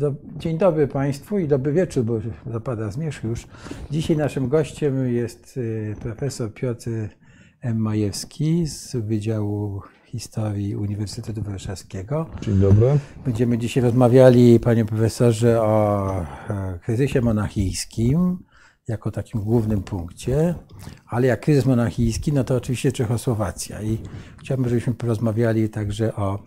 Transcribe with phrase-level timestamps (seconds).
[0.00, 3.46] do, dzień dobry Państwu i dobry wieczór, bo zapada zmierzch już.
[3.90, 6.90] Dzisiaj naszym gościem jest y, profesor Piotr
[7.60, 7.78] M.
[7.78, 12.26] Majewski z Wydziału Historii Uniwersytetu Warszawskiego.
[12.42, 12.98] Dzień dobry.
[13.24, 16.10] Będziemy dzisiaj rozmawiali, panie profesorze, o
[16.50, 18.38] e, kryzysie monachijskim
[18.88, 20.54] jako takim głównym punkcie,
[21.06, 23.82] ale jak kryzys monachijski, no to oczywiście Czechosłowacja.
[23.82, 23.98] I
[24.40, 26.38] chciałbym, żebyśmy porozmawiali także o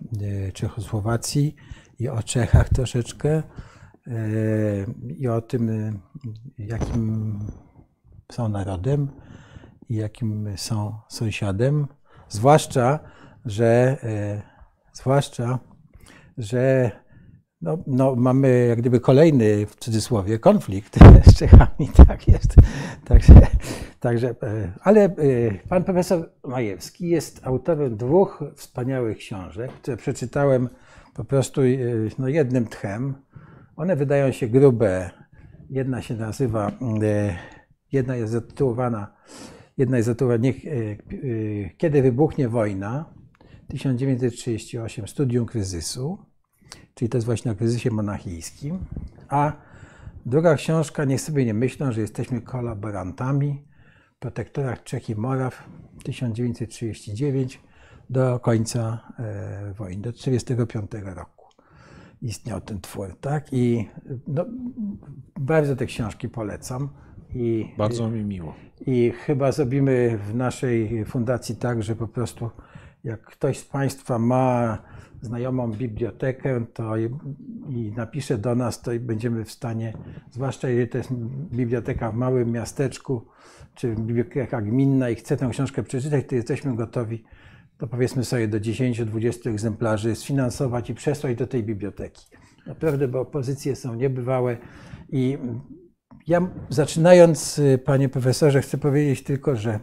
[0.48, 1.56] e, Czechosłowacji
[2.00, 3.44] i o Czechach troszeczkę
[4.08, 4.14] e,
[5.18, 5.94] i o tym, e,
[6.58, 7.40] jakim
[8.32, 9.08] są narodem
[9.90, 11.88] i jakim są sąsiadem.
[12.30, 13.00] Zwłaszcza,
[13.46, 13.98] że
[14.94, 15.60] zwłaszcza,
[16.38, 16.92] że
[17.64, 21.00] no, no, mamy jak gdyby kolejny, w cudzysłowie, konflikt
[21.32, 22.56] z Czechami, tak jest.
[23.06, 23.34] Także,
[24.00, 24.36] także,
[24.82, 25.16] ale
[25.70, 30.70] pan profesor Majewski jest autorem dwóch wspaniałych książek, które przeczytałem
[31.14, 31.62] po prostu
[32.20, 33.14] no, jednym tchem.
[33.76, 35.10] One wydają się grube.
[35.70, 36.72] Jedna się nazywa,
[37.92, 39.14] jedna jest zatytułowana,
[39.78, 40.50] jedna jest zatytułowana
[41.78, 43.14] Kiedy wybuchnie wojna,
[43.68, 46.34] 1938, Studium kryzysu
[46.96, 48.86] czyli to jest właśnie o kryzysie monachijskim.
[49.30, 49.54] A
[50.26, 53.66] druga książka, niech sobie nie myślą, że jesteśmy kolaborantami,
[54.20, 55.64] protektorach Czech i Moraw
[56.04, 57.62] 1939
[58.10, 61.44] do końca e, wojny, do 1945 roku
[62.22, 63.54] istniał ten twór, tak?
[63.54, 63.90] I
[64.28, 64.46] no,
[65.40, 66.90] bardzo te książki polecam.
[67.36, 68.54] I, bardzo mi miło.
[68.86, 72.50] I chyba zrobimy w naszej fundacji tak, że po prostu
[73.04, 74.78] jak ktoś z Państwa ma
[75.22, 77.10] znajomą bibliotekę to i,
[77.70, 79.94] i napisze do nas, to będziemy w stanie,
[80.32, 81.14] zwłaszcza jeżeli to jest
[81.52, 83.26] biblioteka w małym miasteczku,
[83.76, 87.24] czy biblioteka gminna i chce tę książkę przeczytać, to jesteśmy gotowi,
[87.84, 92.26] to powiedzmy sobie do 10-20 egzemplarzy sfinansować i przesłać do tej biblioteki.
[92.68, 94.58] Naprawdę, bo opozycje są niebywałe
[95.10, 95.38] i
[96.28, 99.80] ja zaczynając, panie profesorze, chcę powiedzieć tylko, że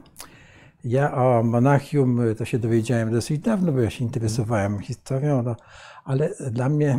[0.85, 5.57] ja o Monachium to się dowiedziałem dosyć dawno, bo ja się interesowałem historią, no,
[6.05, 6.99] ale dla mnie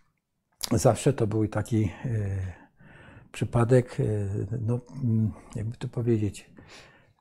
[0.72, 2.08] zawsze to był taki e,
[3.32, 3.96] przypadek,
[4.66, 6.51] no, mm, jakby to powiedzieć,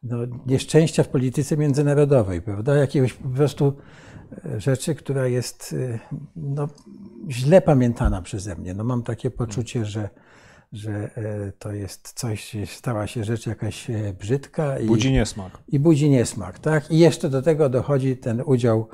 [0.03, 2.75] no, nieszczęścia w polityce międzynarodowej, prawda?
[2.75, 3.73] Jakiegoś po prostu
[4.45, 5.75] e, rzeczy, która jest
[6.35, 6.67] no,
[7.29, 8.73] źle pamiętana przeze mnie.
[8.73, 10.09] No, mam takie poczucie, że
[10.72, 14.79] że e, to jest coś, stała się rzecz jakaś e, brzydka.
[14.79, 15.63] I, budzi niesmak.
[15.67, 16.91] I budzi niesmak, tak?
[16.91, 18.88] I jeszcze do tego dochodzi ten udział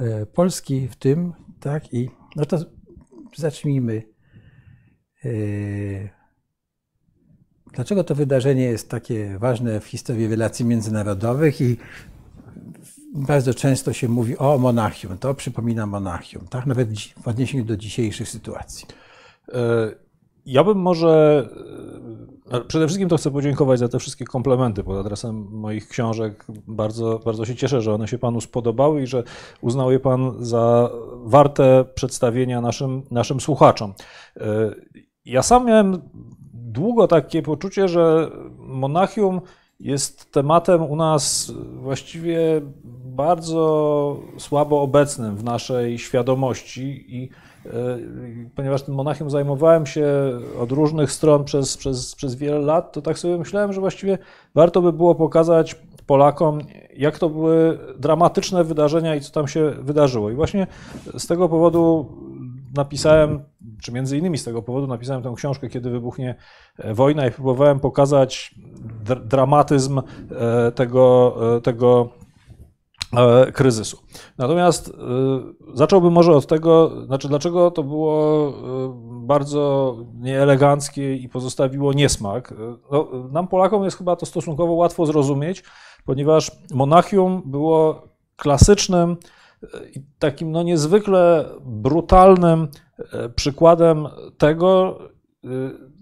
[0.00, 1.94] e, Polski w tym, tak?
[1.94, 2.58] I no to
[3.36, 4.02] zacznijmy.
[7.72, 11.76] Dlaczego to wydarzenie jest takie ważne w historii relacji międzynarodowych i
[13.14, 16.66] bardzo często się mówi o Monachium, to przypomina Monachium, tak?
[16.66, 16.88] Nawet
[17.22, 18.86] w odniesieniu do dzisiejszych sytuacji.
[20.46, 21.48] Ja bym może.
[22.50, 26.46] E, przede wszystkim to chcę podziękować za te wszystkie komplementy pod adresem moich książek.
[26.66, 29.22] Bardzo, bardzo się cieszę, że one się Panu spodobały i że
[29.60, 30.90] uznał je Pan za
[31.24, 33.94] warte przedstawienia naszym, naszym słuchaczom.
[34.36, 34.74] E,
[35.24, 36.02] ja sam miałem
[36.72, 39.40] długo takie poczucie, że Monachium
[39.80, 42.38] jest tematem u nas właściwie
[43.04, 47.30] bardzo słabo obecnym w naszej świadomości i
[47.66, 47.98] E,
[48.54, 50.06] ponieważ tym Monachium zajmowałem się
[50.60, 54.18] od różnych stron przez, przez, przez wiele lat, to tak sobie myślałem, że właściwie
[54.54, 55.76] warto by było pokazać
[56.06, 56.58] Polakom,
[56.96, 60.30] jak to były dramatyczne wydarzenia i co tam się wydarzyło.
[60.30, 60.66] I właśnie
[61.18, 62.12] z tego powodu
[62.74, 63.42] napisałem,
[63.82, 66.34] czy między innymi z tego powodu napisałem tę książkę, kiedy wybuchnie
[66.94, 68.54] wojna i próbowałem pokazać
[69.24, 69.98] dramatyzm
[70.30, 72.10] e, tego, e, tego
[73.16, 73.98] E, kryzysu.
[74.38, 74.92] Natomiast e,
[75.74, 78.52] zacząłbym może od tego, znaczy dlaczego to było e,
[79.26, 82.54] bardzo nieeleganckie i pozostawiło niesmak.
[82.92, 85.64] No, nam Polakom jest chyba to stosunkowo łatwo zrozumieć,
[86.04, 89.16] ponieważ Monachium było klasycznym
[89.96, 92.68] i takim no niezwykle brutalnym
[93.36, 94.08] przykładem
[94.38, 94.98] tego,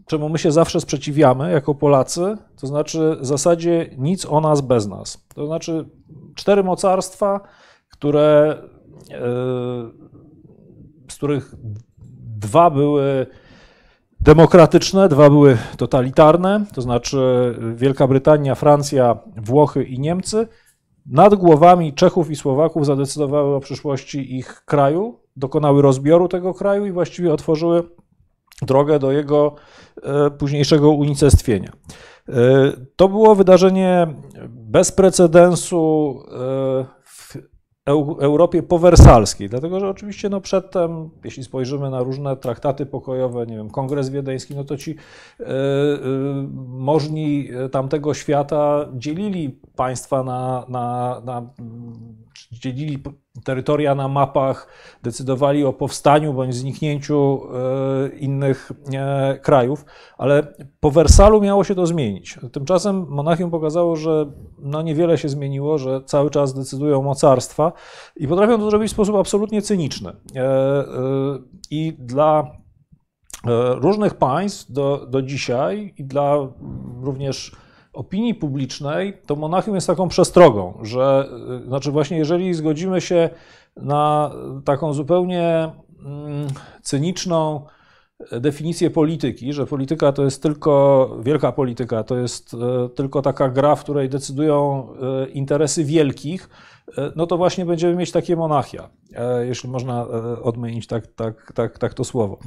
[0.09, 4.87] czemu my się zawsze sprzeciwiamy jako Polacy, to znaczy w zasadzie nic o nas bez
[4.87, 5.25] nas.
[5.35, 5.89] To znaczy
[6.35, 7.41] cztery mocarstwa,
[7.89, 8.57] które,
[9.11, 9.19] e,
[11.09, 11.55] z których
[12.39, 13.27] dwa były
[14.21, 20.49] demokratyczne, dwa były totalitarne, to znaczy Wielka Brytania, Francja, Włochy i Niemcy,
[21.11, 26.93] nad głowami Czechów i Słowaków zadecydowały o przyszłości ich kraju, dokonały rozbioru tego kraju i
[26.93, 27.83] właściwie otworzyły
[28.63, 29.55] drogę do jego
[30.03, 31.73] e, późniejszego unicestwienia.
[32.29, 32.33] E,
[32.97, 34.07] to było wydarzenie
[34.49, 36.98] bez precedensu e,
[38.21, 43.71] Europie powersalskiej, dlatego że oczywiście no przedtem, jeśli spojrzymy na różne traktaty pokojowe, nie wiem,
[43.71, 45.47] Kongres Wiedeński, no to ci y, y,
[46.69, 51.51] możni tamtego świata dzielili państwa na, na, na
[52.53, 52.99] dzielili
[53.45, 54.69] terytoria na mapach,
[55.03, 59.85] decydowali o powstaniu bądź zniknięciu e, innych e, krajów,
[60.19, 62.39] ale po Wersalu miało się to zmienić.
[62.53, 67.73] Tymczasem Monachium pokazało, że no niewiele się zmieniło, że cały czas decydują mocarstwa
[68.17, 70.13] i potrafią to zrobić w sposób absolutnie cyniczny.
[70.37, 70.85] E,
[71.71, 72.59] I dla
[73.81, 76.37] różnych państw do, do dzisiaj i dla
[77.03, 77.57] również
[77.93, 81.29] opinii publicznej, to Monachium jest taką przestrogą, że
[81.63, 83.31] y, znaczy właśnie jeżeli zgodzimy się
[83.77, 84.31] na
[84.65, 85.71] taką zupełnie
[86.05, 86.49] mm,
[86.83, 87.67] cyniczną
[88.41, 92.57] definicję polityki, że polityka to jest tylko, wielka polityka to jest y,
[92.95, 94.89] tylko taka gra, w której decydują
[95.27, 96.49] y, interesy wielkich,
[97.17, 98.89] no to właśnie będziemy mieć takie monachia,
[99.41, 100.07] jeśli można
[100.43, 102.39] odmienić tak, tak, tak, tak to słowo.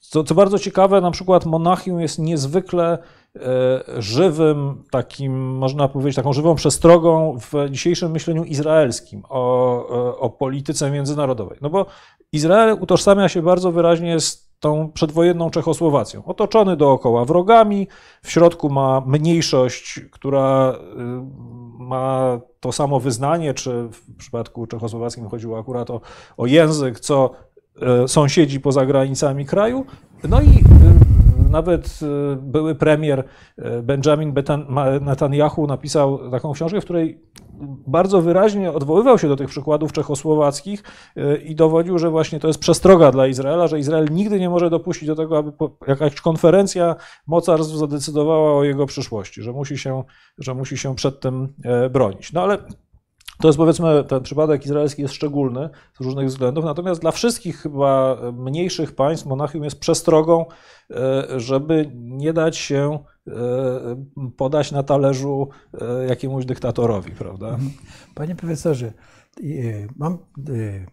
[0.00, 2.98] Co, co bardzo ciekawe, na przykład Monachium jest niezwykle E,
[3.98, 10.90] żywym, takim, można powiedzieć, taką żywą przestrogą w dzisiejszym myśleniu izraelskim o, e, o polityce
[10.90, 11.58] międzynarodowej.
[11.62, 11.86] No bo
[12.32, 16.24] Izrael utożsamia się bardzo wyraźnie z tą przedwojenną Czechosłowacją.
[16.24, 17.88] Otoczony dookoła wrogami,
[18.22, 20.76] w środku ma mniejszość, która y,
[21.78, 26.00] ma to samo wyznanie, czy w przypadku czechosłowackim chodziło akurat o,
[26.36, 27.30] o język, co
[27.82, 29.84] e, sąsiedzi poza granicami kraju.
[30.28, 30.62] No i
[31.50, 33.24] nawet e, były premier
[33.58, 34.34] e, Benjamin
[35.00, 37.20] Netanyahu napisał taką książkę, w której
[37.86, 40.82] bardzo wyraźnie odwoływał się do tych przykładów czechosłowackich
[41.16, 44.70] e, i dowodził, że właśnie to jest przestroga dla Izraela, że Izrael nigdy nie może
[44.70, 45.52] dopuścić do tego, aby
[45.86, 46.96] jakaś konferencja
[47.26, 50.04] mocarstw zadecydowała o jego przyszłości, że musi się,
[50.38, 51.54] że musi się przed tym
[51.90, 52.32] bronić.
[52.32, 52.58] No ale
[53.38, 58.18] to jest powiedzmy, ten przypadek izraelski jest szczególny z różnych względów, natomiast dla wszystkich chyba
[58.32, 60.44] mniejszych państw Monachium jest przestrogą,
[60.90, 62.98] e, żeby nie dać się
[63.28, 63.32] e,
[64.36, 65.48] podać na talerzu
[65.80, 67.48] e, jakiemuś dyktatorowi, prawda?
[67.48, 67.70] Mhm.
[68.14, 68.92] Panie profesorze,
[69.96, 70.18] mam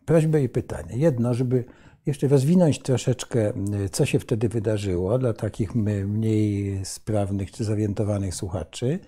[0.06, 0.98] prośbę i pytanie.
[0.98, 1.66] Jedno, żeby
[2.06, 3.54] jeszcze rozwinąć troszeczkę,
[3.92, 9.00] co się wtedy wydarzyło dla takich mniej sprawnych czy zorientowanych słuchaczy.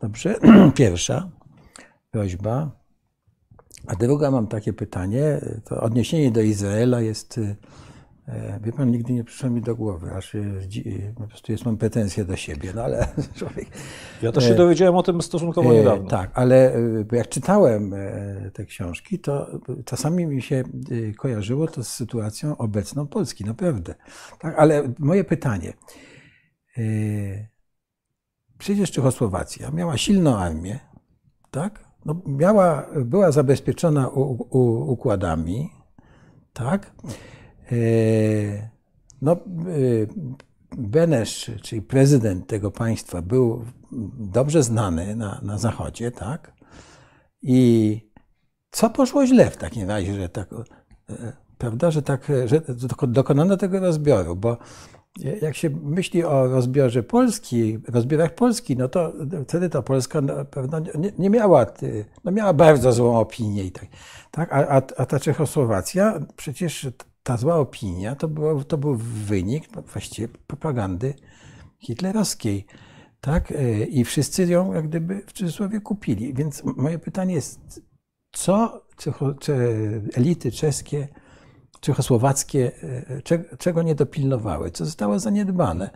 [0.00, 0.34] Dobrze?
[0.74, 1.30] Pierwsza
[2.10, 2.83] prośba
[3.86, 7.38] a druga mam takie pytanie, to odniesienie do Izraela jest,
[8.28, 10.36] e, wie pan, nigdy nie przyszło mi do głowy, aż
[11.14, 13.08] po prostu jest, mam pretensje do siebie, no ale
[13.38, 13.68] człowiek...
[14.22, 16.08] Ja też się e, dowiedziałem o tym stosunkowo e, niedawno.
[16.08, 16.72] Tak, ale
[17.12, 17.94] jak czytałem
[18.52, 20.64] te książki, to czasami mi się
[21.18, 23.94] kojarzyło to z sytuacją obecną Polski, naprawdę.
[24.38, 25.72] Tak, ale moje pytanie,
[28.58, 30.78] przecież Czechosłowacja miała silną armię,
[31.50, 31.83] tak?
[32.04, 35.70] No, miała, była zabezpieczona u, u, układami,
[36.52, 36.92] tak?
[37.72, 38.70] E,
[39.22, 39.36] no, e,
[40.78, 43.64] Benesz, czyli prezydent tego państwa, był
[44.18, 46.52] dobrze znany na, na Zachodzie, tak?
[47.42, 48.00] I
[48.70, 50.48] co poszło źle w takim razie, że tak,
[51.10, 52.60] e, prawda, że tak, że
[53.08, 54.58] dokonano tego rozbioru, bo
[55.42, 59.12] jak się myśli o rozbiorze Polski, rozbiorach Polski, no to
[59.48, 61.66] wtedy ta Polska na pewno nie, nie miała,
[62.24, 63.86] no miała bardzo złą opinię i tak,
[64.30, 64.52] tak?
[64.52, 66.88] A, a, a ta Czechosłowacja, przecież
[67.22, 71.14] ta zła opinia to, było, to był wynik właściwie propagandy
[71.78, 72.66] hitlerowskiej.
[73.20, 73.52] Tak?
[73.88, 76.34] I wszyscy ją jak gdyby w cudzysłowie kupili.
[76.34, 77.82] Więc moje pytanie jest,
[78.32, 78.82] co
[80.14, 81.08] elity czeskie
[81.84, 82.72] czechosłowackie,
[83.30, 85.90] e, czego nie dopilnowały, co zostało zaniedbane,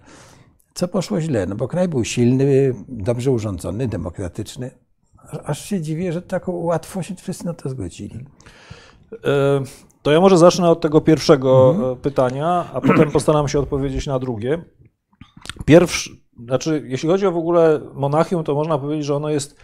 [0.75, 4.71] co poszło źle, no bo kraj był silny, dobrze urządzony, demokratyczny.
[5.45, 8.27] Aż się dziwię, że tak łatwo się wszyscy na to zgodzili.
[9.25, 9.63] E,
[10.03, 11.93] to ja może zacznę od tego pierwszego mhm.
[11.93, 14.65] E, pytania, a potem postaram się odpowiedzieć na drugie.
[15.65, 16.11] Pierwszy,
[16.45, 19.57] znaczy, jeśli chodzi o w ogóle Monachium, to można powiedzieć, że ono jest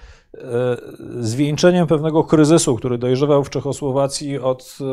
[1.20, 4.84] zwieńczeniem pewnego kryzysu, który dojrzewał w Czechosłowacji od e,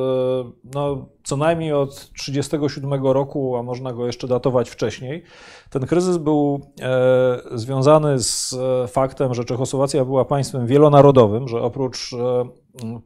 [0.74, 5.24] no, co najmniej od 1937 roku, a można go jeszcze datować wcześniej.
[5.70, 8.56] Ten kryzys był e, związany z
[8.88, 12.16] faktem, że Czechosłowacja była państwem wielonarodowym, że oprócz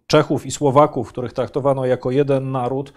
[0.08, 2.94] Czechów i Słowaków, których traktowano jako jeden naród,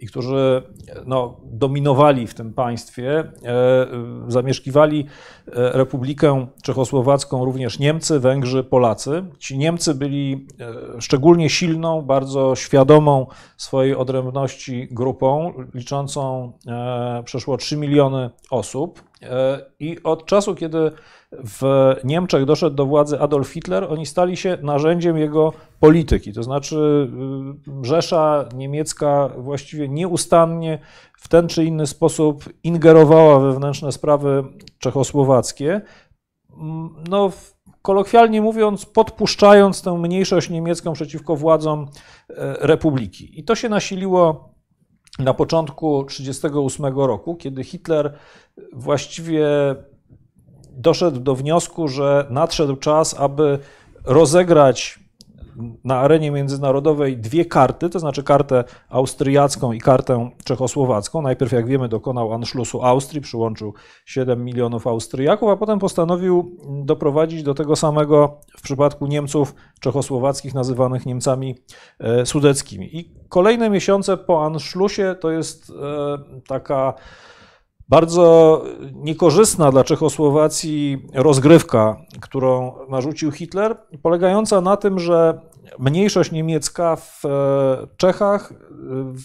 [0.00, 0.62] i którzy
[1.06, 3.32] no, dominowali w tym państwie, e,
[4.28, 5.06] zamieszkiwali
[5.46, 9.24] e, Republikę Czechosłowacką również Niemcy, Węgrzy, Polacy.
[9.38, 10.46] Ci Niemcy byli
[10.96, 13.26] e, szczególnie silną, bardzo świadomą
[13.56, 16.52] swojej odrębności grupą, liczącą
[17.24, 19.02] przeszło 3 miliony osób.
[19.80, 20.90] I od czasu, kiedy
[21.32, 26.32] w Niemczech doszedł do władzy Adolf Hitler, oni stali się narzędziem jego polityki.
[26.32, 27.10] To znaczy,
[27.82, 30.78] Rzesza niemiecka właściwie nieustannie
[31.18, 34.44] w ten czy inny sposób ingerowała we wewnętrzne sprawy
[34.78, 35.80] czechosłowackie.
[37.08, 37.30] No,
[37.82, 41.86] kolokwialnie mówiąc, podpuszczając tę mniejszość niemiecką przeciwko władzom
[42.60, 43.40] republiki.
[43.40, 44.52] I to się nasiliło
[45.18, 48.18] na początku 1938 roku, kiedy Hitler
[48.72, 49.46] właściwie
[50.76, 53.58] doszedł do wniosku, że nadszedł czas, aby
[54.04, 55.02] rozegrać
[55.84, 61.22] na arenie międzynarodowej dwie karty, to znaczy kartę austriacką i kartę czechosłowacką.
[61.22, 63.74] Najpierw, jak wiemy, dokonał Anschlussu Austrii, przyłączył
[64.06, 71.06] 7 milionów Austriaków, a potem postanowił doprowadzić do tego samego w przypadku Niemców czechosłowackich, nazywanych
[71.06, 71.54] Niemcami
[71.98, 72.96] e, sudeckimi.
[72.96, 76.94] I kolejne miesiące po Anschlussie to jest e, taka
[77.92, 78.62] bardzo
[78.94, 85.40] niekorzystna dla Czechosłowacji rozgrywka, którą narzucił Hitler, polegająca na tym, że
[85.78, 88.52] mniejszość niemiecka w e, Czechach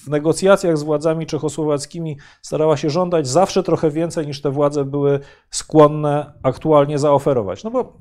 [0.05, 5.19] w negocjacjach z władzami czechosłowackimi starała się żądać zawsze trochę więcej niż te władze były
[5.51, 7.63] skłonne aktualnie zaoferować.
[7.63, 7.93] No bo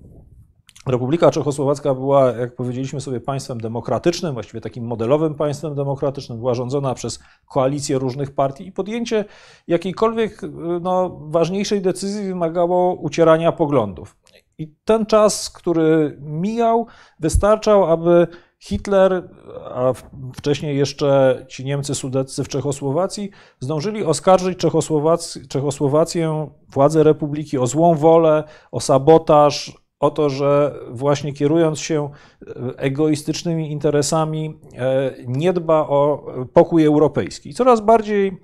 [0.86, 6.94] Republika Czechosłowacka była, jak powiedzieliśmy sobie, państwem demokratycznym, właściwie takim modelowym państwem demokratycznym, była rządzona
[6.94, 9.24] przez koalicję różnych partii i podjęcie
[9.66, 10.40] jakiejkolwiek
[10.80, 14.16] no, ważniejszej decyzji wymagało ucierania poglądów.
[14.58, 16.86] I ten czas, który mijał,
[17.20, 18.26] wystarczał, aby
[18.58, 19.28] Hitler,
[19.64, 19.92] a
[20.36, 27.94] wcześniej jeszcze ci Niemcy sudeccy w Czechosłowacji, zdążyli oskarżyć Czechosłowac Czechosłowację, władze republiki o złą
[27.94, 32.10] wolę, o sabotaż, o to, że właśnie kierując się
[32.46, 37.54] e, egoistycznymi interesami, e, nie dba o pokój europejski.
[37.54, 38.38] Coraz bardziej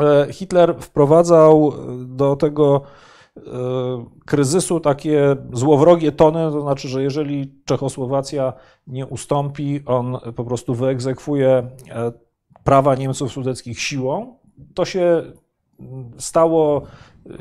[0.00, 1.72] e, Hitler wprowadzał
[2.06, 2.82] do tego
[4.26, 8.52] kryzysu takie złowrogie tony, to znaczy, że jeżeli Czechosłowacja
[8.86, 11.70] nie ustąpi, on po prostu wyegzekwuje
[12.64, 14.38] prawa Niemców sudeckich siłą.
[14.74, 15.22] To się
[16.18, 16.82] stało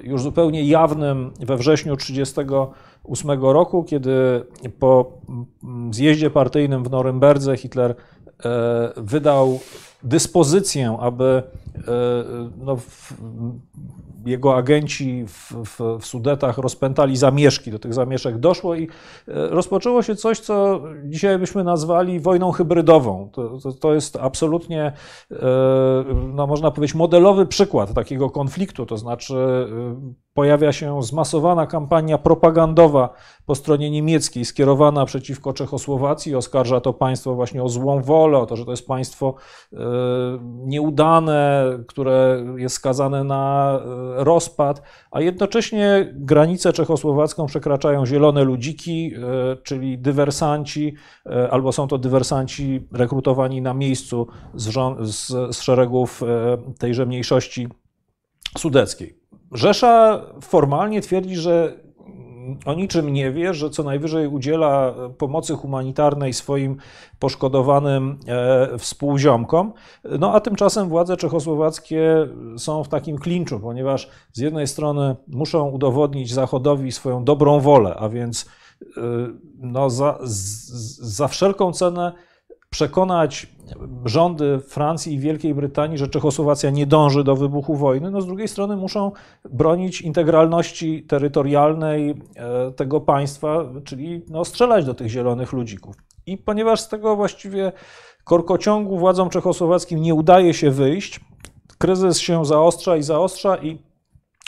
[0.03, 1.97] już zupełnie jawnym we wrześniu
[3.03, 4.45] 1938 roku, kiedy
[4.79, 5.11] po
[5.91, 7.95] zjeździe partyjnym w Norymberdze Hitler
[8.45, 9.59] e, wydał
[10.03, 11.43] dyspozycję, aby
[11.77, 11.81] e,
[12.57, 12.77] no,
[14.25, 17.71] jego agenci w, w, w, Sudetach rozpętali zamieszki.
[17.71, 18.87] Do tych zamieszek doszło i e,
[19.47, 23.29] rozpoczęło się coś, co dzisiaj byśmy nazwali wojną hybrydową.
[23.33, 24.93] To, to, to jest absolutnie,
[26.33, 28.85] no można powiedzieć, modelowy przykład takiego konfliktu.
[28.85, 29.35] To znaczy,
[30.33, 33.13] pojawia się zmasowana kampania propagandowa
[33.45, 36.35] po stronie niemieckiej skierowana przeciwko Czechosłowacji.
[36.35, 39.35] Oskarża to państwo właśnie o złą wolę, o to, że to jest państwo
[40.43, 43.79] nieudane, które jest skazane na
[44.15, 51.97] rozpad, a jednocześnie granicę czechosłowacką przekraczają zielone ludziki, e, czyli dywersanci, e, albo są to
[51.97, 57.67] dywersanci rekrutowani na miejscu z, z, z szeregów e, tejże mniejszości
[58.57, 59.22] sudeckiej.
[59.53, 61.83] Rzesza formalnie twierdzi, że
[62.65, 66.77] o niczym nie wie, że co najwyżej udziela pomocy humanitarnej swoim
[67.19, 69.73] poszkodowanym e, współziomkom.
[70.19, 76.33] No a tymczasem władze czechosłowackie są w takim klinczu, ponieważ z jednej strony muszą udowodnić
[76.33, 78.49] Zachodowi swoją dobrą wolę, a więc
[78.97, 79.01] e,
[79.57, 80.19] no, za,
[81.01, 82.13] za wszelką cenę
[82.69, 83.47] przekonać
[84.05, 88.47] rządy Francji i Wielkiej Brytanii, że Czechosłowacja nie dąży do wybuchu wojny, no z drugiej
[88.47, 89.11] strony muszą
[89.51, 95.95] bronić integralności terytorialnej e, tego państwa, czyli no strzelać do tych zielonych ludzików.
[96.25, 97.71] I ponieważ z tego właściwie
[98.23, 101.19] korkociągu władzom czechosłowackim nie udaje się wyjść,
[101.77, 103.92] kryzys się zaostrza i zaostrza i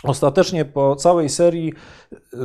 [0.04, 1.74] Ostatecznie po całej serii
[2.14, 2.38] y,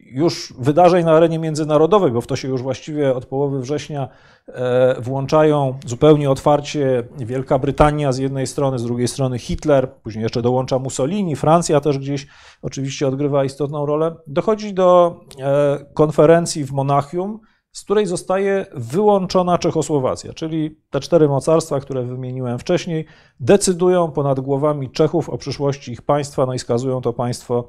[0.00, 4.08] już wydarzeń na arenie międzynarodowej, bo w to się już właściwie od połowy września
[4.48, 10.42] e, włączają zupełnie otwarcie Wielka Brytania z jednej strony, z drugiej strony Hitler, później jeszcze
[10.42, 12.26] dołącza Mussolini, Francja też gdzieś
[12.62, 14.14] oczywiście odgrywa istotną rolę.
[14.26, 17.40] Dochodzi do e, konferencji w Monachium,
[17.72, 23.06] z której zostaje wyłączona Czechosłowacja, czyli te cztery mocarstwa, które wymieniłem wcześniej,
[23.40, 27.68] decydują ponad głowami Czechów o przyszłości ich państwa, no i skazują to państwo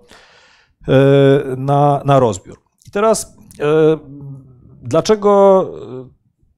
[0.88, 0.94] e,
[1.58, 2.60] na, na rozbiór.
[2.88, 3.98] I teraz, e,
[4.82, 5.72] dlaczego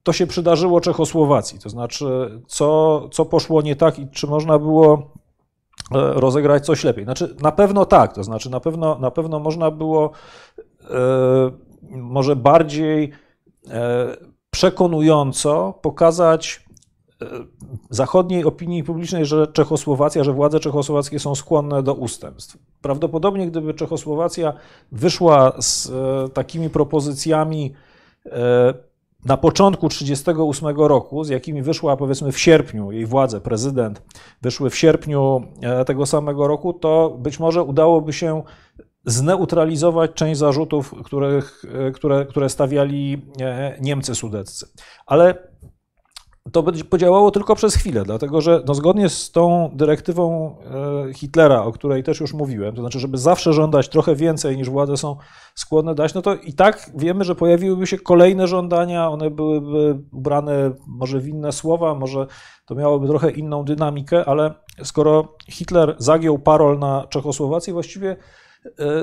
[0.02, 1.58] to się przydarzyło Czechosłowacji?
[1.58, 7.04] To znaczy, co, co poszło nie tak i czy można było e, rozegrać coś lepiej?
[7.04, 10.10] Znaczy, na pewno tak, to znaczy, na pewno, na pewno można było
[11.90, 13.12] może bardziej
[14.50, 16.64] przekonująco pokazać
[17.22, 17.26] e,
[17.90, 22.58] zachodniej opinii publicznej, że Czechosłowacja, że władze czechosłowackie są skłonne do ustępstw.
[22.82, 24.52] prawdopodobnie gdyby Czechosłowacja
[24.92, 25.92] wyszła z
[26.32, 27.72] takimi propozycjami
[29.24, 34.02] na początku 1938 roku, z jakimi wyszła powiedzmy w sierpniu jej władze, prezydent,
[34.42, 35.42] wyszły w sierpniu
[35.86, 38.42] tego samego roku, to być może udałoby się
[39.06, 44.66] zneutralizować część zarzutów, których, które, które stawiali e, Niemcy sudeccy.
[45.06, 45.48] Ale
[46.52, 50.56] to podziałało tylko przez chwilę, dlatego że no zgodnie z tą dyrektywą
[51.08, 54.70] e, Hitlera, o której też już mówiłem, to znaczy, żeby zawsze żądać trochę więcej niż
[54.70, 55.16] władze są
[55.54, 60.72] skłonne dać, no to i tak wiemy, że pojawiłyby się kolejne żądania, one byłyby ubrane
[60.86, 62.26] może w inne słowa, może
[62.66, 68.16] to miałoby trochę inną dynamikę, ale skoro Hitler zagiął parol na Czechosłowację, właściwie E,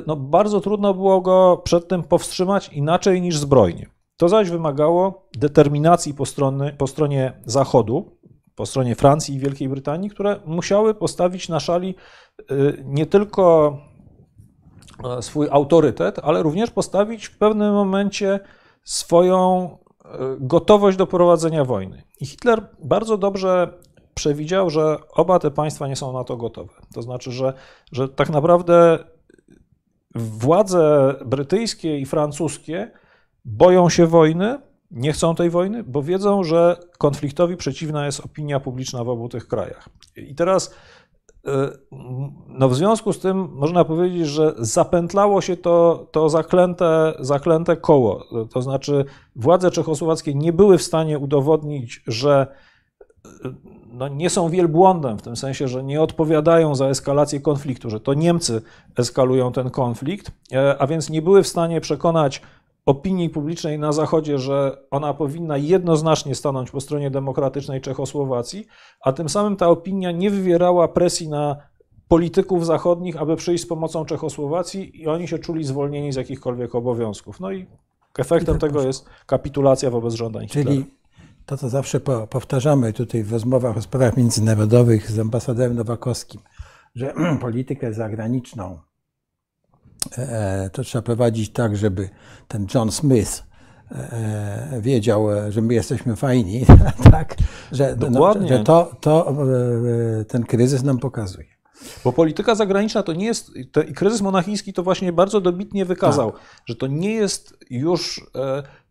[0.08, 3.90] no, bardzo trudno było go przed tym powstrzymać inaczej niż zbrojnie.
[4.18, 8.18] To zaś wymagało determinacji po, strony, po stronie Zachodu,
[8.56, 11.96] po stronie Francji i Wielkiej Brytanii, które musiały postawić na szali
[12.40, 12.44] e,
[12.84, 13.78] nie tylko
[15.04, 18.40] e, swój autorytet, ale również postawić w pewnym momencie
[18.84, 19.70] swoją
[20.40, 22.04] gotowość do prowadzenia wojny.
[22.20, 23.74] I Hitler bardzo dobrze
[24.14, 26.74] przewidział, że oba te państwa nie są na to gotowe.
[26.94, 27.54] To znaczy, że,
[27.92, 29.00] że tak naprawdę
[30.16, 32.92] władze brytyjskie i francuskie
[33.46, 34.60] boją się wojny,
[34.92, 39.48] nie chcą tej wojny, bo wiedzą, że konfliktowi przeciwna jest opinia publiczna w obu tych
[39.48, 39.90] krajach.
[40.16, 40.76] I teraz
[41.48, 41.52] y,
[42.48, 48.26] no w związku z tym można powiedzieć, że zapętlało się to, to zaklęte, zaklęte koło.
[48.54, 49.06] To znaczy
[49.36, 52.48] władze czechosłowackie nie były w stanie udowodnić, że
[53.94, 58.14] no, nie są wielbłądem, w tym sensie, że nie odpowiadają za eskalację konfliktu, że to
[58.14, 58.62] Niemcy
[58.98, 62.42] eskalują ten konflikt, e, a więc nie były w stanie przekonać
[62.86, 68.68] opinii publicznej na Zachodzie, że ona powinna jednoznacznie stanąć po stronie demokratycznej Czechosłowacji,
[69.02, 71.58] a tym samym ta opinia nie wywierała presji na
[72.08, 77.40] polityków zachodnich, aby przyjść z pomocą Czechosłowacji i oni się czuli zwolnieni z jakichkolwiek obowiązków.
[77.40, 77.66] No i
[78.18, 81.03] efektem tego jest kapitulacja wobec żądań Czyli Hitlera.
[81.46, 86.42] To, co zawsze powtarzamy tutaj w rozmowach o sprawach międzynarodowych z ambasadorem Nowakowskim,
[86.96, 88.80] że politykę zagraniczną
[90.18, 92.10] e, to trzeba prowadzić tak, żeby
[92.48, 93.44] ten John Smith
[93.92, 96.66] e, wiedział, że my jesteśmy fajni,
[97.12, 97.36] tak?
[97.72, 99.36] że, no, że to, to
[100.22, 101.53] e, ten kryzys nam pokazuje.
[102.04, 103.52] Bo polityka zagraniczna to nie jest,
[103.90, 106.42] i kryzys monachijski to właśnie bardzo dobitnie wykazał, tak.
[106.66, 108.22] że to nie jest już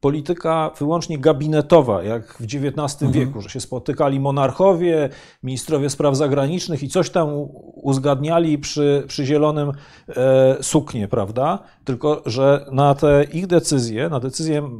[0.02, 3.12] polityka wyłącznie gabinetowa, jak w XIX mhm.
[3.12, 5.08] wieku, że się spotykali monarchowie,
[5.42, 7.28] ministrowie spraw zagranicznych i coś tam
[7.74, 9.72] uzgadniali przy, przy zielonym
[10.08, 11.58] e, suknie, prawda?
[11.84, 14.70] Tylko, że na te ich decyzje, na decyzje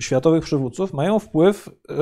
[0.00, 1.92] światowych przywódców mają wpływ e,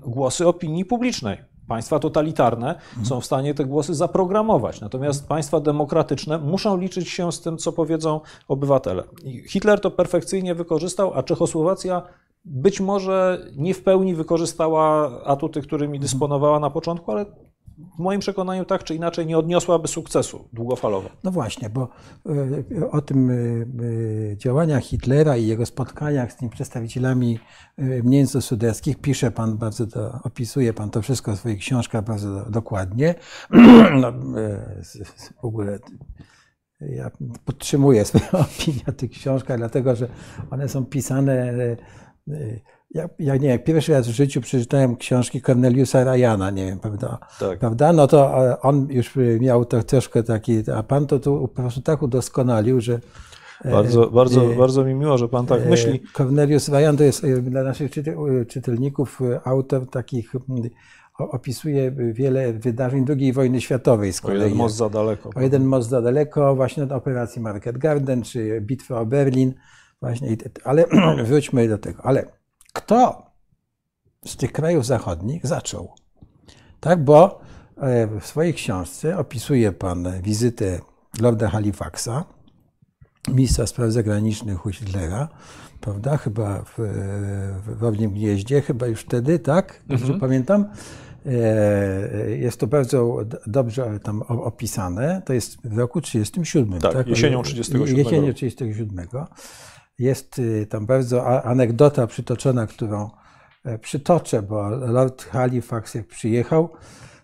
[0.00, 1.55] głosy opinii publicznej.
[1.68, 7.40] Państwa totalitarne są w stanie te głosy zaprogramować, natomiast państwa demokratyczne muszą liczyć się z
[7.40, 9.02] tym, co powiedzą obywatele.
[9.48, 12.02] Hitler to perfekcyjnie wykorzystał, a Czechosłowacja
[12.44, 17.26] być może nie w pełni wykorzystała atuty, którymi dysponowała na początku, ale
[17.78, 21.08] w moim przekonaniu tak czy inaczej nie odniosłaby sukcesu długofalowo.
[21.24, 21.88] No właśnie, bo
[22.80, 23.34] e, o tym e,
[24.32, 27.38] e, działaniach Hitlera i jego spotkaniach z tymi przedstawicielami
[27.78, 28.16] mniejszości
[28.48, 33.14] sudeckich pisze pan bardzo, to, opisuje pan to wszystko w swoich książkach bardzo dokładnie.
[34.00, 34.12] No,
[35.42, 35.78] w ogóle
[36.80, 37.10] ja
[37.44, 40.08] podtrzymuję swoją opinię o tych książkach, dlatego że
[40.50, 41.52] one są pisane
[42.96, 47.18] ja, ja nie pierwszy raz w życiu przeczytałem książki Corneliusa Ryana, nie wiem, prawda?
[47.40, 47.58] Tak.
[47.58, 47.92] prawda?
[47.92, 51.80] No to e, on już miał to troszkę taki, a pan to tu po prostu
[51.80, 53.00] tak udoskonalił, że
[53.64, 56.02] e, bardzo, bardzo, e, bardzo mi miło, że pan tak e, myśli.
[56.12, 57.90] Cornelius Ryan to jest dla naszych
[58.48, 60.32] czytelników autor takich,
[61.18, 64.40] opisuje wiele wydarzeń II wojny światowej z kolei.
[64.40, 65.30] O jeden most za daleko.
[65.34, 69.54] O jeden most za daleko, właśnie od operacji Market Garden, czy bitwy o Berlin.
[70.00, 70.84] Właśnie, ale
[71.28, 72.02] wróćmy do tego.
[72.06, 72.36] Ale
[72.76, 73.26] kto
[74.24, 75.88] z tych krajów zachodnich zaczął?
[76.80, 77.40] Tak, bo
[77.76, 80.80] e, w swojej książce opisuje pan wizytę
[81.20, 82.24] Lorda Halifaxa,
[83.28, 85.28] ministra spraw zagranicznych u Hitlera,
[85.80, 86.16] prawda?
[86.16, 86.74] Chyba w,
[87.78, 89.82] w Orlim Gnieździe, chyba już wtedy, tak?
[89.86, 90.20] Dobrze mhm.
[90.20, 90.66] pamiętam.
[91.26, 95.22] E, jest to bardzo dobrze tam opisane.
[95.24, 96.80] To jest w roku 1937.
[96.80, 97.06] Tak, tak?
[97.06, 97.98] jesienią 1937.
[97.98, 99.26] Jesienią 1937.
[99.98, 103.10] Jest y, tam bardzo anegdota przytoczona, którą
[103.64, 106.70] e, przytoczę, bo Lord Halifax jak przyjechał,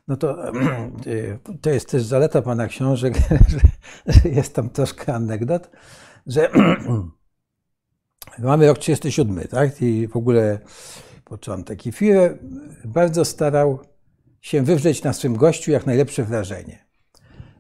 [0.09, 0.53] no to
[1.07, 3.15] y, to jest też zaleta pana książek,
[4.07, 5.71] że jest tam troszkę anegdot,
[6.27, 6.51] że
[8.39, 9.83] mamy rok 37, tak?
[9.83, 10.59] I w ogóle
[11.25, 11.87] początek.
[11.87, 12.39] I Führer
[12.85, 13.79] bardzo starał
[14.41, 16.87] się wywrzeć na swym gościu jak najlepsze wrażenie.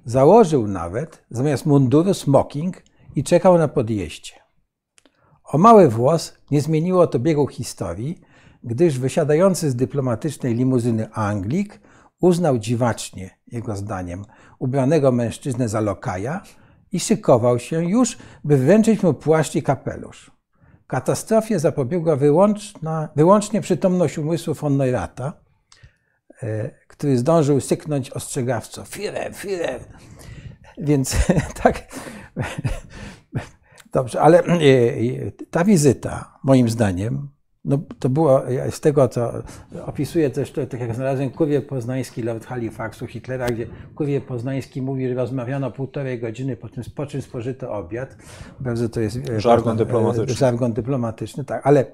[0.05, 2.83] Założył nawet zamiast munduru smoking
[3.17, 4.42] i czekał na podjeździe.
[5.53, 8.21] O mały włos nie zmieniło to biegu historii,
[8.65, 11.81] gdyż wysiadający z dyplomatycznej limuzyny Anglik
[12.21, 14.25] uznał dziwacznie, jego zdaniem,
[14.59, 16.43] ubranego mężczyznę za lokaja
[16.93, 20.31] i szykował się już, by wręczyć mu płaszcz i kapelusz.
[20.87, 25.33] Katastrofie zapobiegła wyłączna, wyłącznie przytomność umysłu von Neurata,
[26.43, 29.79] e, który zdążył syknąć ostrzegawco Führer, Führer.
[30.79, 31.17] Więc
[31.63, 31.83] tak,
[33.93, 37.29] dobrze, ale e, ta wizyta, moim zdaniem,
[37.65, 39.33] no, to było z tego, co
[39.87, 45.09] opisuje też, to, tak jak znalazłem kurier poznański Lord Halifaxu Hitlera, gdzie kurier poznański mówi,
[45.09, 48.17] że rozmawiano półtorej godziny, po czym, po czym spożyto obiad.
[48.61, 50.35] Bardzo to jest e, żargon dyplomatyczny.
[50.35, 51.87] Żargon dyplomatyczny, tak, ale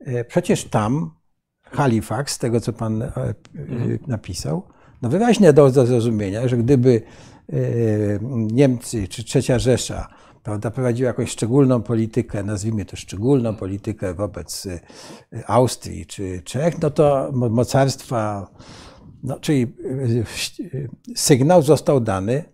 [0.00, 1.10] e, przecież tam
[1.62, 3.98] Halifax, z tego co pan mhm.
[4.06, 4.62] napisał,
[5.02, 7.02] no wyraźnie dał do zrozumienia, że gdyby
[8.52, 10.08] Niemcy czy Trzecia Rzesza
[10.42, 14.80] prawda, prowadziła jakąś szczególną politykę, nazwijmy to szczególną politykę wobec y,
[15.46, 18.50] Austrii czy Czech, no to mocarstwa,
[19.22, 20.24] no, czyli y,
[20.60, 22.44] y, sygnał został dany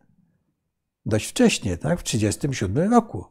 [1.07, 3.25] dość wcześnie, tak, w 1937 roku.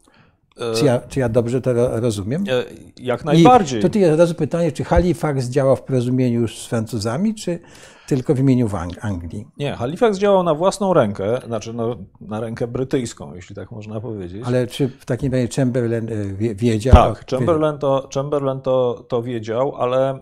[0.74, 2.44] Czy ja, czy ja, dobrze to rozumiem?
[2.48, 2.64] E,
[3.00, 3.78] jak najbardziej.
[3.78, 7.58] I tutaj od razu pytanie, czy Halifax działał w porozumieniu z Francuzami, czy
[8.06, 8.68] tylko w imieniu
[9.00, 9.46] Anglii?
[9.56, 14.42] Nie, Halifax działał na własną rękę, znaczy no, na rękę brytyjską, jeśli tak można powiedzieć.
[14.46, 16.94] Ale czy w takim razie Chamberlain e, wiedział?
[16.94, 20.18] Tak, Chamberlain to, Chamberlain to, to wiedział, ale e,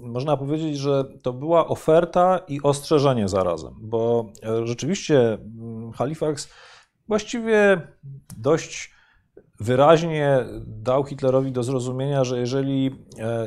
[0.00, 6.48] można powiedzieć, że to była oferta i ostrzeżenie zarazem, bo e, rzeczywiście mm, Halifax
[7.08, 7.80] właściwie
[8.38, 8.94] dość
[9.60, 13.04] wyraźnie dał Hitlerowi do zrozumienia, że jeżeli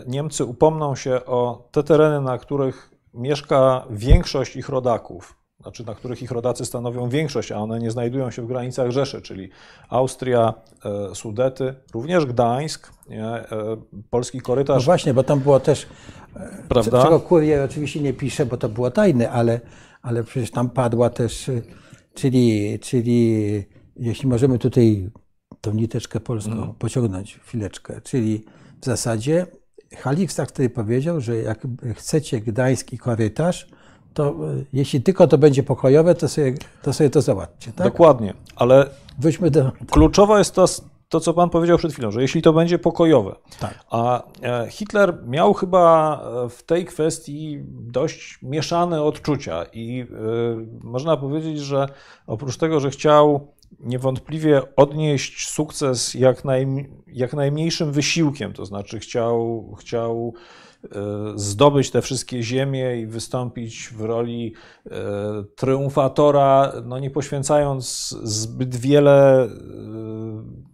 [0.07, 6.21] Niemcy upomną się o te tereny, na których mieszka większość ich rodaków, znaczy na których
[6.21, 9.49] ich rodacy stanowią większość, a one nie znajdują się w granicach Rzeszy, czyli
[9.89, 10.53] Austria,
[11.11, 13.47] e, Sudety, również Gdańsk, nie, e,
[14.09, 14.83] polski korytarz.
[14.83, 15.87] No właśnie, bo tam było też,
[16.69, 17.03] Prawda?
[17.03, 19.59] czego kurier oczywiście nie pisze, bo to było tajne, ale,
[20.01, 21.51] ale przecież tam padła też,
[22.13, 23.63] czyli, czyli
[23.95, 25.09] jeśli możemy tutaj
[25.61, 26.73] tą niteczkę polską mm.
[26.73, 28.01] pociągnąć chwileczkę.
[28.01, 28.45] Czyli
[28.81, 29.45] w zasadzie
[29.95, 33.67] Halix tak wtedy powiedział, że jak chcecie gdański korytarz,
[34.13, 34.33] to e,
[34.73, 37.71] jeśli tylko to będzie pokojowe, to sobie to, sobie to załatwcie.
[37.71, 37.87] Tak?
[37.87, 39.71] Dokładnie, ale Weźmy do...
[39.91, 40.65] kluczowa jest to,
[41.09, 43.35] to, co pan powiedział przed chwilą, że jeśli to będzie pokojowe.
[43.59, 43.79] Tak.
[43.89, 50.07] A e, Hitler miał chyba e, w tej kwestii dość mieszane odczucia i
[50.81, 51.87] można powiedzieć, że
[52.27, 53.47] oprócz tego, że chciał
[53.79, 56.67] niewątpliwie odnieść sukces jak, naj,
[57.07, 60.33] jak najmniejszym wysiłkiem, to znaczy chciał, chciał
[60.83, 60.89] e,
[61.35, 64.53] zdobyć te wszystkie ziemie i wystąpić w roli
[64.85, 64.91] e,
[65.55, 69.49] triumfatora, no nie poświęcając zbyt wiele, e,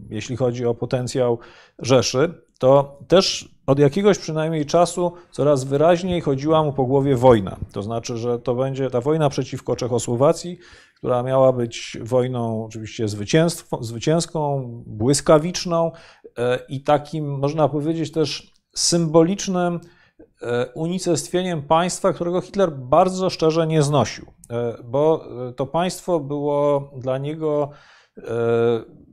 [0.10, 1.40] jeśli chodzi o potencjał
[1.80, 7.58] Rzeszy, to też od jakiegoś przynajmniej czasu coraz wyraźniej chodziła mu po głowie wojna.
[7.72, 10.60] To znaczy, że to będzie ta wojna przeciwko Czechosłowacji,
[11.04, 13.06] która miała być wojną oczywiście
[13.82, 15.92] zwycięską, błyskawiczną
[16.38, 19.80] e, i takim, można powiedzieć, też symbolicznym
[20.42, 27.18] e, unicestwieniem państwa, którego Hitler bardzo szczerze nie znosił, e, bo to państwo było dla
[27.18, 27.70] niego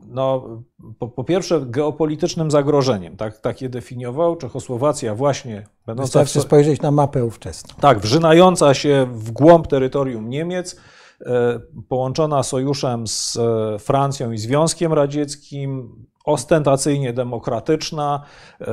[0.07, 0.62] no,
[0.98, 4.37] po, po, pierwsze geopolitycznym zagrożeniem, tak, tak je definiował.
[4.37, 5.66] Czechosłowacja właśnie.
[5.87, 7.74] Wystarczy spojrzeć na mapę ówczesną.
[7.81, 10.76] Tak, wrzynająca się w głąb terytorium Niemiec,
[11.89, 18.25] połączona sojuszem z e, Francją i Związkiem Radzieckim, ostentacyjnie demokratyczna,
[18.61, 18.67] e,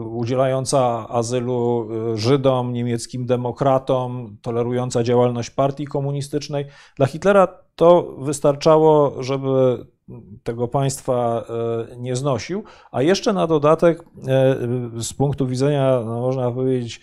[0.00, 6.66] udzielająca azylu Żydom, niemieckim demokratom, tolerująca działalność partii komunistycznej.
[6.96, 9.86] Dla Hitlera to wystarczało, żeby
[10.42, 11.44] tego państwa
[11.96, 14.04] nie znosił, a jeszcze na dodatek
[14.98, 17.00] z punktu widzenia, no można powiedzieć,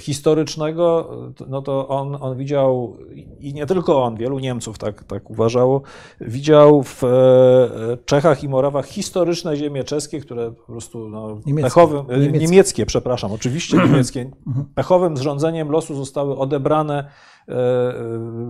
[0.00, 1.10] historycznego,
[1.48, 2.96] no to on, on widział,
[3.40, 5.82] i nie tylko on, wielu Niemców tak, tak uważało,
[6.20, 11.64] widział w e, Czechach i Morawach historyczne ziemie czeskie, które po prostu no, niemieckie.
[11.64, 12.38] pechowym, e, niemieckie.
[12.38, 14.66] niemieckie, przepraszam, oczywiście niemieckie, mhm.
[14.74, 17.10] pechowym zrządzeniem losu zostały odebrane
[17.48, 17.54] e,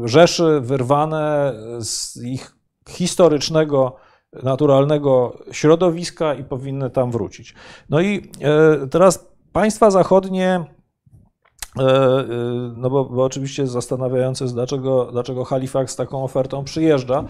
[0.05, 2.60] Rzeszy, wyrwane z ich
[2.91, 3.97] historycznego
[4.43, 7.55] naturalnego środowiska i powinny tam wrócić.
[7.89, 8.31] No i
[8.91, 10.65] teraz państwa zachodnie
[11.79, 12.25] E, e,
[12.77, 17.25] no bo, bo oczywiście zastanawiające jest, dlaczego, dlaczego Halifax z taką ofertą przyjeżdża,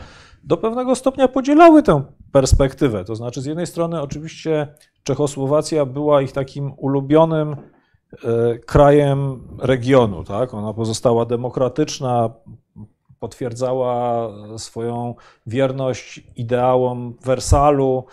[0.45, 3.05] do pewnego stopnia podzielały tę perspektywę.
[3.05, 7.57] To znaczy, z jednej strony, oczywiście Czechosłowacja była ich takim ulubionym
[8.25, 10.25] e, krajem regionu.
[10.25, 10.55] Tak?
[10.55, 12.31] Ona pozostała demokratyczna,
[13.21, 15.15] potwierdzała swoją
[15.47, 18.05] wierność ideałom Wersalu,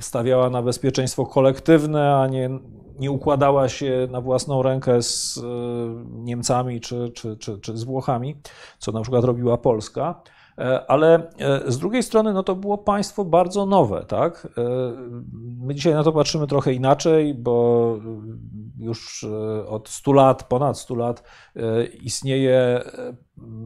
[0.00, 2.50] stawiała na bezpieczeństwo kolektywne, a nie,
[2.98, 5.40] nie układała się na własną rękę z
[6.10, 8.36] Niemcami czy, czy, czy, czy z Włochami,
[8.78, 10.22] co na przykład robiła Polska.
[10.58, 14.48] E, ale e, z drugiej strony no to było państwo bardzo nowe, tak?
[14.58, 14.62] E,
[15.58, 17.98] my dzisiaj na to patrzymy trochę inaczej, bo
[18.78, 19.26] już
[19.68, 21.22] od 100 lat, ponad 100 lat
[22.02, 22.80] istnieje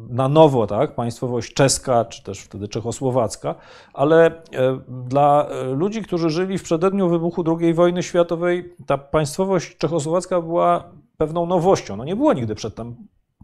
[0.08, 3.54] na nowo, tak, państwowość czeska, czy też wtedy czechosłowacka,
[3.94, 4.42] ale
[4.88, 10.84] dla ludzi, którzy żyli w przededniu wybuchu II wojny światowej, ta państwowość czechosłowacka była
[11.16, 11.96] pewną nowością.
[11.96, 12.96] No nie było nigdy przedtem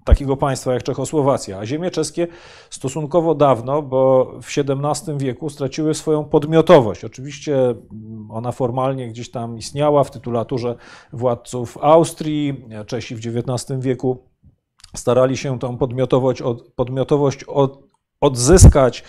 [0.05, 2.27] takiego państwa jak Czechosłowacja, a ziemie czeskie
[2.71, 7.05] stosunkowo dawno, bo w XVII wieku straciły swoją podmiotowość.
[7.05, 7.75] Oczywiście
[8.31, 10.77] ona formalnie gdzieś tam istniała w tytulaturze
[11.13, 14.32] władców Austrii, Czesi w XIX wieku
[14.97, 16.43] starali się tą podmiotowość,
[16.77, 19.05] podmiotowość od, odzyskać e,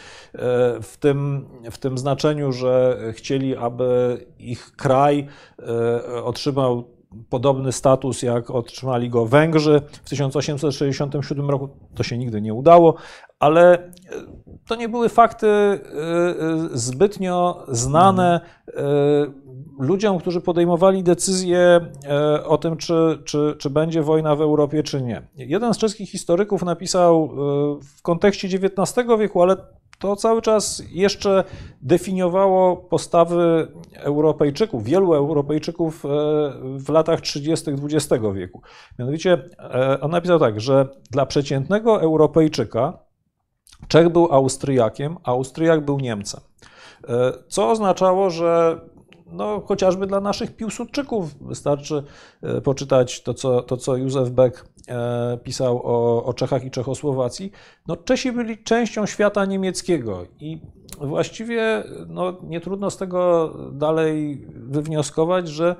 [0.81, 5.27] w tym, w tym znaczeniu, że chcieli, aby ich kraj
[5.59, 6.83] e, otrzymał
[7.29, 11.69] podobny status, jak otrzymali go Węgrzy w 1867 roku.
[11.95, 12.95] To się nigdy nie udało,
[13.39, 13.89] ale e,
[14.67, 15.47] to nie były fakty
[16.73, 18.41] zbytnio znane
[19.79, 21.81] ludziom, którzy podejmowali decyzję
[22.45, 25.27] o tym, czy, czy, czy będzie wojna w Europie, czy nie.
[25.35, 27.29] Jeden z czeskich historyków napisał
[27.97, 29.55] w kontekście XIX wieku, ale
[30.03, 31.43] to cały czas jeszcze
[31.81, 36.09] definiowało postawy Europejczyków, wielu Europejczyków e,
[36.77, 37.71] w latach 30.
[37.71, 38.61] XX wieku.
[38.99, 43.03] Mianowicie e, on napisał tak, że dla przeciętnego Europejczyka
[43.87, 46.41] Czech był Austriakiem, Austriak był Niemcem.
[47.07, 48.81] E, co oznaczało, że
[49.33, 52.03] no, chociażby dla naszych Piłsudczyków wystarczy
[52.63, 57.51] poczytać to, co, to, co Józef Beck E, pisał o, o Czechach i Czechosłowacji,
[57.87, 60.61] no Czesi byli częścią świata niemieckiego i
[61.01, 65.75] właściwie no, nie trudno z tego dalej wywnioskować, że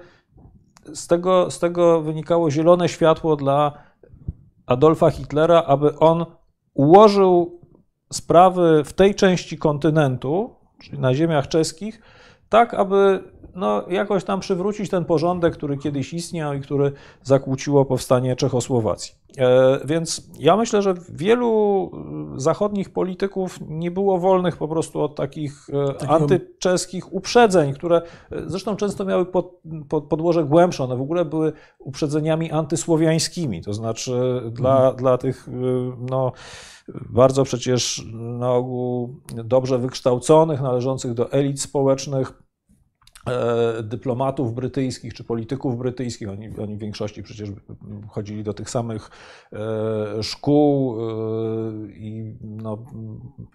[0.93, 3.73] z tego, z tego wynikało zielone światło dla
[4.65, 6.25] Adolfa Hitlera, aby on
[6.73, 7.59] ułożył
[8.13, 12.01] sprawy w tej części kontynentu, czyli na ziemiach czeskich,
[12.53, 13.23] tak, aby
[13.55, 16.91] no, jakoś tam przywrócić ten porządek, który kiedyś istniał i który
[17.23, 19.15] zakłóciło powstanie Czechosłowacji.
[19.37, 21.91] E, więc ja myślę, że wielu
[22.35, 26.13] zachodnich polityków nie było wolnych po prostu od takich e, Takiego...
[26.13, 28.01] antyczeskich uprzedzeń, które e,
[28.45, 29.51] zresztą często miały pod,
[29.89, 30.83] pod, podłoże głębsze.
[30.83, 34.95] One w ogóle były uprzedzeniami antysłowiańskimi, to znaczy dla, mhm.
[34.95, 35.49] dla tych
[36.09, 36.31] no,
[37.09, 42.42] bardzo przecież na ogół dobrze wykształconych, należących do elit społecznych
[43.83, 47.49] dyplomatów brytyjskich czy polityków brytyjskich, oni, oni w większości przecież
[48.09, 49.09] chodzili do tych samych
[49.53, 51.03] e, szkół e,
[51.91, 52.77] i no,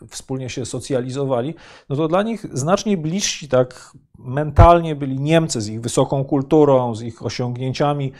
[0.08, 1.54] wspólnie się socjalizowali,
[1.88, 7.02] no to dla nich znacznie bliżsi tak mentalnie byli Niemcy z ich wysoką kulturą, z
[7.02, 8.12] ich osiągnięciami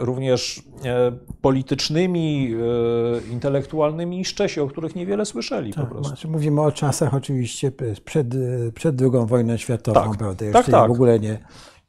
[0.00, 0.62] również
[1.40, 2.54] politycznymi,
[3.30, 6.08] intelektualnymi niż Czesi, o których niewiele słyszeli tak, po prostu.
[6.08, 7.72] Znaczy mówimy o czasach oczywiście
[8.04, 8.26] przed,
[8.74, 10.44] przed II wojną światową, tak, prawda?
[10.44, 10.88] Jeszcze tak, tak.
[10.88, 11.38] w ogóle nie,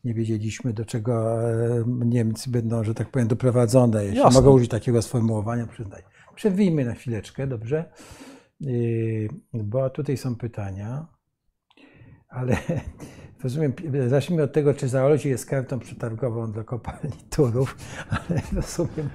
[0.03, 4.03] nie wiedzieliśmy, do czego e, Niemcy będą, że tak powiem, doprowadzone.
[4.03, 4.39] Jeśli Jasne.
[4.39, 6.03] mogę użyć takiego sformułowania, przyznaj.
[6.35, 7.85] Przewijmy na chwileczkę, dobrze?
[8.59, 11.07] Yy, bo tutaj są pytania,
[12.29, 12.57] ale
[13.43, 13.73] rozumiem,
[14.07, 17.77] zacznijmy od tego, czy Zaolzie jest kartą przetargową dla kopalni Turów,
[18.09, 19.09] ale rozumiem,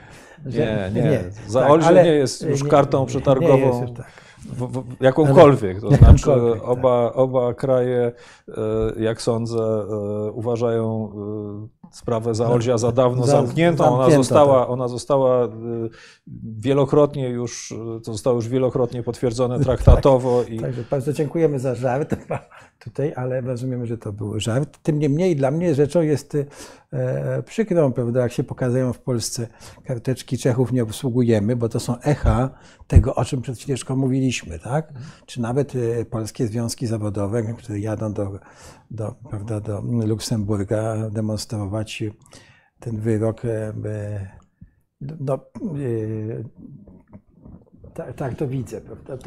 [0.47, 1.03] że nie.
[1.03, 1.25] Nie, nie.
[1.47, 3.57] Zaolzie tak, nie jest już kartą przetargową.
[3.57, 5.81] Nie jest już tak w, w, jakąkolwiek.
[5.81, 6.33] To znaczy,
[6.63, 7.19] oba, tak.
[7.19, 8.13] oba kraje,
[8.49, 8.53] e,
[8.97, 11.13] jak sądzę, e, uważają
[11.85, 13.85] e, sprawę Zaolzia za dawno za, zamkniętą.
[13.85, 14.71] Ona została, tak.
[14.71, 15.49] ona została
[16.59, 20.43] wielokrotnie już, to zostało już wielokrotnie potwierdzone traktatowo.
[20.43, 20.53] Tak.
[20.53, 20.61] I...
[20.61, 22.15] Także bardzo dziękujemy za żart
[22.85, 24.79] tutaj, ale rozumiemy, że to był żart.
[24.83, 26.37] Tym niemniej dla mnie rzeczą jest
[26.93, 29.47] e, przykrą, prawda, jak się pokazują w Polsce
[29.85, 32.51] karteczki Czechów nie obsługujemy, bo to są echa
[32.87, 34.93] tego, o czym przed chwileczką mówiliśmy, tak?
[35.27, 38.39] Czy nawet e, polskie związki zawodowe, które jadą do,
[38.91, 42.05] do, prawda, do Luksemburga demonstrować
[42.81, 43.73] ten wyrok, e,
[45.01, 45.39] no, e,
[47.95, 49.19] tak, tak to widzę, prawda?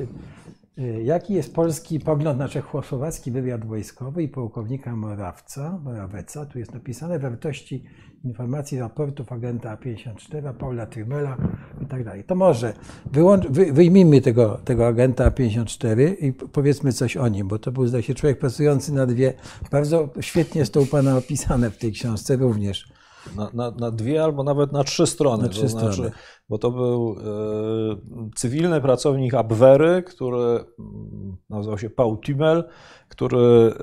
[0.79, 6.45] Y, jaki jest polski pogląd na czechosłowacki wywiad wojskowy i pułkownika Morawca, Moraweca?
[6.45, 7.83] Tu jest napisane wartości
[8.23, 11.37] informacji raportów agenta A54, Paula Trymela
[11.81, 12.23] i tak dalej.
[12.23, 12.73] To może
[13.11, 17.87] wyłącz, wy, wyjmijmy tego, tego agenta A54 i powiedzmy coś o nim, bo to był,
[17.87, 19.33] zdaje się, człowiek pracujący na dwie.
[19.71, 22.89] Bardzo świetnie jest to u Pana opisane w tej książce również.
[23.35, 25.43] Na, na, na, dwie albo nawet na trzy strony.
[25.43, 26.11] Na trzy to znaczy, strony.
[26.49, 30.43] Bo to był e, cywilny pracownik Abwehry, który
[30.79, 32.63] mm, nazywał się Paul Tümel,
[33.09, 33.73] który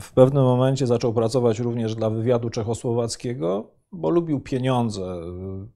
[0.00, 5.16] w pewnym momencie zaczął pracować również dla wywiadu czechosłowackiego bo lubił pieniądze,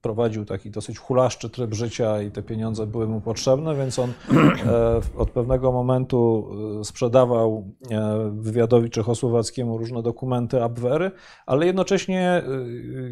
[0.03, 5.01] prowadził taki dosyć hulaszczy tryb życia i te pieniądze były mu potrzebne, więc on e,
[5.17, 11.11] od pewnego momentu e, sprzedawał e, wywiadowi czechosłowackiemu różne dokumenty Abwehry,
[11.47, 12.43] ale jednocześnie,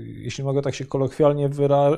[0.04, 1.48] jeśli mogę tak się kolokwialnie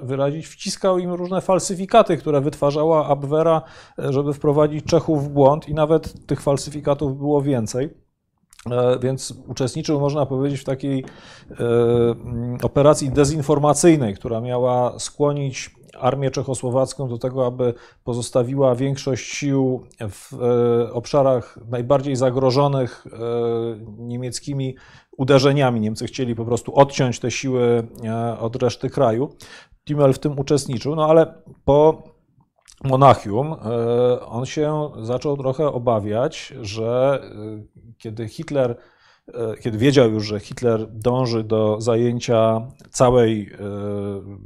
[0.02, 3.62] wyrazić, wciskał im różne falsyfikaty, które wytwarzała Abwehra,
[3.98, 8.09] żeby wprowadzić Czechów w błąd i nawet tych falsyfikatów było więcej.
[8.66, 11.04] E, więc uczestniczył, można powiedzieć, w takiej
[11.50, 11.54] e,
[12.62, 20.92] operacji dezinformacyjnej, która miała skłonić armię czechosłowacką do tego, aby pozostawiła większość sił w e,
[20.92, 23.06] obszarach najbardziej zagrożonych
[23.98, 24.76] niemieckimi
[25.16, 25.80] uderzeniami.
[25.80, 27.88] Niemcy chcieli po prostu odciąć te siły
[28.40, 29.28] od reszty kraju.
[29.84, 32.02] Timmel w tym uczestniczył, no ale po
[32.84, 38.76] Monachium, e, on się zaczął trochę obawiać, że e, kiedy Hitler,
[39.60, 43.50] kiedy wiedział już, że Hitler dąży do zajęcia całej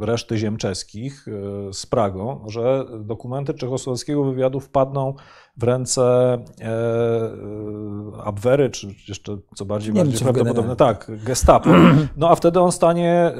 [0.00, 1.26] reszty ziem czeskich
[1.72, 5.14] z Pragą, że dokumenty czechosłowackiego wywiadu wpadną
[5.56, 11.70] w ręce e, e, Abwehry, czy jeszcze co bardziej, bardziej prawdopodobne, tak, Gestapo.
[12.16, 13.34] No a wtedy on stanie e,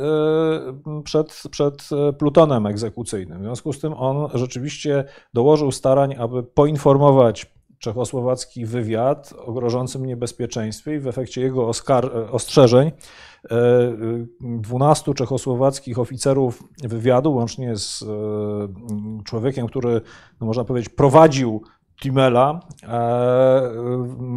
[1.05, 3.39] przed, przed plutonem egzekucyjnym.
[3.39, 10.95] W związku z tym on rzeczywiście dołożył starań, aby poinformować czechosłowacki wywiad o grożącym niebezpieczeństwie
[10.95, 11.71] i w efekcie jego
[12.33, 12.93] ostrzeżeń
[14.41, 18.05] 12 czechosłowackich oficerów wywiadu, łącznie z
[19.25, 20.01] człowiekiem, który,
[20.41, 21.63] no można powiedzieć, prowadził
[22.05, 23.61] Timela e,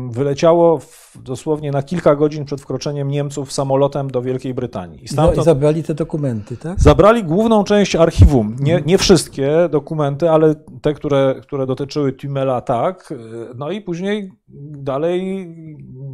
[0.09, 0.79] wyleciało
[1.15, 5.03] dosłownie na kilka godzin przed wkroczeniem Niemców samolotem do Wielkiej Brytanii.
[5.03, 5.37] I, stamtąd...
[5.37, 6.79] I zabrali te dokumenty, tak?
[6.79, 8.55] Zabrali główną część archiwum.
[8.59, 13.13] Nie, nie wszystkie dokumenty, ale te, które, które dotyczyły Timela, tak.
[13.55, 14.31] No i później
[14.71, 15.47] dalej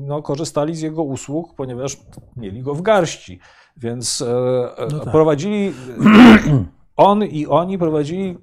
[0.08, 1.98] no, korzystali z jego usług, ponieważ
[2.38, 3.40] mieli go w garści.
[3.78, 5.12] Więc e, no tak.
[5.12, 5.74] prowadzili,
[6.98, 8.38] on i oni prowadzili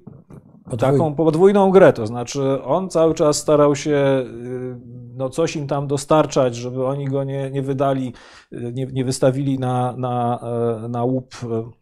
[0.63, 0.79] Podwój...
[0.91, 4.79] taką podwójną grę, to znaczy on cały czas starał się y,
[5.15, 8.13] no, coś im tam dostarczać, żeby oni go nie, nie wydali,
[8.53, 10.39] y, nie, nie wystawili na, na,
[10.83, 11.80] e, na łup e,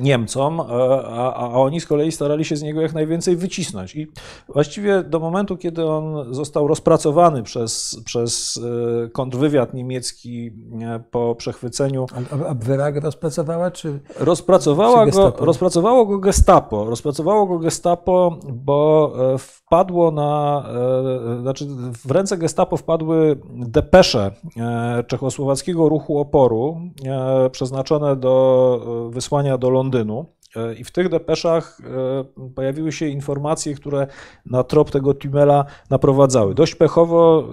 [0.00, 0.64] Niemcom, e,
[1.06, 3.96] a, a, oni z kolei starali się z niego jak najwięcej wycisnąć.
[3.96, 4.06] I
[4.48, 8.60] właściwie do momentu, kiedy on został rozpracowany przez, przez
[9.04, 10.50] e, kontrwywiad niemiecki
[11.10, 12.06] po przechwyceniu.
[12.14, 14.00] A Abwehr rozpracowała, czy.
[14.18, 16.84] Rozpracowała czy go, rozpracowało go Gestapo.
[16.84, 19.12] Rozpracowało go Gestapo, bo
[19.72, 20.64] wpadło na.
[21.40, 21.66] Znaczy,
[22.06, 24.30] w ręce Gestapo wpadły depesze
[25.06, 26.80] czechosłowackiego ruchu oporu
[27.52, 30.26] przeznaczone do wysłania do Londynu.
[30.56, 34.06] E, I w tych depeszach e, pojawiły się informacje, które
[34.46, 36.54] na trop tego Tümela naprowadzały.
[36.54, 37.46] Dość pechowo e,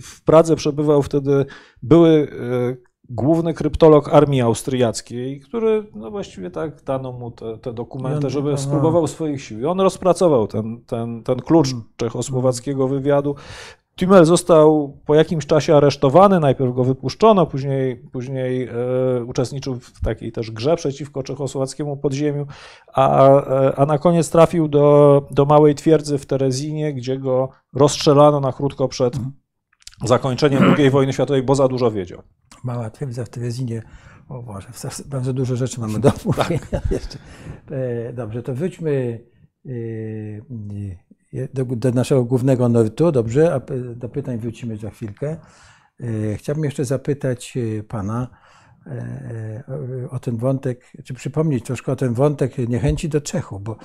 [0.00, 1.46] w Pradze przebywał wtedy
[1.82, 2.28] były
[3.08, 9.06] główny kryptolog armii austriackiej, który no właściwie tak dano mu te, te dokumenty, żeby spróbował
[9.06, 9.60] swoich sił.
[9.60, 11.84] I on rozpracował ten, ten, ten klucz hmm.
[11.96, 13.34] czechosłowackiego wywiadu.
[13.96, 20.32] Tümel został po jakimś czasie aresztowany, najpierw go wypuszczono, później, później e, uczestniczył w takiej
[20.32, 22.46] też grze przeciwko czechosłowackiemu podziemiu,
[22.94, 28.40] a, e, a na koniec trafił do, do małej twierdzy w Terezinie, gdzie go rozstrzelano
[28.40, 29.32] na krótko przed mhm.
[30.04, 32.22] zakończeniem II wojny światowej, bo za dużo wiedział.
[32.64, 33.82] Mała twierdza w Terezinie,
[34.28, 34.68] o Boże,
[35.06, 36.90] bardzo dużo rzeczy mamy do omówienia tak.
[36.90, 37.18] jeszcze.
[37.70, 39.20] E, dobrze, to wróćmy
[41.54, 43.60] do, do, naszego głównego nurtu, dobrze, a
[43.94, 45.36] do pytań wrócimy za chwilkę.
[46.00, 48.28] E, chciałbym jeszcze zapytać e, Pana
[48.86, 49.64] e,
[50.10, 53.76] o ten wątek, czy przypomnieć troszkę o ten wątek niechęci do Czechów, bo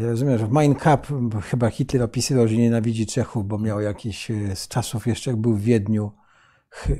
[0.00, 4.28] ja rozumiem, że w Mein Kampf chyba Hitler opisywał, że nienawidzi Czechów, bo miał jakiś
[4.54, 6.12] z czasów jeszcze, jak był w Wiedniu,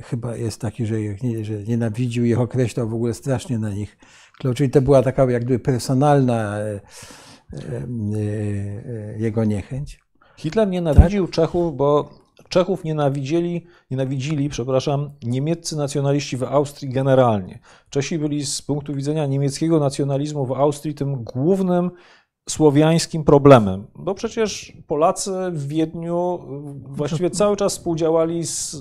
[0.03, 0.95] chyba jest taki, że,
[1.41, 3.97] że nienawidził ich, określał w ogóle strasznie na nich.
[4.55, 6.57] Czyli to była taka jakby personalna
[9.17, 9.99] jego niechęć.
[10.37, 11.35] Hitler nienawidził tak?
[11.35, 17.59] Czechów, bo Czechów nienawidzieli, nienawidzili, przepraszam, niemieccy nacjonaliści w Austrii generalnie.
[17.89, 21.91] Czesi byli z punktu widzenia niemieckiego nacjonalizmu w Austrii tym głównym
[22.51, 26.39] słowiańskim problemem, bo przecież Polacy w Wiedniu
[26.87, 28.71] właściwie cały czas współdziałali z,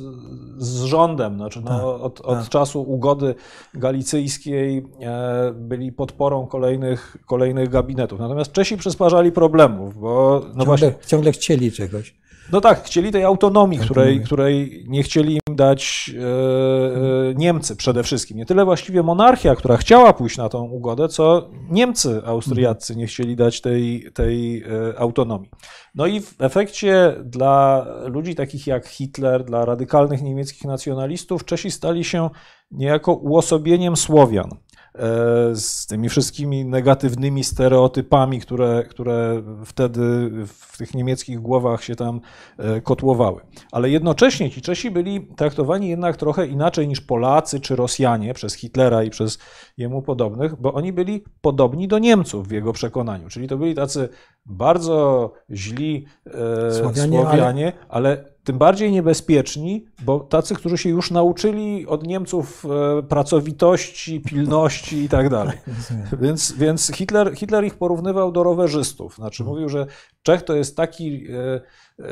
[0.59, 2.49] z rządem, znaczy no, tak, od, od tak.
[2.49, 3.35] czasu ugody
[3.75, 8.21] galicyjskiej e, byli podporą kolejnych, kolejnych gabinetów.
[8.21, 10.95] Natomiast Czesi przysparzali problemów, bo no ciągle, właśnie...
[11.07, 12.21] ciągle chcieli czegoś.
[12.53, 18.03] No tak, chcieli tej autonomii, której, której nie chcieli im dać e, e, Niemcy przede
[18.03, 18.37] wszystkim.
[18.37, 23.37] Nie tyle właściwie monarchia, która chciała pójść na tą ugodę, co Niemcy austriaccy nie chcieli
[23.37, 25.51] dać tej, tej e, autonomii.
[25.95, 32.05] No i w efekcie dla ludzi takich jak Hitler, dla radykalnych niemieckich nacjonalistów, Czesi stali
[32.05, 32.31] się
[32.71, 34.51] niejako uosobieniem Słowian.
[34.95, 42.21] E, z tymi wszystkimi negatywnymi stereotypami, które, które wtedy w tych niemieckich głowach się tam
[42.59, 43.41] e, kotłowały.
[43.73, 49.05] Ale jednocześnie ci Czesi byli traktowani jednak trochę inaczej niż Polacy czy Rosjanie przez Hitlera
[49.05, 49.39] i przez
[49.77, 53.29] jemu podobnych, bo oni byli podobni do Niemców w jego przekonaniu.
[53.29, 54.09] Czyli to byli tacy
[54.47, 58.09] bardzo źli e, Słowianie, Słowianie ale...
[58.09, 62.67] ale tym bardziej niebezpieczni, bo tacy, którzy się już nauczyli od Niemców
[62.99, 65.59] e, pracowitości, pilności i tak dalej.
[66.23, 69.15] Więc, więc Hitler, Hitler ich porównywał do rowerzystów.
[69.15, 69.87] Znaczy mówił, że
[70.23, 71.61] Czech to jest taki e,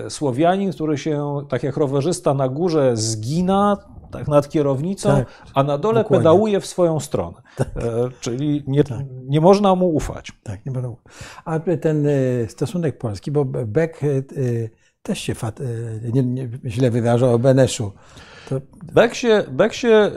[0.05, 3.77] e, Słowianin, który się, tak jak rowerzysta na górze zgina,
[4.11, 6.19] tak nad kierownicą, tak, a na dole dokładnie.
[6.19, 7.37] pedałuje w swoją stronę.
[7.57, 7.69] Tak.
[8.21, 8.99] Czyli nie, tak.
[9.25, 10.33] nie można mu ufać.
[10.43, 10.97] Tak, nie można.
[11.45, 12.09] A ten
[12.49, 14.01] stosunek polski, bo Beck
[15.09, 15.65] też się fat, e,
[16.13, 17.93] nie, nie, źle wyrażał o Beneszu.
[18.49, 18.61] To...
[18.93, 20.11] Beck, się, Beck się e,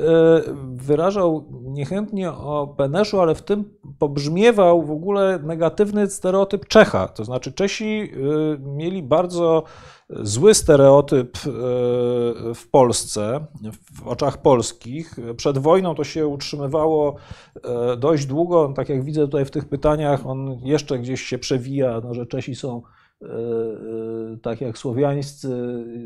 [0.75, 7.07] wyrażał niechętnie o Beneszu, ale w tym pobrzmiewał w ogóle negatywny stereotyp Czecha.
[7.07, 9.63] To znaczy Czesi e, mieli bardzo
[10.09, 11.37] zły stereotyp
[12.55, 13.45] w Polsce,
[13.93, 15.15] w oczach polskich.
[15.37, 17.15] Przed wojną to się utrzymywało
[17.97, 18.73] dość długo.
[18.75, 22.55] Tak jak widzę tutaj w tych pytaniach, on jeszcze gdzieś się przewija, no, że Czesi
[22.55, 22.81] są
[24.41, 25.49] tak jak słowiańscy,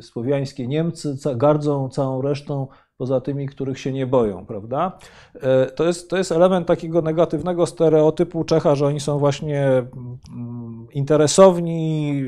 [0.01, 4.97] słowiańskie Niemcy gardzą całą resztą poza tymi, których się nie boją, prawda?
[5.36, 10.88] E, to jest, to jest element takiego negatywnego stereotypu Czecha, że oni są właśnie mm,
[10.93, 12.24] interesowni,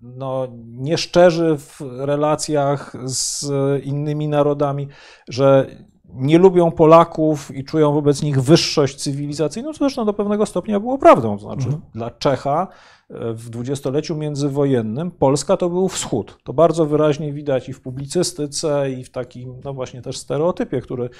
[0.00, 3.46] no, nieszczerzy w relacjach z
[3.84, 4.88] innymi narodami,
[5.28, 5.66] że
[6.14, 10.98] nie lubią Polaków i czują wobec nich wyższość cywilizacyjną, co zresztą do pewnego stopnia było
[10.98, 11.38] prawdą.
[11.38, 11.82] To znaczy, mhm.
[11.94, 12.68] dla Czecha
[13.10, 16.38] w dwudziestoleciu międzywojennym Polska to był wschód.
[16.44, 21.10] To bardzo wyraźnie widać i w publicystyce, i w takim, no właśnie też stereotypie, który,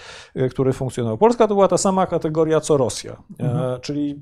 [0.51, 1.19] który funkcjonował.
[1.19, 3.75] Polska to była ta sama kategoria co Rosja, mhm.
[3.75, 4.21] e, czyli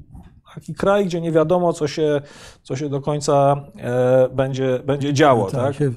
[0.55, 2.21] taki kraj, gdzie nie wiadomo, co się,
[2.63, 5.51] co się do końca e, będzie, będzie działo.
[5.51, 5.89] Tak, tak?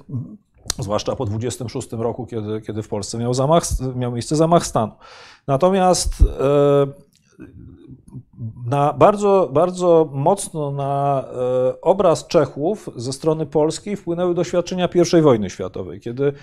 [0.80, 3.63] Zwłaszcza po 26 roku, kiedy, kiedy w Polsce miał, zamach,
[3.95, 4.91] miał miejsce zamach stanu.
[5.47, 6.88] Natomiast e,
[8.65, 15.49] na bardzo, bardzo mocno na e, obraz Czechów ze strony polskiej wpłynęły doświadczenia I wojny
[15.49, 16.34] światowej, kiedy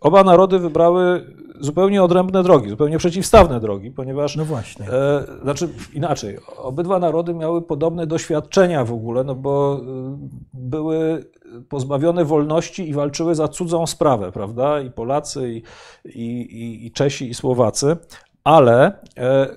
[0.00, 1.26] oba narody wybrały
[1.60, 4.36] zupełnie odrębne drogi, zupełnie przeciwstawne drogi, ponieważ.
[4.36, 4.86] No właśnie.
[4.88, 10.18] E, znaczy inaczej, obydwa narody miały podobne doświadczenia w ogóle, no bo e,
[10.54, 11.24] były
[11.68, 14.80] pozbawione wolności i walczyły za cudzą sprawę, prawda?
[14.80, 15.62] I Polacy, i,
[16.04, 17.96] i, i Czesi, i Słowacy
[18.44, 19.48] ale e,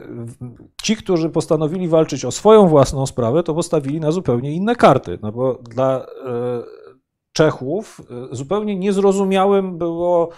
[0.84, 5.20] ci, którzy postanowili walczyć o swoją własną sprawę, to postawili na zupełnie inne karty.
[5.22, 6.06] No bo dla e,
[7.36, 10.30] Czechów e, zupełnie niezrozumiałym było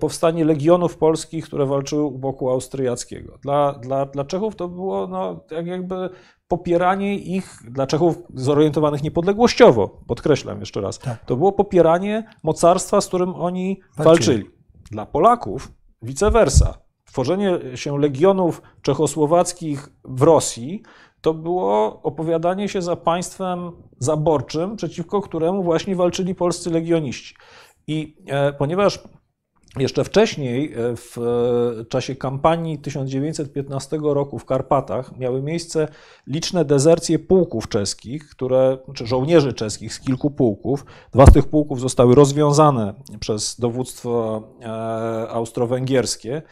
[0.00, 3.38] powstanie legionów polskich, które walczyły u boku austriackiego.
[3.42, 6.10] Dla, dla, dla Czechów to było no, tak jakby
[6.48, 11.24] popieranie ich, dla Czechów zorientowanych niepodległościowo, podkreślam jeszcze raz, tak.
[11.24, 14.38] to było popieranie mocarstwa, z którym oni walczyli.
[14.38, 14.50] walczyli.
[14.90, 15.72] Dla Polaków
[16.02, 20.82] vice versa tworzenie się legionów czechosłowackich w Rosji
[21.22, 27.34] to było opowiadanie się za państwem zaborczym, przeciwko któremu właśnie walczyli polscy legioniści.
[27.86, 28.98] I e, ponieważ
[29.78, 31.16] jeszcze wcześniej, e, w
[31.88, 35.88] czasie kampanii 1915 roku w Karpatach, miały miejsce
[36.26, 40.84] liczne dezercje pułków czeskich, które, czy żołnierzy czeskich z kilku pułków.
[41.12, 46.42] Dwa z tych pułków zostały rozwiązane przez dowództwo e, austro-węgierskie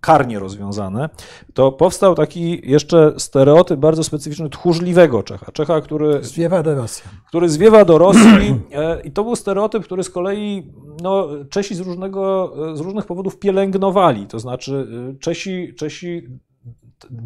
[0.00, 1.08] karnie rozwiązane,
[1.54, 5.52] to powstał taki jeszcze stereotyp bardzo specyficzny tchórzliwego Czecha.
[5.52, 7.04] Czecha, który zwiewa do Rosji.
[7.26, 11.80] Który zwiewa do Rosji e, i to był stereotyp, który z kolei no, Czesi z,
[11.80, 14.26] różnego, z różnych powodów pielęgnowali.
[14.26, 16.28] To znaczy e, Czesi, Czesi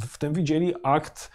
[0.01, 1.31] w tym widzieli akt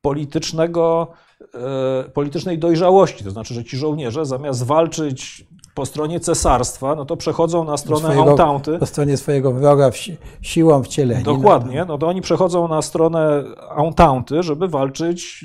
[0.00, 1.12] politycznego,
[1.54, 3.24] e, politycznej dojrzałości.
[3.24, 8.00] To znaczy, że ci żołnierze zamiast walczyć po stronie cesarstwa, no to przechodzą na stronę
[8.00, 8.78] swojego, Entente.
[8.78, 11.24] Po stronie swojego wroga w si siłą wcielenia.
[11.24, 13.44] Dokładnie, no to oni przechodzą na stronę
[13.76, 15.44] Entente, żeby walczyć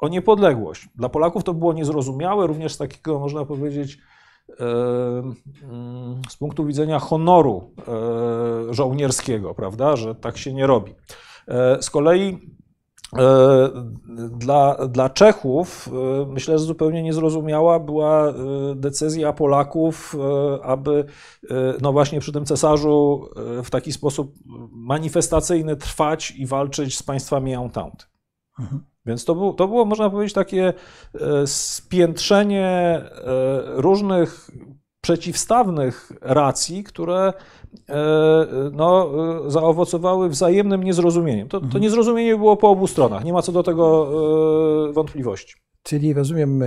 [0.00, 0.88] o niepodległość.
[0.94, 3.98] Dla Polaków to było niezrozumiałe, również z takiego, można powiedzieć,
[6.28, 7.70] z punktu widzenia honoru
[8.70, 10.94] żołnierskiego, prawda, że tak się nie robi.
[11.48, 12.53] E, z kolei
[14.30, 15.90] dla, dla Czechów
[16.26, 18.32] myślę, że zupełnie niezrozumiała była
[18.74, 20.16] decyzja Polaków,
[20.62, 21.04] aby
[21.82, 23.28] no właśnie przy tym cesarzu
[23.64, 24.34] w taki sposób
[24.72, 28.04] manifestacyjny trwać i walczyć z państwami Entente.
[28.58, 28.84] Mhm.
[29.06, 30.72] Więc to, był, to było, można powiedzieć, takie
[31.46, 33.04] spiętrzenie
[33.66, 34.50] różnych
[35.04, 37.32] przeciwstawnych racji, które
[37.88, 37.94] e,
[38.72, 39.10] no,
[39.46, 41.48] e, zaowocowały wzajemnym niezrozumieniem.
[41.48, 41.82] To, to mhm.
[41.82, 44.08] niezrozumienie było po obu stronach, nie ma co do tego
[44.88, 45.54] e, wątpliwości.
[45.82, 46.62] Czyli rozumiem,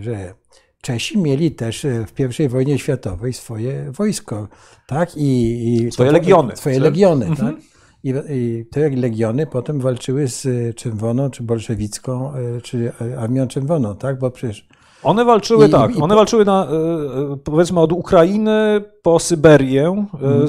[0.00, 0.34] że
[0.82, 4.48] Czesi mieli też w I wojnie światowej swoje wojsko,
[4.86, 5.16] tak?
[5.16, 6.56] I, i swoje legiony.
[6.56, 7.54] Swoje legiony, mhm.
[7.54, 7.64] tak?
[8.04, 12.32] I, I, te legiony potem walczyły z Czerwoną, czy bolszewicką,
[12.62, 14.18] czy Armią Czerwoną, tak?
[14.18, 14.68] Bo przecież
[15.02, 20.06] one walczyły I, tak, i, one walczyły na, e, e, powiedzmy od Ukrainy po Syberię.
[20.20, 20.46] Hmm.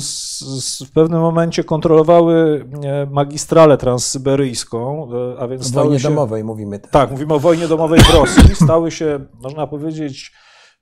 [0.85, 2.65] w pewnym momencie kontrolowały
[3.11, 6.79] magistralę transsyberyjską, a więc o wojnie się, domowej mówimy.
[6.79, 6.91] Tak.
[6.91, 8.55] tak, mówimy o wojnie domowej w Rosji.
[8.65, 10.31] Stały się, można powiedzieć,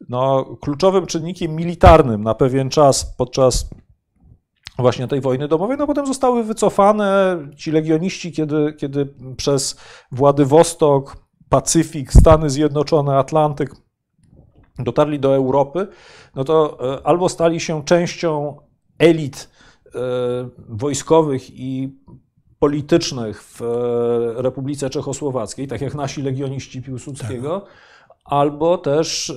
[0.09, 3.69] no, kluczowym czynnikiem militarnym na pewien czas podczas
[4.79, 9.77] właśnie tej wojny domowej, no potem zostały wycofane ci legioniści, kiedy, kiedy przez
[10.11, 13.75] Władywostok Pacyfik, Stany Zjednoczone, Atlantyk
[14.79, 15.87] dotarli do Europy,
[16.35, 18.57] no to e, albo stali się częścią
[18.99, 19.49] elit
[19.85, 19.99] e,
[20.69, 21.95] wojskowych i
[22.59, 27.69] politycznych w e, Republice Czechosłowackiej, tak jak nasi legioniści Piłsudskiego, tak.
[28.27, 29.33] Albo też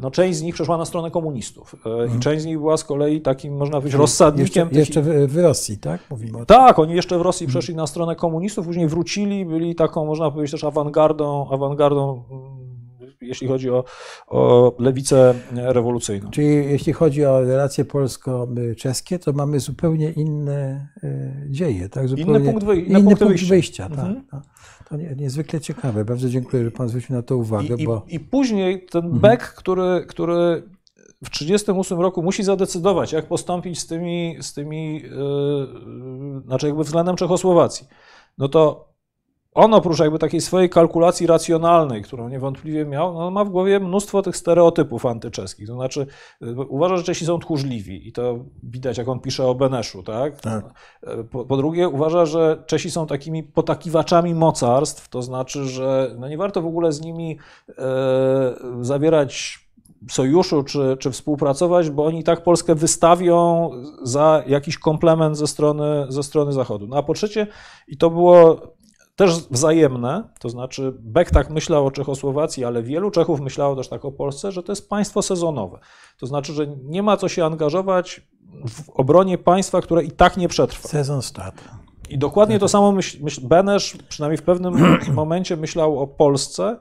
[0.00, 1.74] no, część z nich przeszła na stronę komunistów.
[1.74, 2.16] Mhm.
[2.16, 4.68] I część z nich była z kolei takim, można powiedzieć, rozsadnikiem.
[4.72, 6.00] Jeszcze, jeszcze w, Rosji, tak?
[6.10, 7.50] Mówimy tak, oni jeszcze w Rosji mhm.
[7.50, 12.22] przeszli na stronę komunistów, później wrócili, byli taką, można powiedzieć, też awangardą, awangardą
[13.20, 13.84] jeśli chodzi o,
[14.26, 16.30] o lewicę rewolucyjną.
[16.30, 21.88] Czyli jeśli chodzi o relacje polsko-czeskie, to mamy zupełnie inne e, dzieje.
[21.88, 22.08] Tak?
[22.08, 23.48] Zupełnie inny punkt, inny punkt wyjścia.
[23.48, 24.22] wyjścia tak, mhm.
[24.30, 24.42] tak.
[24.88, 26.04] To nie, niezwykle ciekawe.
[26.04, 27.74] Bardzo dziękuję, że Pan zwrócił na to uwagę.
[27.78, 28.04] I, bo...
[28.08, 29.20] i, i później ten mhm.
[29.20, 30.62] Beck, który, który
[31.24, 37.16] w 1938 roku musi zadecydować, jak postąpić z tymi, z tymi yy, znaczy jakby względem
[37.16, 37.86] Czechosłowacji.
[38.38, 38.87] No to
[39.54, 44.22] on oprócz jakby takiej swojej kalkulacji racjonalnej, którą niewątpliwie miał, no ma w głowie mnóstwo
[44.22, 45.66] tych stereotypów antyczeskich.
[45.66, 46.06] To znaczy
[46.42, 50.40] y, uważa, że Czesi są tchórzliwi i to widać, jak on pisze o Beneszu, tak?
[50.40, 50.64] tak.
[51.30, 56.38] Po, po, drugie uważa, że Czesi są takimi potakiwaczami mocarstw, to znaczy, że no nie
[56.38, 57.38] warto w ogóle z nimi
[57.68, 57.74] e,
[58.80, 59.58] zawierać
[60.10, 63.70] sojuszu czy, czy współpracować, bo oni tak Polskę wystawią
[64.02, 66.86] za jakiś komplement ze strony, ze strony Zachodu.
[66.86, 67.46] No a po trzecie,
[67.88, 68.60] i to było
[69.18, 74.04] też wzajemne, to znaczy Beck tak myślał o Czechosłowacji, ale wielu Czechów myślało też tak
[74.04, 75.78] o Polsce, że to jest państwo sezonowe.
[76.18, 78.20] To znaczy, że nie ma co się angażować
[78.68, 80.88] w obronie państwa, które i tak nie przetrwa.
[80.88, 81.54] Sezon stat.
[82.10, 86.76] I dokładnie to samo myśl, myśl, Benesz przynajmniej w pewnym momencie myślał o Polsce,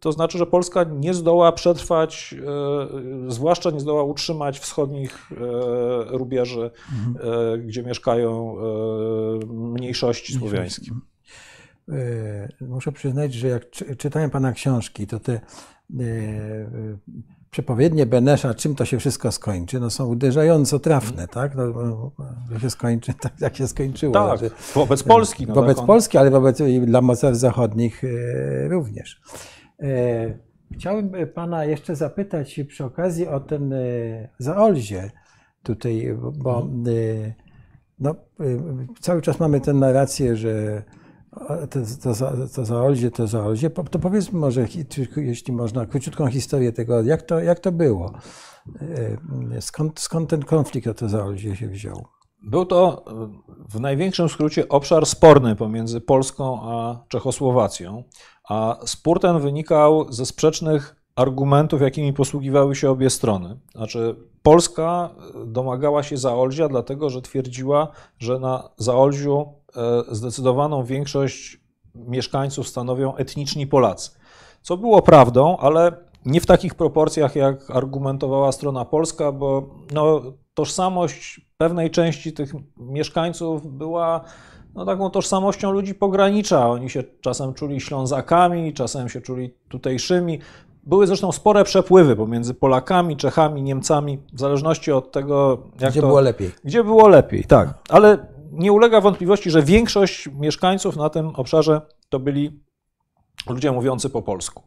[0.00, 2.34] to znaczy, że Polska nie zdoła przetrwać,
[3.28, 5.36] y, zwłaszcza nie zdoła utrzymać wschodnich y,
[6.08, 7.66] rubieży, mhm.
[7.66, 8.56] gdzie mieszkają
[9.48, 10.90] mniejszości słowiańskie.
[12.60, 15.40] Muszę przyznać, że jak czytałem Pana książki, to te
[17.56, 21.54] przepowiednie Benesza, czym to się wszystko skończy, no są uderzająco trafne, tak?
[21.54, 21.64] No,
[22.52, 24.12] że się skończy tak, jak się skończyło.
[24.12, 25.46] Tak, znaczy, wobec Polski.
[25.46, 29.20] No wobec tak Polski, ale wobec dla mocarstw zachodnich e, również.
[29.80, 30.38] E,
[30.74, 33.78] chciałbym Pana jeszcze zapytać przy okazji o ten e,
[34.38, 35.10] Zaolzie
[35.62, 37.32] tutaj, bo mhm.
[37.98, 38.14] no,
[39.00, 40.82] cały czas mamy tę narrację, że
[41.70, 42.14] to, to,
[42.54, 43.70] to Zaolzie, to Zaolzie.
[43.70, 44.66] To powiedzmy może,
[45.16, 48.12] jeśli można, króciutką historię tego, jak to, jak to było.
[49.56, 52.06] E, skąd, skąd ten konflikt o to Zaolzie się wziął?
[52.42, 53.04] Był to
[53.68, 58.04] w największym skrócie obszar sporny pomiędzy Polską a Czechosłowacją,
[58.48, 63.58] a spór ten wynikał ze sprzecznych argumentów, jakimi posługiwały się obie strony.
[63.74, 65.10] Znaczy, Polska
[65.46, 69.65] domagała się Zaolzia, dlatego że twierdziła, że na Zaolziu E,
[70.10, 71.60] zdecydowaną większość
[71.94, 74.10] mieszkańców stanowią etniczni Polacy.
[74.62, 75.92] Co było prawdą, ale
[76.24, 80.22] nie w takich proporcjach, jak argumentowała strona polska, bo no,
[80.54, 84.20] tożsamość pewnej części tych mieszkańców była
[84.74, 86.70] no, taką tożsamością ludzi pogranicza.
[86.70, 90.38] Oni się czasem czuli Ślązakami, czasem się czuli tutejszymi.
[90.82, 96.06] Były zresztą spore przepływy pomiędzy Polakami, Czechami, Niemcami, w zależności od tego, jak gdzie to,
[96.06, 96.50] było lepiej.
[96.64, 97.74] Gdzie było lepiej, tak.
[97.88, 102.60] Ale nie ulega wątpliwości, że większość mieszkańców na tym obszarze to byli
[103.48, 104.62] ludzie mówiący po polsku.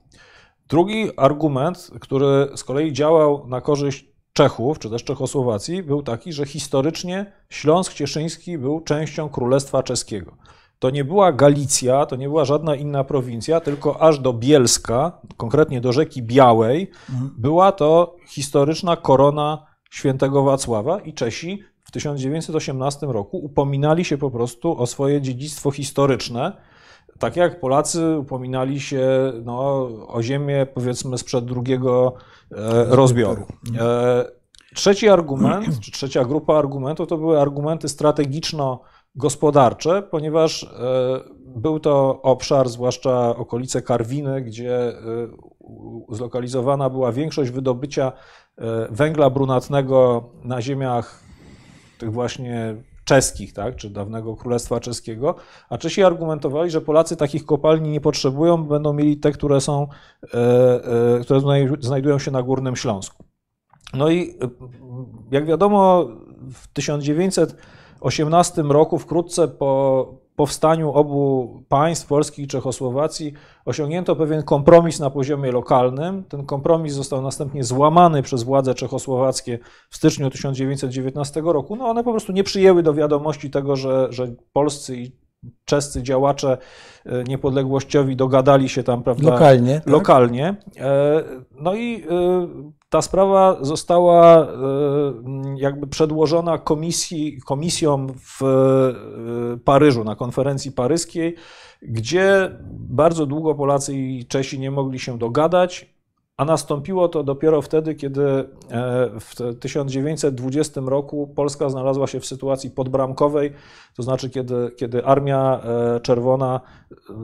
[0.67, 6.45] Drugi argument, który z kolei działał na korzyść Czechów, czy też Czechosłowacji, był taki, że
[6.45, 10.37] historycznie Śląsk Cieszyński był częścią Królestwa Czeskiego.
[10.79, 15.81] to nie była Galicja, to nie była żadna inna prowincja, tylko aż do Bielska, konkretnie
[15.81, 16.91] do rzeki Białej,
[17.37, 24.81] była to historyczna korona świętego Wacława i Czesi w 1918 roku upominali się po prostu
[24.81, 26.51] o swoje dziedzictwo historyczne,
[27.19, 32.13] tak jak Polacy upominali się no, o ziemię, powiedzmy, sprzed drugiego
[32.51, 32.55] e,
[32.95, 33.45] rozbioru.
[33.79, 34.25] E,
[34.75, 40.67] trzeci argument, czy trzecia grupa argumentów to były argumenty strategiczno-gospodarcze, ponieważ e,
[41.39, 44.93] był to obszar, zwłaszcza okolice Karwiny, gdzie
[46.09, 48.11] zlokalizowana była większość wydobycia
[48.89, 51.28] węgla brunatnego na ziemiach
[51.99, 52.75] tych właśnie
[53.05, 55.35] czeskich, tak, czy dawnego Królestwa Czeskiego,
[55.69, 59.87] a Czesi argumentowali, że Polacy takich kopalni nie potrzebują, będą mieli te, które są,
[61.21, 61.39] które
[61.79, 63.23] znajdują się na Górnym Śląsku.
[63.93, 64.37] No i
[65.31, 66.07] jak wiadomo,
[66.53, 73.33] w 1918 roku, wkrótce po powstaniu obu państw, Polski i Czechosłowacji,
[73.65, 76.23] osiągnięto pewien kompromis na poziomie lokalnym.
[76.23, 79.59] Ten kompromis został następnie złamany przez władze czechosłowackie
[79.89, 81.75] w styczniu 1919 roku.
[81.75, 85.11] No one po prostu nie przyjęły do wiadomości tego, że, że polscy i
[85.65, 86.57] czescy działacze
[87.05, 89.31] e, niepodległościowi dogadali się tam, prawda?
[89.31, 89.75] Lokalnie.
[89.75, 89.87] Tak?
[89.87, 90.55] Lokalnie.
[90.77, 94.47] E, no i e, ta sprawa została
[95.55, 98.41] jakby przedłożona komisji, komisjom w
[99.65, 101.35] Paryżu, na konferencji paryskiej,
[101.81, 105.98] gdzie bardzo długo Polacy i Czesi nie mogli się dogadać.
[106.39, 108.45] A nastąpiło to dopiero wtedy, kiedy e,
[109.19, 113.53] w 1920 roku Polska znalazła się w sytuacji podbramkowej,
[113.95, 116.61] to znaczy kiedy, kiedy Armia e, Czerwona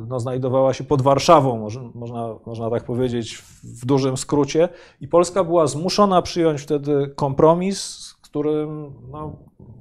[0.07, 4.70] no, znajdowała się pod Warszawą, można, można tak powiedzieć w dużym skrócie,
[5.01, 9.36] i Polska była zmuszona przyjąć wtedy kompromis, którym no,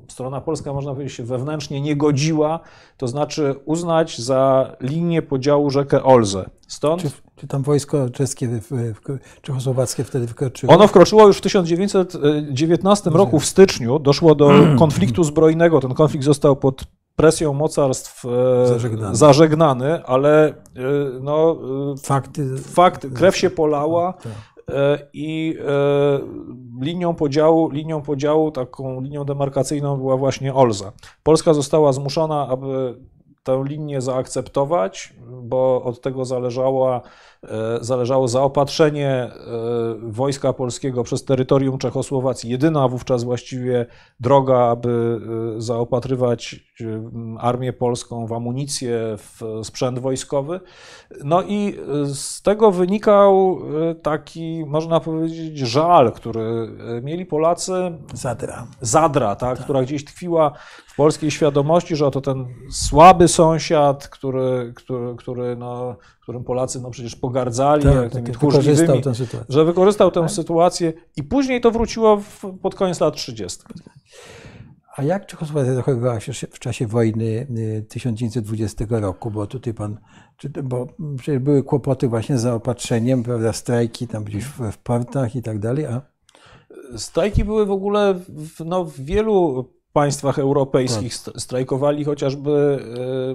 [0.09, 2.61] strona polska, można powiedzieć, się wewnętrznie nie godziła,
[2.96, 6.50] to znaczy uznać za linię podziału rzekę Olzę.
[6.68, 9.00] Stąd czy, czy tam wojsko czeskie, w, w,
[9.42, 10.72] czechosłowackie wtedy wkroczyło?
[10.72, 13.98] Ono wkroczyło już w 1919 roku w styczniu.
[13.98, 15.80] Doszło do konfliktu zbrojnego.
[15.80, 16.84] Ten konflikt został pod
[17.16, 20.55] presją mocarstw e, zażegnany, zażegnany ale e,
[21.20, 21.57] no,
[21.94, 22.57] e, Fakty...
[22.59, 24.12] fakt, krew się polała.
[24.12, 24.32] Tak.
[25.12, 25.59] I
[26.81, 30.93] linią podziału, linią podziału, taką linią demarkacyjną była właśnie Olza.
[31.23, 32.95] Polska została zmuszona, aby
[33.45, 37.01] tę linię zaakceptować, bo od tego zależała, e,
[37.80, 39.30] zależało zaopatrzenie e,
[40.03, 42.51] wojska polskiego przez terytorium Czechosłowacji.
[42.51, 43.86] Jedyna wówczas właściwie
[44.20, 45.20] droga, aby
[45.57, 46.74] e, zaopatrywać
[47.38, 50.61] armię polską w amunicję, w sprzęt wojskowy.
[51.24, 53.59] No i z tego wynikał
[54.03, 56.68] taki, można powiedzieć, żal, który
[57.03, 57.72] mieli Polacy.
[58.14, 58.66] Zadra.
[58.80, 59.64] Zadra, tak, tak.
[59.64, 60.53] która gdzieś tkwiła
[60.86, 66.91] w polskiej świadomości, że oto ten słaby sąsiad, który, który, który no, którym Polacy no
[66.91, 69.03] przecież pogardzali, tak, tymi tak, tchórzliwymi,
[69.49, 70.31] że wykorzystał tę tak?
[70.31, 73.62] sytuację i później to wróciło w, pod koniec lat 30.
[74.97, 77.47] A jak Czechosłowacja zachowywała się w czasie wojny
[77.89, 79.31] 1920 y, roku?
[79.31, 79.99] Bo tutaj pan,
[80.62, 80.87] bo
[81.18, 85.59] przecież były kłopoty właśnie z zaopatrzeniem, prawda, strajki tam gdzieś w, w portach i tak
[85.59, 86.14] dalej, a
[86.97, 89.64] Strajki były w ogóle w, no, w wielu
[89.95, 91.40] państwach europejskich tak.
[91.40, 93.34] strajkowali chociażby e,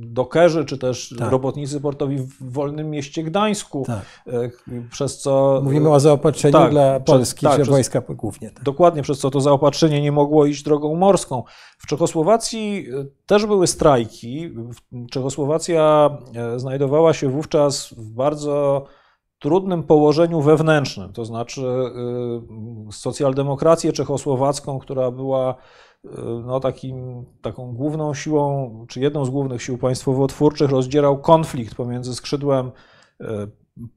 [0.00, 1.30] dokerzy, czy też tak.
[1.30, 4.22] robotnicy portowi w wolnym mieście Gdańsku, tak.
[4.26, 4.50] E,
[4.90, 5.60] przez co...
[5.64, 8.50] Mówimy o zaopatrzeniu tak, dla Polski, tak, przez, wojska głównie.
[8.50, 8.64] Tak.
[8.64, 11.42] Dokładnie, przez co to zaopatrzenie nie mogło iść drogą morską.
[11.78, 14.50] W Czechosłowacji e, też były strajki.
[15.10, 16.10] Czechosłowacja
[16.56, 18.84] znajdowała się wówczas w bardzo
[19.38, 21.62] trudnym położeniu wewnętrznym, to znaczy
[22.90, 25.54] socjaldemokrację czechosłowacką, która była
[26.46, 32.70] no, takim, taką główną siłą, czy jedną z głównych sił państwowo-twórczych rozdzierał konflikt pomiędzy skrzydłem
[33.20, 33.46] e,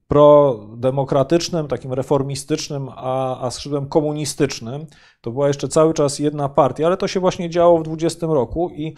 [0.07, 4.85] prodemokratycznym, takim reformistycznym, a, a skrzydłem komunistycznym.
[5.21, 8.69] To była jeszcze cały czas jedna partia, ale to się właśnie działo w 20 roku
[8.69, 8.93] i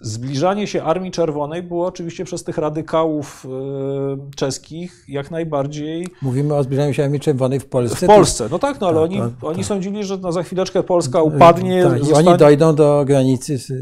[0.00, 6.06] zbliżanie się Armii Czerwonej było oczywiście przez tych radykałów y, czeskich jak najbardziej...
[6.22, 8.06] Mówimy o zbliżaniu się Armii Czerwonej w Polsce.
[8.06, 9.66] W Polsce, no tak, no ale tak, oni, tak, oni tak.
[9.66, 11.82] sądzili, że no, za chwileczkę Polska upadnie.
[11.82, 12.24] Tak, zostanie...
[12.24, 13.72] I oni dojdą do granicy z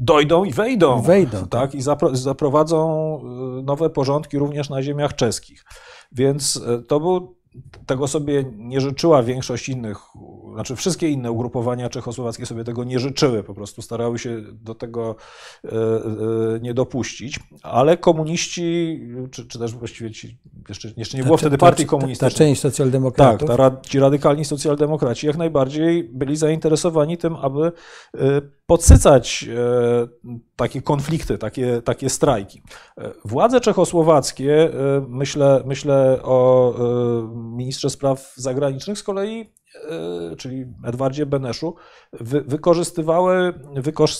[0.00, 1.02] dojdą i wejdą.
[1.02, 1.38] Wejdą.
[1.38, 1.74] Tak, tak.
[1.74, 1.82] i
[2.12, 3.18] zaprowadzą
[3.58, 5.64] y, nowe porządki również na ziemiach czeskich.
[6.12, 7.36] Więc y, to był
[7.86, 9.98] tego sobie nie życzyła większość innych,
[10.60, 15.16] znaczy wszystkie inne ugrupowania czechosłowackie sobie tego nie życzyły, po prostu starały się do tego
[15.64, 15.70] y,
[16.62, 19.00] nie dopuścić, ale komuniści,
[19.30, 20.38] czy, czy też właściwie ci
[20.68, 22.30] jeszcze, jeszcze nie było wtedy partii komunistycznej.
[22.30, 23.48] Ta, część socjaldemokratów.
[23.48, 28.20] Tak, ta, ci radykalni socjaldemokraci jak najbardziej byli zainteresowani tym, aby y,
[28.66, 29.48] podsycać
[30.56, 32.62] takie konflikty, takie, takie strajki.
[33.24, 34.70] Władze czechosłowackie,
[35.08, 36.74] myślę, myślę o
[37.34, 39.59] ministrze spraw zagranicznych z kolei,
[40.38, 41.74] czyli Edwardzie Beneszu,
[42.46, 43.54] wykorzystywały,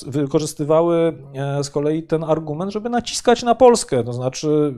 [0.06, 1.18] wykorzystywały
[1.62, 4.04] z kolei ten argument, żeby naciskać na Polskę.
[4.04, 4.74] To znaczy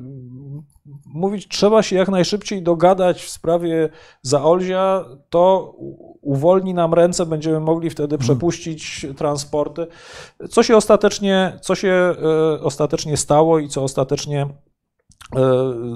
[1.04, 3.88] mówić, trzeba się jak najszybciej dogadać w sprawie
[4.22, 5.74] Zaolzia, to
[6.20, 8.20] uwolni nam ręce, będziemy mogli wtedy mhm.
[8.20, 9.86] przepuścić transporty.
[10.50, 12.14] Co się ostatecznie, co się e,
[12.62, 14.48] ostatecznie stało i co ostatecznie, e,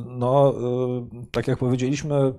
[0.07, 2.33] no, e, tak jak powiedzieliśmy,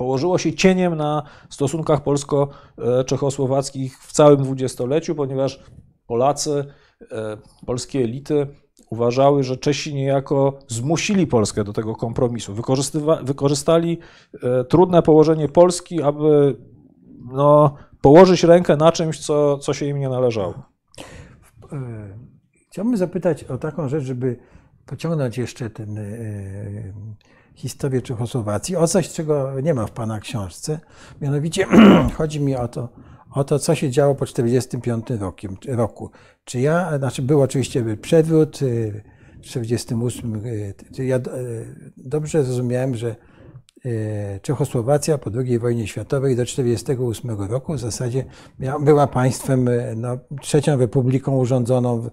[0.00, 5.60] położyło się cieniem na stosunkach polsko-czechosłowackich w całym dwudziestoleciu, ponieważ
[6.06, 6.64] Polacy,
[7.66, 8.46] polskie elity
[8.90, 12.54] uważały, że Czesi niejako zmusili Polskę do tego kompromisu.
[13.22, 13.98] Wykorzystali
[14.42, 16.56] e, trudne położenie Polski, aby
[17.32, 20.54] no, położyć rękę na czymś, co, co się im nie należało.
[21.72, 22.18] E,
[22.70, 24.36] chciałbym zapytać o taką rzecz, żeby
[24.86, 25.70] pociągnąć jeszcze e,
[27.60, 30.80] historię Czechosłowacji, o coś, czego nie ma w Pana książce.
[31.20, 31.66] Mianowicie
[32.18, 32.88] chodzi mi o to,
[33.30, 36.10] o to, co się działo po 1945 roku.
[36.44, 39.02] Czy ja, znaczy był oczywiście przewrót y,
[39.38, 40.46] w 1948,
[40.98, 41.20] y, ja y,
[41.96, 43.16] dobrze zrozumiałem, że
[44.42, 48.24] Czechosłowacja po II wojnie światowej do 1948 roku w zasadzie
[48.80, 52.10] była państwem, no, trzecią republiką urządzoną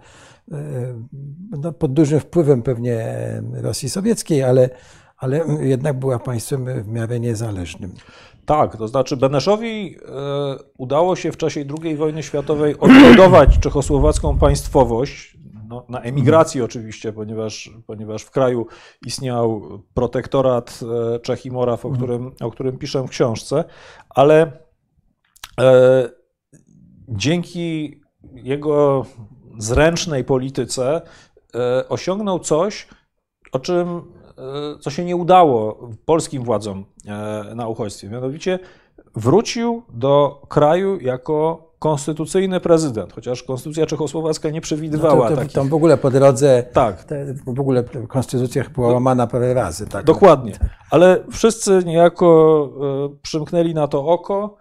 [1.49, 3.05] no, pod dużym wpływem pewnie
[3.53, 4.69] Rosji Sowieckiej, ale,
[5.17, 7.93] ale jednak była państwem w miarę niezależnym.
[8.45, 10.11] Tak, to znaczy Beneszowi e,
[10.77, 15.37] udało się w czasie II wojny światowej odbudować czechosłowacką państwowość,
[15.67, 18.67] no, na emigracji oczywiście, ponieważ, ponieważ w kraju
[19.05, 19.61] istniał
[19.93, 20.79] protektorat
[21.15, 23.63] e, Czech i Moraw, o którym, o którym piszę w książce,
[24.09, 24.51] ale
[25.59, 26.09] e,
[27.09, 28.01] dzięki
[28.33, 29.05] jego
[29.57, 31.01] zręcznej polityce
[31.55, 32.87] e, osiągnął coś,
[33.51, 34.16] o czym E,
[34.79, 38.09] co się nie udało polskim władzom e, na uchodźstwie.
[38.09, 38.59] Mianowicie
[39.15, 45.53] wrócił do kraju jako konstytucyjny prezydent, chociaż konstytucja czechosłowacka nie przewidywała no to, to, takich...
[45.53, 47.03] Tam w ogóle po drodze, tak.
[47.03, 49.87] Te, w ogóle konstytucja była łamana parę razy.
[49.87, 50.05] Tak?
[50.05, 50.53] Dokładnie,
[50.91, 52.69] ale wszyscy niejako
[53.13, 54.57] e, przymknęli na to oko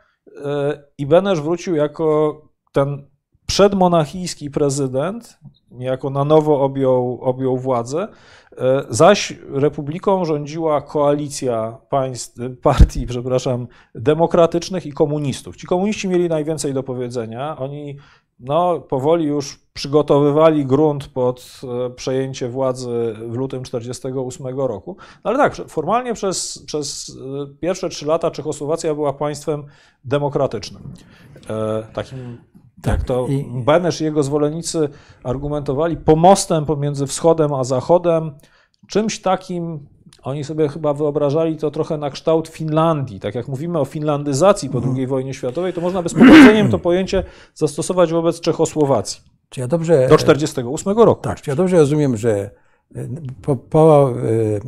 [0.98, 2.36] i Benesz wrócił jako
[2.72, 3.06] ten
[3.46, 5.38] przedmonachijski prezydent,
[5.70, 8.08] niejako na nowo objął, objął władzę,
[8.58, 15.56] e, zaś republiką rządziła koalicja państw, partii, przepraszam, demokratycznych i komunistów.
[15.56, 17.56] Ci komuniści mieli najwięcej do powiedzenia.
[17.58, 17.96] Oni
[18.40, 24.96] no, powoli już przygotowywali grunt pod e, przejęcie władzy w lutym 1948 roku.
[25.24, 29.64] No ale tak, formalnie przez, przez e, pierwsze trzy lata Czechosłowacja była państwem
[30.04, 30.82] demokratycznym.
[31.92, 32.38] Takim
[32.86, 33.44] tak, to I...
[33.64, 34.88] Benesz i jego zwolennicy
[35.22, 38.34] argumentowali pomostem pomiędzy wschodem a zachodem,
[38.88, 39.86] czymś takim,
[40.22, 43.20] oni sobie chyba wyobrażali to trochę na kształt Finlandii.
[43.20, 44.96] Tak jak mówimy o finlandyzacji po mhm.
[44.96, 47.24] II wojnie światowej, to można by z powodzeniem to pojęcie
[47.54, 49.20] zastosować wobec Czechosłowacji.
[49.48, 51.22] Czy ja dobrze, do 1948 roku.
[51.22, 52.50] Tak, czy ja dobrze rozumiem, że
[52.96, 53.08] e,
[53.42, 54.60] po, po e, e,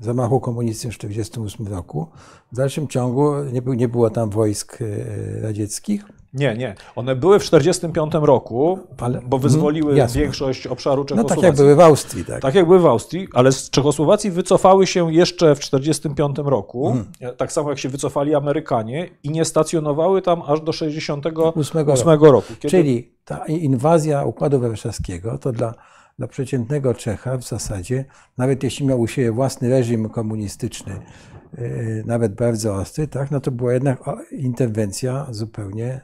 [0.00, 2.06] zamachu komunistycznym w 1948 roku
[2.52, 4.78] w dalszym ciągu nie, nie było tam wojsk
[5.42, 6.04] radzieckich?
[6.34, 6.74] Nie, nie.
[6.96, 11.36] One były w 1945 roku, ale, bo wyzwoliły mm, większość obszaru Czechosłowacji.
[11.36, 12.24] No tak jak były w Austrii.
[12.24, 12.42] Tak.
[12.42, 17.36] tak jak były w Austrii, ale z Czechosłowacji wycofały się jeszcze w 1945 roku, mm.
[17.36, 22.24] tak samo jak się wycofali Amerykanie i nie stacjonowały tam aż do 1968 roku.
[22.24, 22.68] roku kiedy...
[22.68, 25.74] Czyli ta inwazja Układu Warszawskiego to dla,
[26.18, 28.04] dla przeciętnego Czecha w zasadzie,
[28.38, 31.00] nawet jeśli miał u siebie własny reżim komunistyczny,
[31.58, 33.98] yy, nawet bardzo ostry, tak, no to była jednak
[34.30, 36.00] interwencja zupełnie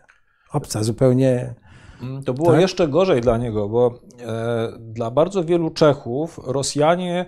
[0.53, 1.55] obca, zupełnie.
[2.03, 2.61] Mm, to było tak?
[2.61, 7.27] jeszcze gorzej dla niego, bo e, dla bardzo wielu Czechów Rosjanie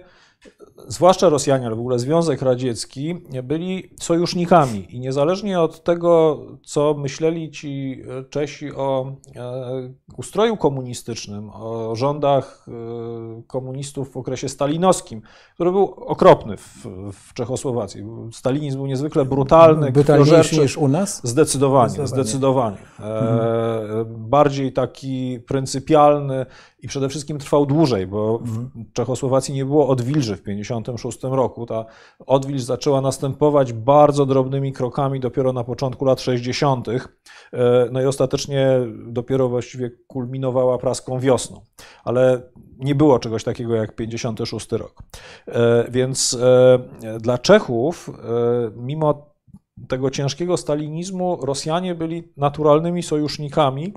[0.89, 7.51] zwłaszcza Rosjanie, ale w ogóle Związek Radziecki, byli sojusznikami i niezależnie od tego, co myśleli
[7.51, 15.23] ci Czesi o e, ustroju komunistycznym, o rządach e, komunistów w okresie stalinowskim,
[15.55, 18.05] który był okropny w, w Czechosłowacji.
[18.33, 21.21] Stalinizm był niezwykle brutalny, brutalniejszy niż u nas?
[21.25, 22.25] Zdecydowanie, zdecydowanie.
[22.25, 22.77] zdecydowanie.
[22.99, 24.07] Mhm.
[24.09, 26.47] Bardziej taki pryncypialny
[26.83, 28.85] i przede wszystkim trwał dłużej, bo w mhm.
[28.93, 31.67] Czechosłowacji nie było odwilży w 1956 roku.
[31.67, 31.85] Ta
[32.27, 36.87] odwilż zaczęła następować bardzo drobnymi krokami dopiero na początku lat 60.
[37.93, 41.61] No i ostatecznie dopiero właściwie kulminowała praską wiosną.
[42.05, 42.43] Ale
[42.79, 45.03] nie było czegoś takiego jak 56 rok.
[45.91, 46.39] Więc
[47.21, 48.11] dla Czechów,
[48.77, 49.33] mimo
[49.89, 53.95] tego ciężkiego stalinizmu, Rosjanie byli naturalnymi sojusznikami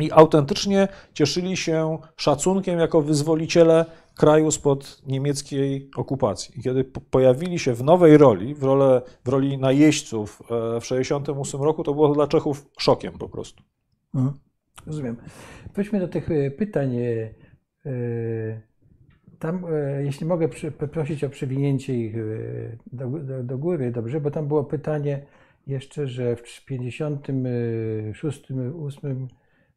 [0.00, 3.84] i autentycznie cieszyli się szacunkiem jako wyzwoliciele
[4.18, 6.62] kraju spod niemieckiej okupacji.
[6.62, 10.44] Kiedy pojawili się w nowej roli, w, role, w roli najeźdźców e,
[10.80, 13.62] w 1968 roku, to było dla Czechów szokiem po prostu.
[14.14, 14.34] Mhm.
[14.86, 15.16] Rozumiem.
[15.74, 16.96] Weźmy do tych e, pytań.
[16.96, 17.30] E,
[19.38, 19.64] tam,
[20.04, 20.48] jeśli mogę
[20.92, 22.16] prosić o przewinięcie ich
[22.92, 25.26] do, do, do góry, dobrze, bo tam było pytanie
[25.66, 28.48] jeszcze, że w 56,
[28.86, 29.28] 8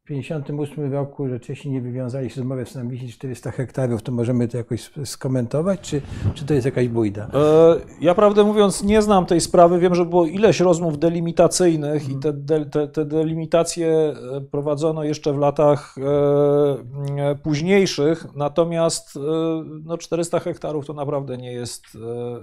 [0.07, 4.47] 1958 roku, że Czesi nie wywiązali się z umowy w Nambisie 400 hektarów, to możemy
[4.47, 6.01] to jakoś skomentować, czy,
[6.33, 7.27] czy to jest jakaś bójda?
[7.33, 9.79] E, ja prawdę mówiąc nie znam tej sprawy.
[9.79, 12.33] Wiem, że było ileś rozmów delimitacyjnych i te,
[12.65, 15.95] te, te delimitacje e, prowadzono jeszcze w latach
[17.17, 19.19] e, późniejszych, natomiast
[19.83, 21.83] no 400 hektarów to naprawdę nie jest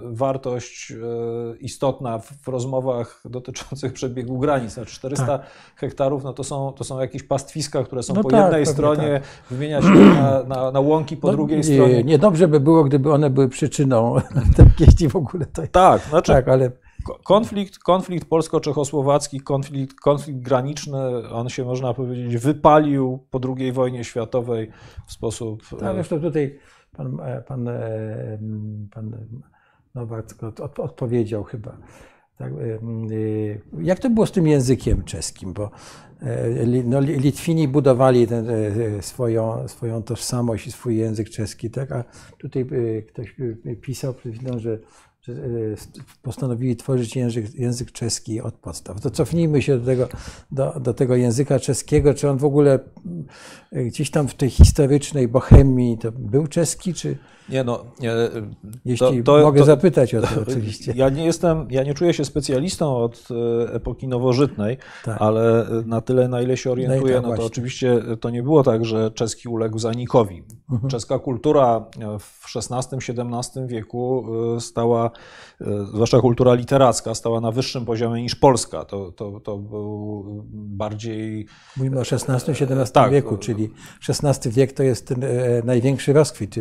[0.01, 0.93] wartość
[1.59, 4.79] istotna w rozmowach dotyczących przebiegu granic.
[4.85, 5.41] 400 tak.
[5.75, 8.65] hektarów no to, są, to są jakieś pastwiska pastwiska, które są no po tak, jednej
[8.65, 9.57] stronie, tak.
[9.57, 12.03] wymienia się na, na, na łąki po no, drugiej nie, stronie.
[12.03, 14.15] Nie, dobrze by było, gdyby one były przyczyną
[14.79, 16.71] jeśli w ogóle to Tak, znaczy, tak, ale...
[17.23, 24.71] konflikt, konflikt polsko-czechosłowacki, konflikt, konflikt graniczny, on się można powiedzieć wypalił po II wojnie światowej
[25.07, 25.61] w sposób...
[25.79, 26.59] Tak, zresztą tutaj
[26.97, 28.39] pan, e, pan, e,
[28.93, 29.17] pan
[29.95, 30.25] Nowak
[30.77, 31.77] odpowiedział chyba.
[32.39, 32.79] Tak, e,
[33.81, 35.53] jak to było z tym językiem czeskim?
[35.53, 35.71] Bo
[36.21, 38.47] E, no, Litwini budowali ten,
[39.01, 41.91] swoją, swoją tożsamość i swój język czeski, tak?
[41.91, 42.03] a
[42.37, 42.65] tutaj
[43.07, 43.35] ktoś
[43.81, 44.13] pisał
[44.57, 44.79] że,
[45.21, 45.35] że
[46.21, 49.01] postanowili tworzyć język, język czeski od podstaw.
[49.01, 50.07] To cofnijmy się do tego,
[50.51, 52.13] do, do tego języka czeskiego.
[52.13, 52.79] Czy on w ogóle
[53.71, 57.17] gdzieś tam w tej historycznej Bohemii to był czeski, czy...
[57.51, 57.85] Nie no,
[58.85, 60.93] jeśli to, to, mogę to, zapytać o to oczywiście.
[60.95, 65.21] Ja nie jestem, ja nie czuję się specjalistą od e, epoki nowożytnej, tak.
[65.21, 68.63] ale na tyle, na ile się orientuję, no, tak, no to oczywiście to nie było
[68.63, 70.43] tak, że czeski uległ zanikowi.
[70.71, 70.89] Mhm.
[70.89, 71.85] Czeska kultura
[72.19, 74.25] w XVI-XVII wieku
[74.55, 75.11] e, stała,
[75.61, 78.85] e, zwłaszcza kultura literacka, stała na wyższym poziomie niż Polska.
[78.85, 81.45] To, to, to był bardziej...
[81.77, 83.69] Mówimy o XVI-XVII tak, wieku, czyli
[84.09, 85.25] XVI wiek to jest ten
[85.63, 86.55] największy rozkwit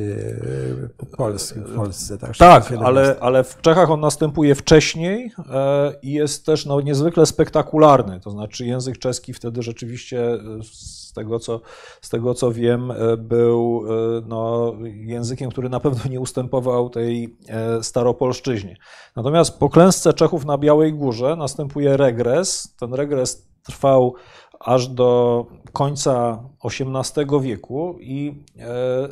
[1.16, 1.54] Polsce.
[1.54, 6.66] W Polsce tak, tak ale, ale w Czechach on następuje wcześniej e, i jest też
[6.66, 8.20] no, niezwykle spektakularny.
[8.20, 11.60] To znaczy język czeski wtedy rzeczywiście e, z tego, co,
[12.00, 13.84] z tego co wiem, e, był
[14.26, 17.36] no, językiem, który na pewno nie ustępował tej
[17.82, 18.76] staropolszczyźnie.
[19.16, 22.74] Natomiast po klęsce Czechów na Białej Górze następuje regres.
[22.78, 24.14] Ten regres trwał
[24.60, 28.44] aż do końca XVIII wieku i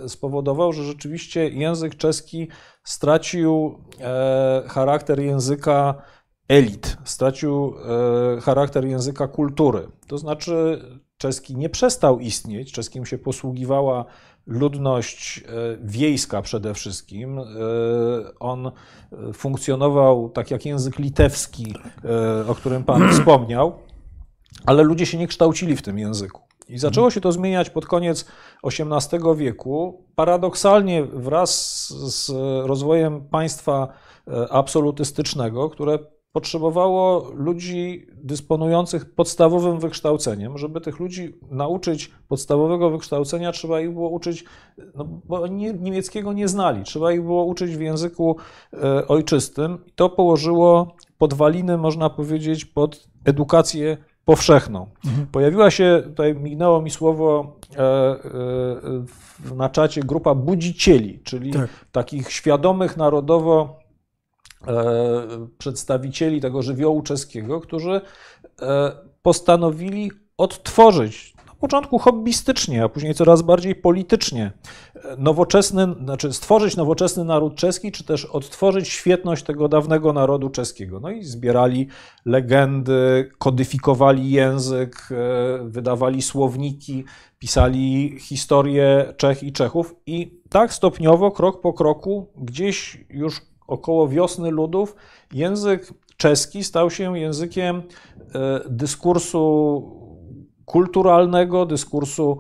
[0.04, 2.48] e, spowodował, że rzeczywiście język czeski
[2.84, 5.94] stracił e, charakter języka
[6.48, 7.74] elit, stracił
[8.36, 9.88] e, charakter języka kultury.
[10.06, 10.82] To znaczy,
[11.16, 14.04] czeski nie przestał istnieć, czeskim się posługiwała
[14.46, 15.44] ludność
[15.82, 17.40] wiejska przede wszystkim.
[18.40, 18.70] On
[19.34, 21.74] funkcjonował tak jak język litewski,
[22.48, 23.78] o którym Pan wspomniał
[24.66, 26.42] ale ludzie się nie kształcili w tym języku.
[26.68, 28.26] I zaczęło się to zmieniać pod koniec
[28.64, 30.04] XVIII wieku.
[30.14, 32.30] Paradoksalnie wraz z
[32.66, 33.88] rozwojem państwa
[34.28, 35.98] e, absolutystycznego, które
[36.32, 40.58] potrzebowało ludzi dysponujących podstawowym wykształceniem.
[40.58, 44.44] Żeby tych ludzi nauczyć podstawowego wykształcenia, trzeba ich było uczyć,
[44.94, 48.36] no bo niemieckiego nie znali, trzeba ich było uczyć w języku
[48.72, 49.78] e, ojczystym.
[49.86, 53.96] I to położyło podwaliny, można powiedzieć, pod edukację
[54.26, 54.86] powszechną.
[55.04, 55.26] Mhm.
[55.26, 61.70] Pojawiła się, tutaj mignęło mi słowo e, e, na czacie, grupa budzicieli, czyli tak.
[61.92, 63.78] takich świadomych narodowo
[64.66, 64.74] e,
[65.58, 68.00] przedstawicieli tego żywiołu czeskiego, którzy
[69.22, 74.52] postanowili odtworzyć początku hobbystycznie, a później coraz bardziej politycznie.
[75.18, 81.00] Nowoczesny, znaczy stworzyć nowoczesny naród czeski, czy też odtworzyć świetność tego dawnego narodu czeskiego.
[81.00, 81.88] No i zbierali
[82.24, 87.04] legendy, kodyfikowali język, e, wydawali słowniki,
[87.38, 94.50] pisali historię Czech i Czechów i tak stopniowo, krok po kroku, gdzieś już około wiosny
[94.50, 94.96] ludów,
[95.32, 97.82] język czeski stał się językiem
[98.34, 99.82] e, dyskursu
[100.66, 102.38] kulturalnego, dyskursu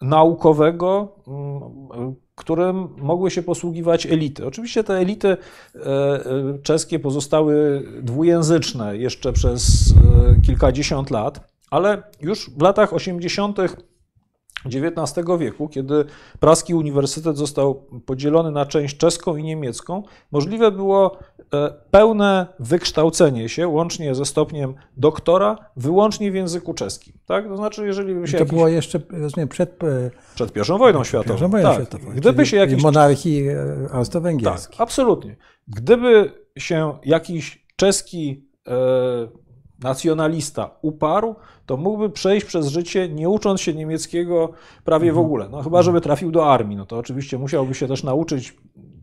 [0.00, 1.16] naukowego.
[1.28, 4.46] Mm, którym mogły się posługiwać elity.
[4.46, 5.36] Oczywiście te elity e,
[5.80, 9.94] e, czeskie pozostały dwujęzyczne jeszcze przez
[10.36, 13.58] e, kilkadziesiąt lat, ale już w latach 80.
[14.66, 16.04] XIX wieku, kiedy
[16.40, 17.74] praski uniwersytet został
[18.06, 20.02] podzielony na część czeską i niemiecką,
[20.32, 21.18] możliwe było
[21.90, 27.14] pełne wykształcenie się, łącznie ze stopniem doktora, wyłącznie w języku czeskim.
[27.26, 27.48] Tak?
[27.48, 28.32] To znaczy, jeżeli by się.
[28.32, 28.54] to jakiś...
[28.54, 29.78] było jeszcze rozumiem, przed.
[30.34, 31.28] Przed pierwszą wojną światową.
[31.28, 31.76] Pierwszą wojną tak.
[31.76, 32.10] światową.
[32.14, 32.82] Gdyby się jakiś.
[32.82, 34.76] Monarchii e, austro-węgierskiej.
[34.76, 35.36] Tak, absolutnie.
[35.68, 38.72] Gdyby się jakiś czeski e,
[39.84, 41.34] nacjonalista uparł,
[41.66, 44.48] to mógłby przejść przez życie nie ucząc się niemieckiego
[44.84, 45.26] prawie w mhm.
[45.26, 45.48] ogóle.
[45.48, 48.56] No chyba, żeby trafił do armii, no to oczywiście musiałby się też nauczyć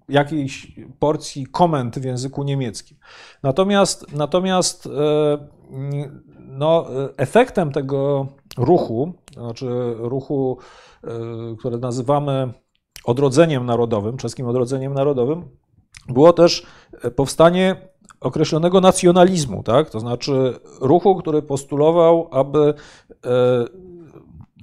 [0.10, 2.98] jakiejś porcji komend w języku niemieckim.
[3.44, 4.90] Natomiast, natomiast e,
[6.40, 6.86] no,
[7.18, 8.28] efektem tego
[8.58, 9.68] ruchu, znaczy
[9.98, 10.58] ruchu,
[11.04, 11.10] e,
[11.60, 12.54] które nazywamy
[13.06, 15.44] odrodzeniem narodowym, czeskim odrodzeniem narodowym,
[16.08, 16.66] było też
[17.16, 17.91] powstanie
[18.22, 19.90] określonego nacjonalizmu, tak?
[19.90, 22.74] to znaczy ruchu, który postulował, aby
[23.26, 23.66] e,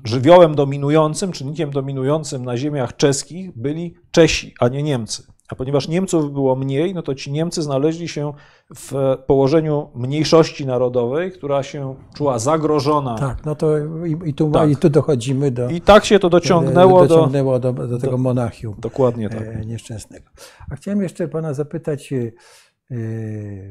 [0.05, 5.23] żywiołem dominującym, czynnikiem dominującym na ziemiach czeskich byli Czesi, a nie Niemcy.
[5.49, 8.33] A ponieważ Niemców było mniej, no to ci Niemcy znaleźli się
[8.75, 13.19] w położeniu mniejszości narodowej, która się czuła zagrożona.
[13.19, 14.71] Tak, no to i, i, tu, tak.
[14.71, 15.69] i tu dochodzimy do.
[15.69, 18.75] I tak się to dociągnęło, do, dociągnęło do, do, do tego do, monachium.
[18.79, 19.43] Dokładnie tak.
[19.43, 20.27] E, nieszczęsnego.
[20.71, 22.33] A chciałem jeszcze pana zapytać, e,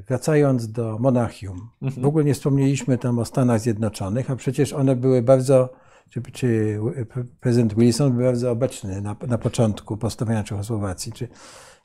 [0.07, 1.70] wracając do Monachium.
[1.82, 5.70] W ogóle nie wspomnieliśmy tam o Stanach Zjednoczonych, a przecież one były bardzo
[6.09, 6.80] czy, czy
[7.39, 11.11] prezydent Wilson był bardzo obecny na, na początku powstawania Czechosłowacji.
[11.11, 11.28] Czy,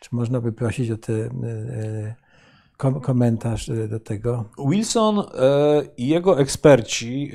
[0.00, 2.14] czy można by prosić o ten e,
[2.76, 4.44] kom, komentarz do tego?
[4.70, 5.22] Wilson
[5.96, 7.32] i jego eksperci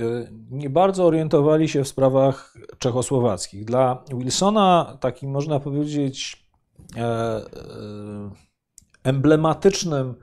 [0.51, 3.65] nie bardzo orientowali się w sprawach czechosłowackich.
[3.65, 6.47] Dla Wilsona takim można powiedzieć
[9.07, 10.15] emblematycznym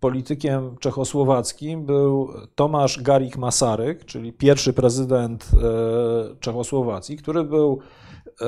[0.00, 7.78] politykiem czechosłowackim był Tomasz Garik Masaryk, czyli pierwszy prezydent e, Czechosłowacji, który był
[8.40, 8.46] e,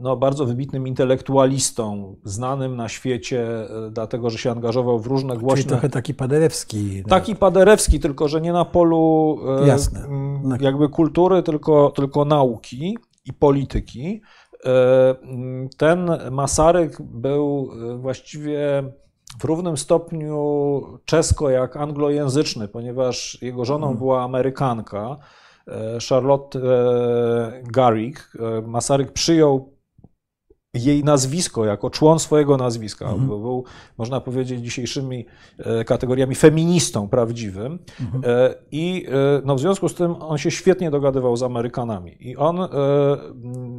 [0.00, 5.56] no, bardzo wybitnym intelektualistą, znanym na świecie, e, dlatego że się angażował w różne głośne...
[5.56, 7.02] Czyli trochę taki paderewski.
[7.08, 10.08] Taki paderewski, tylko że nie na polu Jasne.
[10.60, 14.20] jakby kultury, tylko, tylko nauki i polityki.
[15.76, 18.82] Ten Masaryk był właściwie
[19.40, 23.98] w równym stopniu czesko jak anglojęzyczny, ponieważ jego żoną hmm.
[23.98, 25.16] była Amerykanka,
[25.68, 28.36] e, Charlotte e, Garrick.
[28.40, 29.76] E, Masaryk przyjął
[30.74, 33.28] jej nazwisko jako człon swojego nazwiska, mhm.
[33.28, 33.64] bo był,
[33.98, 35.26] można powiedzieć, dzisiejszymi
[35.86, 37.78] kategoriami feministą prawdziwym.
[38.00, 38.22] Mhm.
[38.70, 39.06] I
[39.44, 42.16] no, w związku z tym on się świetnie dogadywał z Amerykanami.
[42.20, 42.58] I on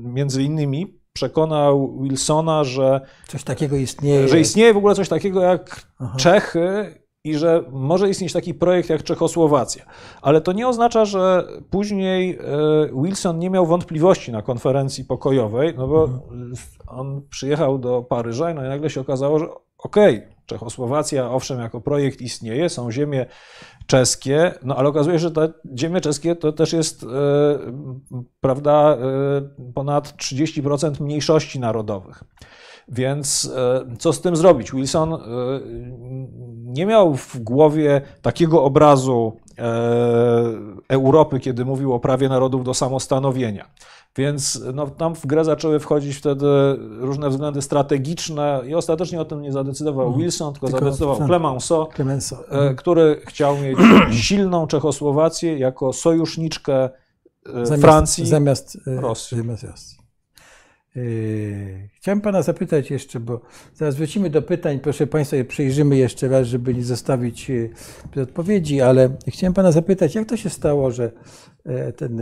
[0.04, 4.28] między innymi przekonał Wilsona, że coś takiego istnieje.
[4.28, 6.18] Że istnieje w ogóle coś takiego jak Aha.
[6.18, 9.86] Czechy i że może istnieć taki projekt jak Czechosłowacja.
[10.22, 15.88] Ale to nie oznacza, że później e, Wilson nie miał wątpliwości na konferencji pokojowej, no
[15.88, 16.54] bo mhm.
[16.88, 19.46] on przyjechał do Paryża i no i nagle się okazało, że
[19.78, 23.26] okej, okay, Czechosłowacja owszem jako projekt istnieje, są ziemie
[23.88, 27.08] czeskie, no ale okazuje się, że te ziemie czeskie to też jest, e,
[28.42, 32.24] prawda, e, ponad 30% mniejszości narodowych.
[32.88, 34.72] Więc e, co z tym zrobić?
[34.72, 35.18] Wilson
[36.64, 39.38] nie miał w głowie takiego obrazu
[40.90, 43.66] Europy, kiedy mówił o prawie narodów do samostanowienia.
[44.18, 46.46] Więc no, tam w grę zaczęły wchodzić wtedy
[47.00, 50.24] różne względy strategiczne i ostatecznie o tym nie zadecydował mhm.
[50.24, 52.76] Wilson, tylko, tylko zadecydował Clemenceau, Clemenceau, e, mhm.
[52.76, 53.78] który chciał mieć
[54.28, 56.90] silną Czechosłowację jako sojuszniczkę e,
[57.66, 59.38] zamiast, Francji zamiast e, Rosji.
[59.38, 59.98] Zamiast Rosji.
[61.96, 63.42] Chciałem Pana zapytać jeszcze, bo
[63.74, 64.80] zaraz wrócimy do pytań.
[64.80, 67.52] Proszę Państwa, przejrzymy jeszcze raz, żeby nie zostawić
[68.24, 71.12] odpowiedzi, ale chciałem Pana zapytać, jak to się stało, że
[71.98, 72.22] ten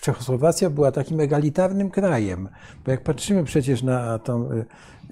[0.00, 2.48] Czechosłowacja była takim egalitarnym krajem,
[2.84, 4.64] bo jak patrzymy przecież na ten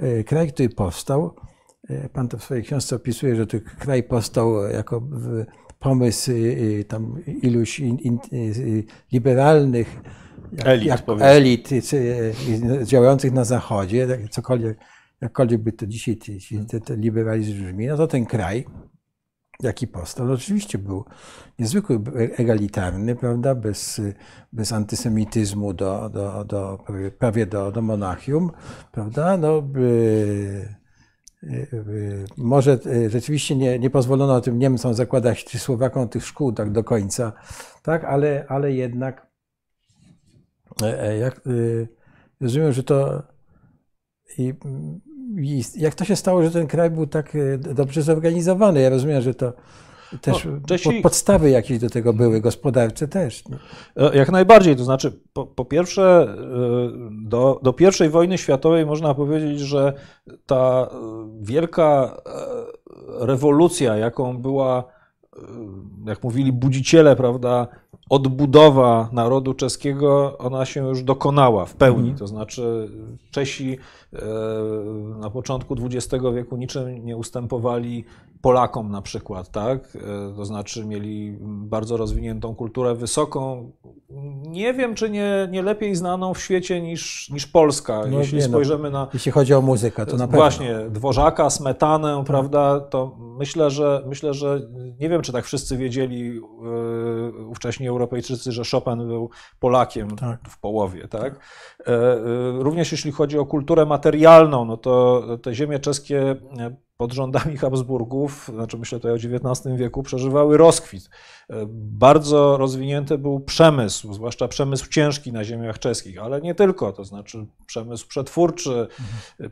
[0.03, 1.35] y, kraj, który powstał,
[1.91, 5.03] y, pan to w swojej książce opisuje, że ten kraj powstał jako
[5.79, 6.31] pomysł
[6.89, 8.19] tam iluś in, in,
[9.13, 10.03] liberalnych
[10.53, 11.71] jak, elit, jak elit
[12.85, 14.79] działających na Zachodzie, tak, cokolwiek,
[15.21, 16.19] jakkolwiek by to dzisiaj
[16.85, 18.65] ten liberalizm brzmi, no to ten kraj
[19.63, 21.05] jaki powstał, no oczywiście był
[21.59, 22.01] niezwykły
[22.37, 24.01] egalitarny, prawda, bez,
[24.53, 26.85] bez antysemityzmu do, do, do,
[27.19, 28.51] prawie do, do monachium,
[28.93, 30.69] prawda, no, by,
[31.73, 36.71] by, może e, rzeczywiście nie, nie pozwolono tym Niemcom zakładać czy Słowakom tych szkół tak
[36.73, 37.33] do końca,
[37.83, 39.27] tak, ale, ale jednak
[40.83, 41.41] e, e, jak,
[42.41, 43.32] rozumiem, że to.
[44.39, 44.55] I,
[45.37, 48.81] i jak to się stało, że ten kraj był tak e, dobrze zorganizowany?
[48.81, 49.53] Ja rozumiem, że to
[50.21, 53.45] też No, Czesi- podstawy jakieś do tego były, gospodarcze też.
[53.49, 53.57] Nie?
[53.97, 57.75] E, Jak najbardziej, to znaczy, po, po pierwsze, e, do, do
[58.07, 59.93] I wojny światowej można powiedzieć, że
[60.47, 60.91] ta
[61.41, 62.17] wielka
[63.19, 64.85] rewolucja, jaką była,
[66.07, 67.69] jak mówili budziciele, prawda,
[68.11, 72.15] odbudowa narodu czeskiego, ona się już dokonała w pełni.
[72.15, 72.89] To znaczy,
[73.31, 73.79] Czesi
[74.13, 74.19] e,
[75.21, 78.05] na początku XX wieku niczym nie ustępowali
[78.43, 79.97] Polakom na przykład, tak?
[79.97, 83.71] E, To znaczy mieli bardzo rozwiniętą kulturę wysoką.
[84.47, 88.03] Nie wiem, czy nie, nie lepiej znaną w świecie niż, niż Polska.
[88.11, 88.49] No Jeśli nie, no.
[88.49, 90.39] spojrzymy na Jeśli chodzi o muzykę, to na pewno.
[90.39, 94.61] Właśnie, Dworzaka, Smetanę, prawda, to myślę, że myślę, że
[95.01, 100.41] nie wiem, czy tak wszyscy wiedzieli yy, ówcześni Europejczycy, że Chopin był Polakiem Tak.
[100.49, 101.35] w połowie, tak?
[101.81, 102.19] E, e,
[102.59, 108.51] Również jeśli chodzi o kulturę materialną, no to te ziemie czeskie e, pod rządami Habsburgów,
[108.55, 111.11] znaczy myślę tutaj o XIX wieku, przeżywały rozkwit.
[111.51, 117.05] E, Bardzo rozwinięty był przemysł, zwłaszcza przemysł ciężki na ziemiach czeskich, ale nie tylko, to
[117.05, 118.87] znaczy przemysł przetwórczy,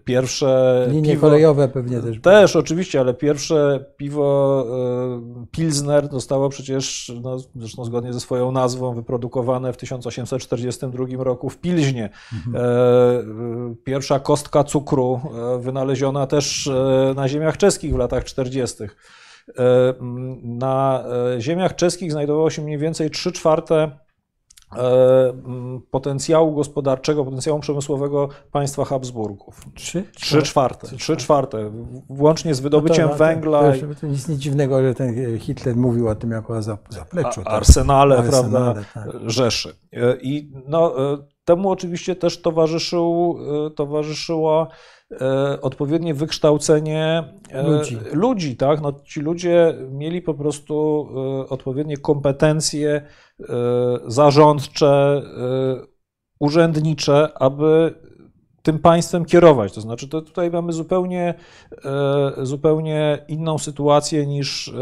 [0.05, 2.20] pierwsze Linie piwo, kolejowe pewnie też.
[2.20, 4.66] też oczywiście, ale pierwsze piwo
[5.43, 11.59] e, Pilsner zostało przecież, no, zresztą zgodnie ze swoją nazwą, wyprodukowane w 1842 roku w
[11.59, 12.11] Pilźnie.
[12.55, 13.24] E, e,
[13.84, 15.20] Pierwsza kostka cukru
[15.61, 16.70] wynaleziona też
[17.16, 18.84] na ziemiach czeskich w latach 40.
[18.84, 18.88] E,
[20.43, 21.05] Na
[21.36, 23.91] e, ziemiach czeskich znajdowało się mniej więcej 3 czwarte
[24.76, 25.32] e,
[25.91, 29.61] potencjału gospodarczego, potencjału przemysłowego państwa Habsburgów.
[29.74, 30.05] Trzy?
[30.16, 31.70] Trzy czwarte, trzy czwarte,
[32.11, 35.76] włącznie z wydobyciem No to- węgla, To, to, to nic nie dziwnego, że ten Hitler
[35.76, 37.43] mówił o tym jako o za- zapleczu.
[37.45, 37.53] tak.
[37.55, 39.30] arsenale, Arsenale, prawda, tak.
[39.30, 39.74] Rzeszy.
[40.22, 40.95] I no,
[41.45, 43.38] temu oczywiście też towarzyszył,
[43.76, 44.66] towarzyszyło e,
[45.63, 47.99] odpowiednie wykształcenie e, Ludzi.
[48.13, 48.81] ludzi tak?
[48.81, 51.07] no, ci ludzie mieli po prostu
[51.45, 53.45] e, odpowiednie kompetencje e,
[54.07, 55.87] zarządcze, e,
[56.41, 57.95] urzędnicze, aby
[58.63, 59.73] tym państwem kierować.
[59.73, 61.35] To znaczy, to tutaj mamy zupełnie,
[61.85, 64.73] e, zupełnie inną sytuację niż e,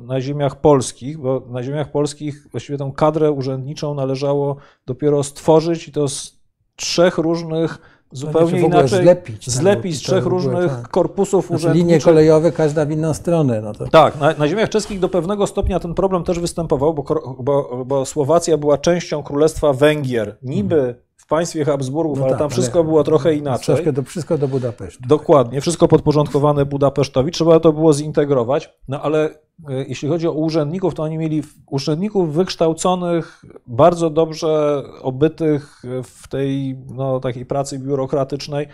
[0.00, 4.56] na ziemiach polskich, bo na ziemiach polskich właściwie tą kadrę urzędniczą należało
[4.86, 6.36] dopiero stworzyć i to z
[6.76, 10.88] trzech różnych zupełnie inaczej zlepić, zlepić z trzech ogóle różnych tak.
[10.88, 12.04] korpusów Znaczy, linie urzędniczych.
[12.04, 13.60] kolejowe, każda w inną stronę.
[13.60, 17.04] No to, Tak, na, na ziemiach czeskich do pewnego stopnia ten problem też występował, bo,
[17.38, 22.50] bo, bo Słowacja była częścią Królestwa Węgier, niby w państwie Habsburgów, no ale tak, tam
[22.50, 23.74] wszystko było trochę inaczej.
[23.74, 25.02] Troszkę do, wszystko do Budapesztu.
[25.08, 29.30] Dokładnie, wszystko podporządkowane Budapesztowi, trzeba to było zintegrować, no ale
[29.68, 36.78] e, jeśli chodzi o urzędników, to oni mieli urzędników wykształconych, bardzo dobrze obytych w tej
[36.94, 38.66] no, takiej pracy biurokratycznej,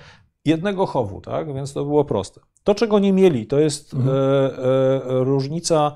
[0.45, 1.55] jednego chowu, tak?
[1.55, 2.41] Więc to było proste.
[2.65, 4.17] To, czego nie mieli, to jest Mhm.
[4.17, 5.93] e, e, różnica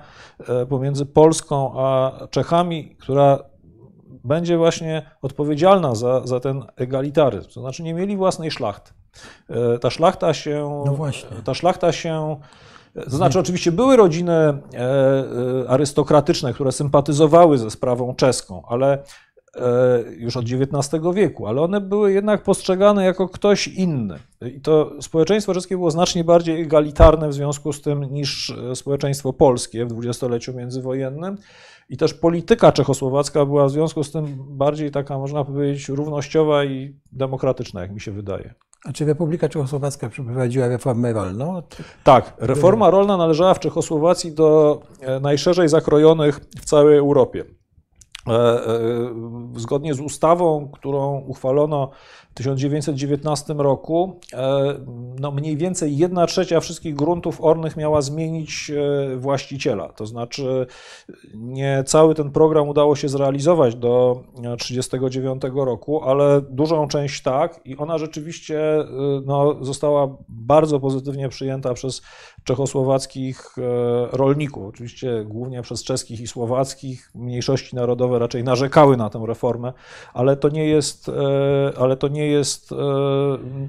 [0.48, 3.38] e, pomiędzy Polską a Czechami, która
[4.26, 7.50] będzie właśnie odpowiedzialna za, za ten egalitaryzm.
[7.50, 8.92] To znaczy nie mieli własnej szlachty.
[9.50, 10.82] E, Ta szlachta się.
[10.86, 11.36] No właśnie.
[11.44, 12.36] Ta szlachta się.
[13.04, 19.02] To znaczy, oczywiście były rodziny e, e, arystokratyczne, które sympatyzowały ze sprawą czeską, ale e,
[20.16, 24.18] już od XIX wieku, ale one były jednak postrzegane jako ktoś inny.
[24.56, 29.32] I to społeczeństwo czeskie było znacznie bardziej egalitarne w związku z tym niż e, społeczeństwo
[29.32, 31.36] polskie w dwudziestoleciu międzywojennym.
[31.88, 36.96] I też polityka czechosłowacka była w związku z tym bardziej taka, można powiedzieć, równościowa i
[37.12, 38.54] demokratyczna, jak mi się wydaje.
[38.84, 41.62] A czy Republika Czechosłowacka przeprowadziła reformę rolną?
[42.04, 47.44] Tak, reforma rolna należała w Czechosłowacji do e, najszerzej zakrojonych w całej Europie.
[48.28, 48.60] E, e,
[49.56, 51.90] Zgodnie z ustawą, którą uchwalono
[52.36, 54.74] 1919 roku, e,
[55.20, 59.88] no mniej więcej 1 trzecia wszystkich gruntów ornych miała zmienić e, właściciela.
[59.88, 60.66] To znaczy,
[61.34, 67.76] nie cały ten program udało się zrealizować do 1939 roku, ale dużą część tak i
[67.76, 68.86] ona rzeczywiście e,
[69.26, 72.02] no, została bardzo pozytywnie przyjęta przez
[72.44, 73.62] czechosłowackich e,
[74.16, 77.10] rolników, oczywiście głównie przez czeskich i słowackich.
[77.14, 79.72] Mniejszości narodowe raczej narzekały na tę reformę,
[80.14, 81.12] ale to nie jest, e,
[81.78, 82.76] ale to nie jest e,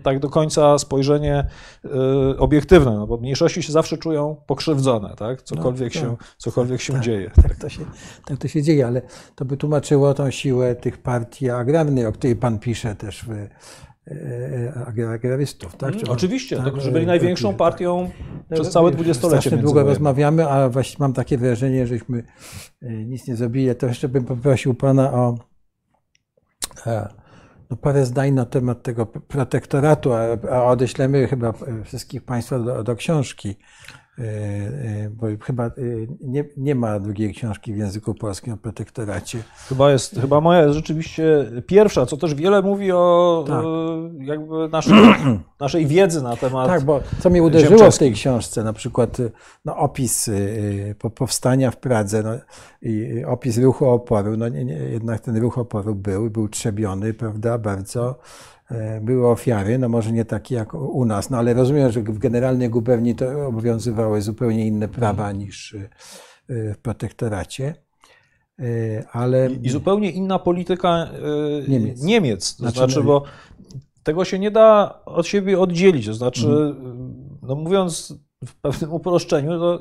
[0.03, 1.47] tak do końca spojrzenie
[1.85, 5.41] e, obiektywne, no bo mniejszości się zawsze czują pokrzywdzone, tak?
[5.41, 6.01] cokolwiek tak.
[6.01, 7.31] się, cokolwiek się tak, dzieje.
[7.41, 7.81] Tak to, się,
[8.25, 9.01] tak to się dzieje, ale
[9.35, 14.85] to by tłumaczyło tą siłę tych partii agrarnych, o której pan pisze też w e,
[15.13, 15.75] agrarystów.
[15.75, 15.95] Tak?
[15.95, 17.57] Czy- Oczywiście, tak, że byli największą tak.
[17.57, 18.09] partią
[18.53, 22.23] przez całe dwudziestolecie Strasznie długo rozmawiamy, a właśnie mam takie wrażenie, żeśmy
[22.81, 23.75] nic nie zrobili.
[23.75, 25.37] To jeszcze bym poprosił pana o
[27.69, 31.53] no parę zdań na temat tego protektoratu, a, odeślemy chyba
[31.83, 33.55] wszystkich Państwa do, do książki.
[34.19, 35.71] E, e, bo chyba e,
[36.21, 39.43] nie, nie ma drugiej książki w języku polskim o protektoracie.
[39.69, 43.63] Chyba jest, chyba moja jest rzeczywiście pierwsza, co też wiele mówi o tak.
[44.19, 44.93] jakby naszej,
[45.59, 46.67] naszej wiedzy na temat.
[46.67, 49.17] Tak, bo co mnie uderzyło w tej książce, na przykład
[49.65, 50.29] no, opis
[51.15, 52.31] powstania w Pradze no,
[52.81, 57.57] i opis ruchu oporu, no nie, nie, jednak ten ruch oporu był, był trzebiony, prawda,
[57.57, 58.19] bardzo
[59.01, 62.69] były ofiary, no może nie takie jak u nas, no ale rozumiem, że w generalnej
[62.69, 65.89] guberni to obowiązywały zupełnie inne prawa niż e,
[66.47, 67.75] w protektoracie.
[68.59, 68.63] E,
[69.11, 69.49] ale...
[69.51, 71.09] I zupełnie inna polityka
[71.67, 72.03] Niemiec.
[72.03, 73.23] Niemiec to znaczy, znaczy, bo
[74.03, 76.05] tego się nie da od siebie oddzielić.
[76.05, 77.37] To znaczy, mhm.
[77.41, 78.13] no mówiąc
[78.45, 79.79] w pewnym uproszczeniu, to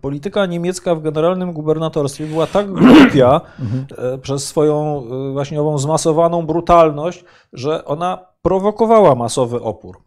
[0.00, 4.20] polityka niemiecka w generalnym gubernatorstwie była tak głupia mhm.
[4.20, 10.06] przez swoją właśnie ową zmasowaną brutalność, że ona prowokowała masowy opór.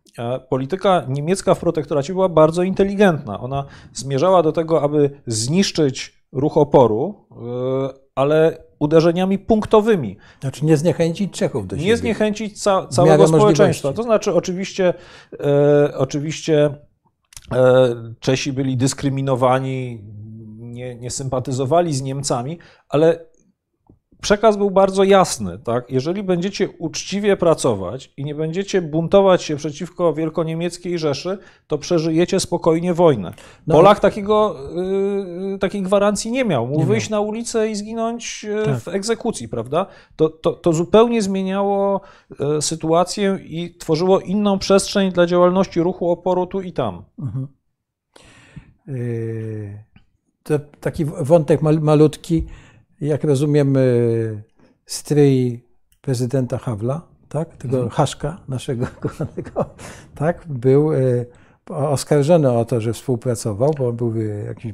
[0.50, 3.40] Polityka niemiecka w protektoracie była bardzo inteligentna.
[3.40, 7.36] Ona zmierzała do tego, aby zniszczyć ruch oporu, e,
[8.16, 10.18] ale uderzeniami punktowymi.
[10.42, 11.88] Znaczy nie zniechęcić Czechów do siebie.
[11.88, 13.94] Nie zniechęcić ca całego społeczeństwa.
[13.94, 14.94] To znaczy oczywiście,
[15.40, 16.89] e, oczywiście e,
[18.20, 20.04] Czesi byli dyskryminowani,
[20.60, 22.60] nie, nie sympatyzowali z Niemcami,
[22.90, 23.29] ale
[24.22, 25.60] przekaz był bardzo jasny.
[25.60, 25.92] Tak?
[25.92, 31.38] Jeżeli będziecie uczciwie pracować i nie będziecie buntować się przeciwko wielkoniemieckiej Rzeszy,
[31.68, 33.34] to przeżyjecie spokojnie wojnę.
[33.68, 34.56] No, Polak takiego,
[35.56, 36.68] y, takiej gwarancji nie miał.
[36.68, 37.24] Mógł wyjść miał.
[37.24, 38.80] na ulicę i zginąć y, tak.
[38.80, 39.86] w egzekucji, prawda?
[40.16, 42.02] To, to, to zupełnie zmieniało
[42.58, 47.04] y, sytuację i tworzyło inną przestrzeń dla działalności ruchu oporu tu i tam.
[47.20, 47.48] Mhm.
[50.44, 52.46] To taki wątek malutki
[53.02, 54.44] jak rozumiem, y,
[54.86, 55.64] stryj
[56.02, 57.90] prezydenta Hawla, tak, tego mhm.
[57.90, 59.66] Haszka, naszego kochanego,
[60.16, 61.26] tak, był y,
[61.70, 64.74] oskarżony o to, że współpracował, bo on był y, jakimś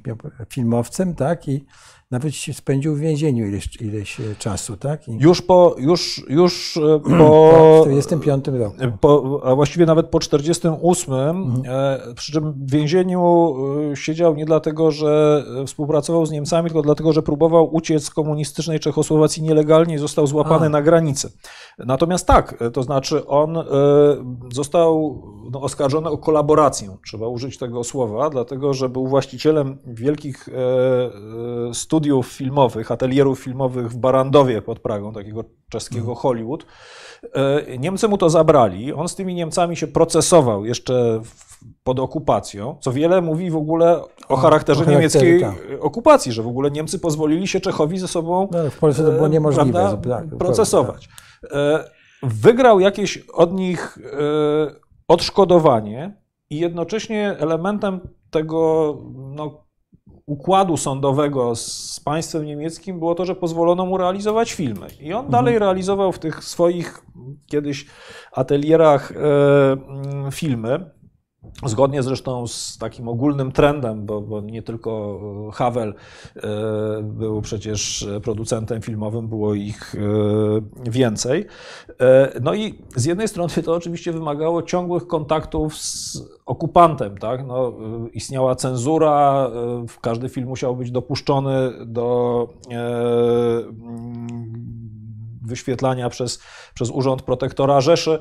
[0.50, 1.66] filmowcem, tak, i
[2.12, 5.08] nawet spędził w więzieniu ileś, ileś e, czasu, tak?
[5.08, 5.18] I...
[5.20, 7.82] Już po, już, już e, po...
[7.82, 8.76] W 45 roku.
[9.02, 11.64] Po, a właściwie nawet po 48, mhm.
[11.68, 13.56] E, przy czym w więzieniu
[13.96, 19.44] siedział nie dlatego, że współpracował z Niemcami, tylko dlatego, że próbował uciec z komunistycznej Czechosłowacji
[19.44, 20.70] nielegalnie i został złapany a.
[20.70, 21.32] na granicy.
[21.78, 23.58] Natomiast tak, to znaczy on
[24.54, 30.50] został no, oskarżony o kolaborację, trzeba użyć tego słowa, dlatego, że był właścicielem wielkich
[31.74, 36.18] studiów studiów filmowych, atelierów filmowych w Barandowie pod Pragą, takiego czeskiego mhm.
[36.18, 36.66] Hollywood.
[37.34, 38.94] E, Niemcy mu to zabrali.
[38.94, 41.22] On z tymi Niemcami się procesował jeszcze
[41.84, 45.56] pod okupacją, co wiele mówi w ogóle o charakterze, o niemieckiej tak.
[45.80, 49.28] okupacji, że w ogóle Niemcy pozwolili się Czechowi ze sobą no, w Polsce to było
[49.28, 51.10] e, niemożliwe prawda, tak, procesować.
[51.42, 51.92] Tak.
[52.24, 54.00] Wygrał jakieś od nich
[55.08, 58.00] odszkodowanie i jednocześnie elementem
[58.32, 58.98] tego
[59.36, 59.65] no,
[60.26, 64.88] układu sądowego z państwem niemieckim było to, że pozwolono mu realizować filmy.
[65.00, 65.32] I on mhm.
[65.32, 67.06] dalej realizował w tych swoich
[67.48, 67.86] kiedyś
[68.32, 70.95] atelierach e, filmy.
[71.64, 75.20] Zgodnie zresztą z takim ogólnym trendem, bo, bo, nie tylko
[75.54, 75.94] Havel
[76.36, 76.42] e,
[77.04, 81.46] był przecież producentem filmowym, było ich e, więcej.
[82.02, 87.18] E, no i z jednej strony to oczywiście wymagało ciągłych kontaktów z okupantem.
[87.18, 87.48] Tak?
[87.48, 87.74] No,
[88.14, 89.50] istniała cenzura,
[90.02, 92.48] każdy film musiał być dopuszczony do
[95.46, 96.40] wyświetlania przez,
[96.74, 98.20] przez Urząd Protektora Rzeszy.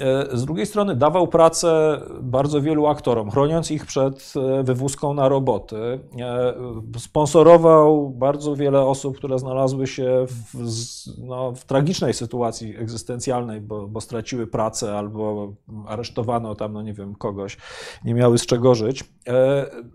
[0.00, 5.28] E, z drugiej strony dawał pracę bardzo wielu aktorom, chroniąc ich przed e, wywózką na
[5.28, 6.00] roboty.
[6.20, 6.54] E,
[6.98, 10.76] sponsorował bardzo wiele osób, które znalazły się w,
[11.18, 15.52] no, w tragicznej sytuacji egzystencjalnej, bo, bo straciły pracę albo
[15.86, 17.56] aresztowano tam, no nie wiem, kogoś,
[18.04, 19.04] nie miały z czego żyć.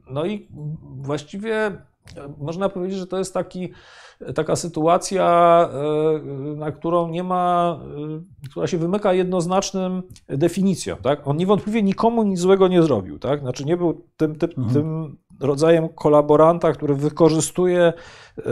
[0.09, 0.47] No i
[0.81, 1.71] właściwie
[2.37, 3.71] można powiedzieć, że to jest taki
[4.35, 7.79] taka sytuacja, e, na którą nie ma,
[8.43, 10.95] e, która się wymyka jednoznacznym definicją.
[10.95, 11.27] Tak?
[11.27, 13.19] On niewątpliwie nikomu nic złego nie zrobił.
[13.19, 13.39] Tak?
[13.39, 14.73] Znaczy nie był tym, tym, mhm.
[14.73, 17.93] tym rodzajem kolaboranta, który wykorzystuje
[18.37, 18.43] e,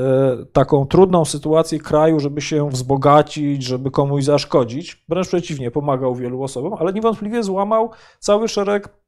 [0.54, 5.06] taką trudną sytuację kraju, żeby się wzbogacić, żeby komuś zaszkodzić.
[5.10, 8.99] Wręcz przeciwnie, pomagał wielu osobom, ale niewątpliwie złamał cały szereg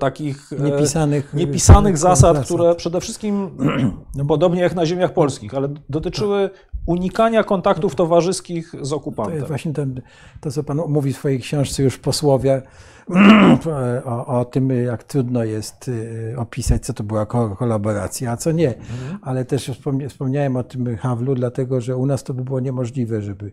[0.00, 3.50] takich e, niepisanych, niepisanych zasad, zasad, które przede wszystkim,
[4.16, 6.50] no, podobnie jak na ziemiach polskich, ale dotyczyły
[6.86, 9.32] unikania kontaktów towarzyskich z okupantem.
[9.32, 10.02] To jest właśnie ten,
[10.40, 12.62] to, co Pan mówi w swojej książce już posłowie,
[14.04, 17.26] o, o, tym, jak trudno jest y, opisać, co to była
[17.58, 18.76] kolaboracja, a co nie.
[18.76, 19.18] Mhm.
[19.22, 19.70] Ale też
[20.08, 23.52] wspomniałem o tym Hawlu, dlatego że u nas to by było niemożliwe, żeby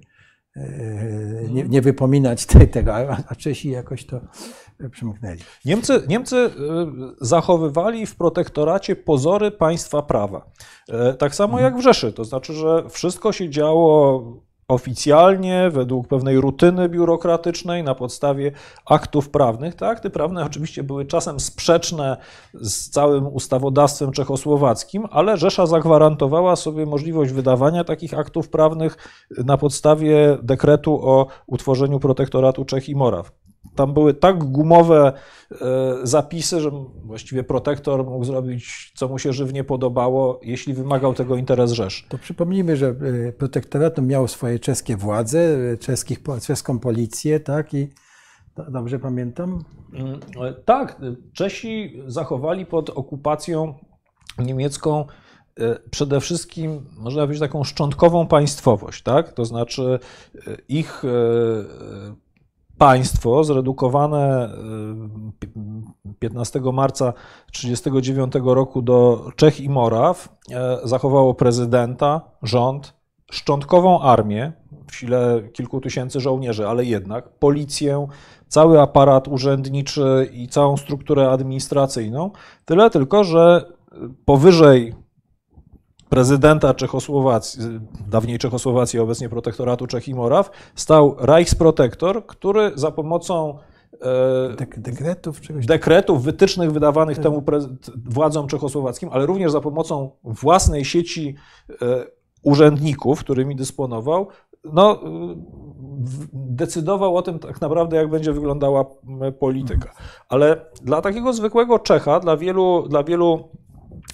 [1.50, 4.22] nie, nie wypominać te, tego, a, a Czesi jakoś to
[4.92, 5.40] przymknęli.
[5.66, 6.50] Niemcy, Niemcy
[7.22, 10.46] zachowywali w protektoracie pozory państwa prawa.
[11.20, 14.24] Tak samo jak w Rzeszy, to znaczy, że wszystko się działo
[14.68, 18.52] oficjalnie, według pewnej rutyny biurokratycznej, na podstawie
[18.86, 19.76] aktów prawnych.
[19.76, 22.18] Te akty prawne oczywiście były czasem sprzeczne
[22.54, 28.98] z całym ustawodawstwem czechosłowackim, ale Rzesza zagwarantowała sobie możliwość wydawania takich aktów prawnych
[29.46, 33.32] na podstawie dekretu o utworzeniu protektoratu Czech i Moraw
[33.76, 35.14] tam były tak gumowe
[35.52, 35.58] e,
[36.04, 36.72] zapisy, że
[37.04, 42.06] właściwie protektor mógł zrobić, co mu się żywnie podobało, jeśli wymagał tego interes Rzesz.
[42.10, 42.88] To przypomnijmy, że
[43.28, 47.74] e, protektorat miał swoje czeskie władze, e, czeskich, czeską policję, tak?
[47.74, 47.90] I
[48.70, 49.64] dobrze pamiętam?
[49.94, 50.20] Mm,
[50.66, 51.02] tak,
[51.34, 53.74] Czesi zachowali pod okupacją
[54.40, 55.06] niemiecką
[55.92, 59.34] przede wszystkim, można powiedzieć, taką szczątkową państwowość, tak?
[59.34, 60.00] To znaczy
[60.70, 61.04] ich
[62.78, 64.50] państwo zredukowane
[66.20, 67.14] 15 y, marca
[67.52, 72.94] 1939 roku do Czech i Moraw e, zachowało prezydenta, rząd,
[73.32, 74.54] szczątkową armię
[74.88, 78.08] w sile kilku tysięcy żołnierzy, ale jednak policję,
[78.48, 82.32] cały aparat urzędniczy i całą strukturę administracyjną.
[82.66, 83.66] Tyle tylko, że
[84.26, 84.96] powyżej
[86.10, 87.62] prezydenta Czechosłowacji,
[88.08, 93.58] dawniej Czechosłowacji, obecnie protektoratu Czech i Moraw, stał Reichsprotektor, który za pomocą
[94.02, 97.44] e, dekretów, czegoś dekretów, wytycznych wydawanych temu
[98.06, 101.36] władzom czechosłowackim, ale również za pomocą własnej sieci
[101.70, 102.06] e,
[102.44, 104.28] urzędników, którymi dysponował,
[104.74, 105.00] no,
[106.34, 108.86] decydował o tym tak naprawdę, jak będzie wyglądała
[109.40, 109.92] polityka.
[110.30, 113.50] Ale dla takiego zwykłego Czecha, dla wielu, dla wielu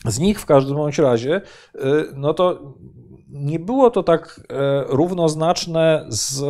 [0.06, 1.42] z nich w każdym bądź razie,
[1.76, 1.80] y,
[2.16, 2.60] no to
[3.30, 6.44] nie było to tak e, równoznaczne z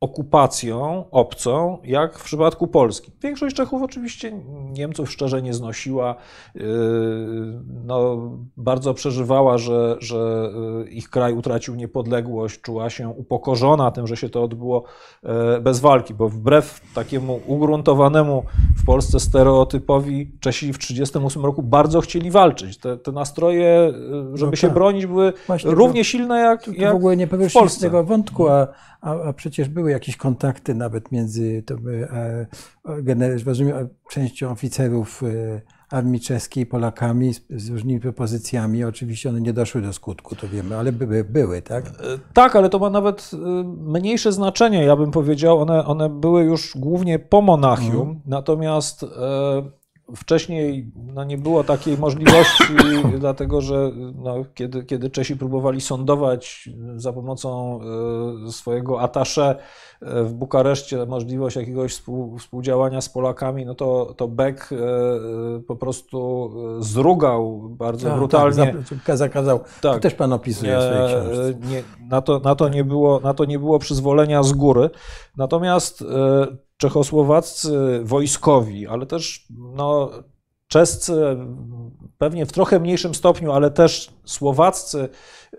[0.00, 3.12] okupacją obcą, jak w przypadku Polski.
[3.22, 4.32] Większość Czechów oczywiście
[4.72, 6.14] Niemców szczerze nie znosiła,
[6.54, 6.62] yy,
[7.84, 8.16] no,
[8.56, 10.50] bardzo przeżywała, że, że
[10.84, 14.84] yy, ich kraj utracił niepodległość, czuła się upokorzona tym, że się to odbyło
[15.22, 15.30] yy,
[15.60, 18.42] bez walki, bo wbrew takiemu ugruntowanemu
[18.76, 22.78] w Polsce stereotypowi Czesi w 1938 roku bardzo chcieli walczyć.
[22.78, 23.92] Te, te nastroje,
[24.34, 24.74] żeby no się tak.
[24.74, 27.80] bronić, były Właśnie, równie silne jak, jak w ogóle nie w Polsce.
[27.80, 28.68] tego wątku, a
[29.00, 32.08] a, a przecież były jakieś kontakty nawet między to by,
[32.84, 35.60] e, rozumiem, częścią oficerów e,
[35.90, 38.84] armii czeskiej, Polakami z, z, różnymi propozycjami.
[38.84, 41.86] Oczywiście one nie doszły do skutku, to wiemy, ale były, były tak?
[41.86, 41.90] E,
[42.32, 43.30] tak, ale to ma nawet
[43.66, 45.60] mniejsze znaczenie, ja bym powiedział.
[45.60, 48.20] One, one były już głównie po Monachium, mm.
[48.26, 49.06] natomiast
[50.16, 52.64] Wcześniej no, nie było takiej możliwości,
[53.20, 57.80] dlatego że no, kiedy, kiedy Czesi próbowali sądować za pomocą
[58.46, 59.56] e, swojego atasze
[60.02, 64.76] e, w Bukareszcie możliwość jakiegoś współ, współdziałania z Polakami, no to, to Beck e,
[65.66, 68.74] po prostu zrugał bardzo tak, brutalnie.
[69.06, 69.58] Tak, zakazał.
[69.58, 71.68] Tak, to też pan opisuje w swojej książce.
[71.68, 74.90] Nie, na, to, na, to nie było, na to nie było przyzwolenia z góry.
[75.36, 76.04] Natomiast
[76.78, 80.10] czechosłowaccy wojskowi, ale też no,
[80.68, 81.12] czescy,
[82.18, 85.08] pewnie w trochę mniejszym stopniu, ale też słowaccy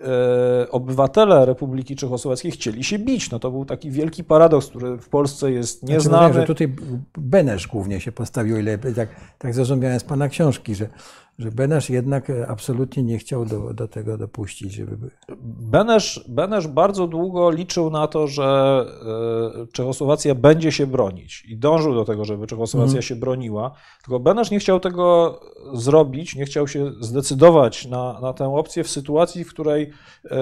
[0.02, 3.32] e, obywatele Republiki Czechosłowackiej chcieli się bić.
[3.32, 6.34] No to był taki wielki paradoks, który w Polsce jest nieznany.
[6.34, 6.76] Znaczy, że tutaj
[7.18, 10.90] Benesz głównie się postawił, ile tak, tak zrozumiałem z pana książki, że
[11.40, 14.98] że Benesz jednak absolutnie nie chciał do, do tego dopuścić, żeby.
[15.42, 18.86] Benesz, Benesz bardzo długo liczył na to, że
[19.64, 23.02] e, Czechosłowacja będzie się bronić i dążył do tego, żeby Czechosłowacja mm.
[23.02, 23.72] się broniła.
[24.04, 25.40] Tylko Benesz nie chciał tego
[25.74, 29.92] zrobić, nie chciał się zdecydować na, na tę opcję w sytuacji, w której
[30.26, 30.38] e,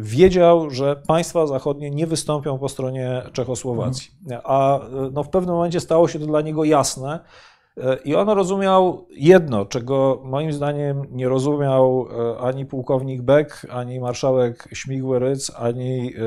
[0.00, 4.10] wiedział, że państwa zachodnie nie wystąpią po stronie Czechosłowacji.
[4.26, 4.40] Mm.
[4.44, 7.20] A e, no, w pewnym momencie stało się to dla niego jasne
[8.04, 14.68] i on rozumiał jedno, czego moim zdaniem nie rozumiał e, ani pułkownik Beck, ani marszałek
[14.72, 16.20] Śmigły-Ryc, ani, e,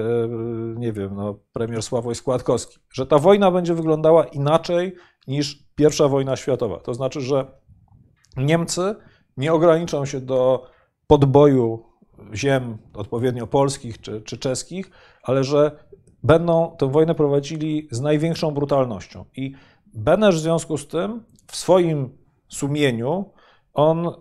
[0.75, 4.95] nie wiem, no, premier Sławoj Składkowski, że ta wojna będzie wyglądała inaczej
[5.27, 6.79] niż pierwsza wojna światowa.
[6.79, 7.45] To znaczy, że
[8.37, 8.95] Niemcy
[9.37, 10.65] nie ograniczą się do
[11.07, 11.85] podboju
[12.33, 14.91] ziem odpowiednio polskich czy, czy czeskich,
[15.23, 15.83] ale że
[16.23, 19.25] będą tę wojnę prowadzili z największą brutalnością.
[19.35, 19.53] I
[19.93, 22.17] Benesz w związku z tym w swoim
[22.47, 23.25] sumieniu
[23.73, 24.11] on e,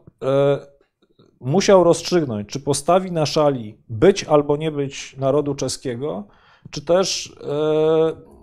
[1.41, 6.25] musiał rozstrzygnąć, czy postawi na szali być albo nie być narodu czeskiego,
[6.71, 7.53] czy też e,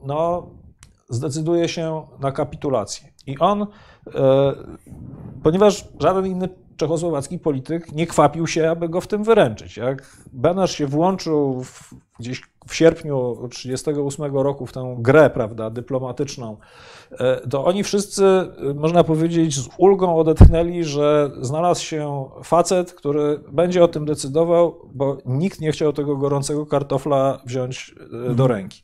[0.06, 0.50] no,
[1.10, 3.08] zdecyduje się na kapitulację.
[3.28, 3.68] I on, e,
[5.44, 9.78] ponieważ żaden inny czechosłowacki polityk nie kwapił się, aby go w tym wyręczyć.
[9.78, 16.58] Jak Benesz się włączył w, gdzieś w sierpniu 1938 roku w tę grę prawda, dyplomatyczną,
[17.12, 23.40] e, to oni wszyscy, e, można powiedzieć, z ulgą odetchnęli, że znalazł się facet, który
[23.52, 28.52] będzie o tym decydował, bo nikt nie chciał tego gorącego kartofla wziąć e, do mhm.
[28.52, 28.84] ręki.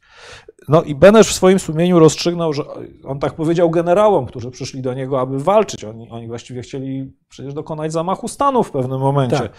[0.68, 2.64] No i Benesz w swoim sumieniu rozstrzygnął, że
[3.04, 5.84] on tak powiedział generałom, którzy przyszli do niego, aby walczyć.
[5.84, 9.38] Oni, oni właściwie chcieli przecież dokonać zamachu stanu w pewnym momencie.
[9.38, 9.52] Tak.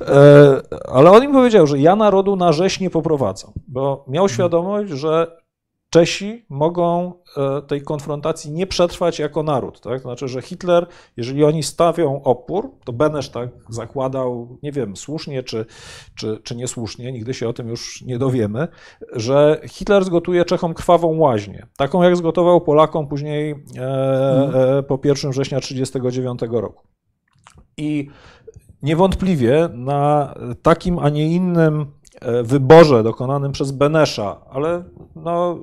[0.00, 4.90] E, ale on im powiedział, że ja narodu na rzeź nie poprowadzam, bo miał świadomość,
[4.90, 5.38] że
[5.90, 9.80] Czesi mogą e, tej konfrontacji nie przetrwać jako naród.
[9.80, 10.00] Tak?
[10.00, 10.86] Znaczy, że Hitler,
[11.16, 15.66] jeżeli oni stawią opór, to Benesz tak zakładał, nie wiem, słusznie czy,
[16.14, 18.68] czy, czy niesłusznie, nigdy się o tym już nie dowiemy,
[19.12, 25.30] że Hitler zgotuje Czechom krwawą łaźnię, taką jak zgotował Polakom później e, e, po 1
[25.30, 26.86] września 1939 roku.
[27.76, 28.08] I
[28.82, 31.86] niewątpliwie na takim, a nie innym
[32.42, 34.84] wyborze dokonanym przez Benesza, ale
[35.16, 35.58] no,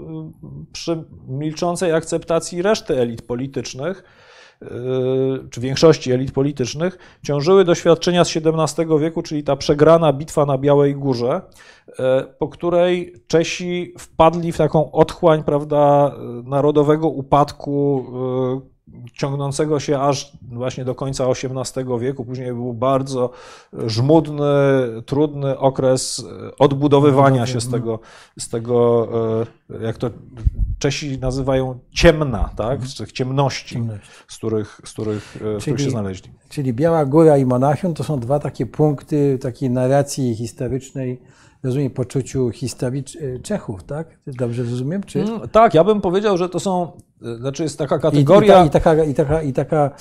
[0.72, 4.04] przy milczącej akceptacji reszty elit politycznych,
[4.62, 4.68] e,
[5.52, 10.96] czy większości elit politycznych, ciążyły doświadczenia z XVII wieku, czyli ta przegrana bitwa na Białej
[10.96, 11.42] Górze,
[12.00, 18.06] e, po której Czesi wpadli w taką otchłań prawda, narodowego upadku,
[19.14, 22.26] ciągnącego się aż właśnie do końca XVIII wieku.
[22.26, 23.30] Później był bardzo
[23.88, 24.44] żmudny,
[25.06, 26.26] trudny okres
[26.60, 28.00] odbudowywania się z tego,
[28.40, 29.08] z tego
[29.70, 30.10] e, jak to
[30.80, 32.84] Czesi nazywają ciemna, tak?
[32.86, 33.84] z tych ciemności,
[34.28, 36.30] z których, z których, czyli, e, których się znaleźli.
[36.50, 41.22] Czyli Biała Góra i Monachium to są dwa takie punkty takiej narracji historycznej,
[41.64, 43.04] rozumiem, poczuciu historii
[43.44, 44.08] Czechów, tak?
[44.28, 45.04] Dobrze rozumiem?
[45.04, 45.22] Czy?
[45.22, 46.92] Mm, tak, ja bym powiedział, że to są,
[47.40, 48.64] znaczy jest taka kategoria...
[48.64, 49.92] I, i, ta, i, taka, i, taka, i taka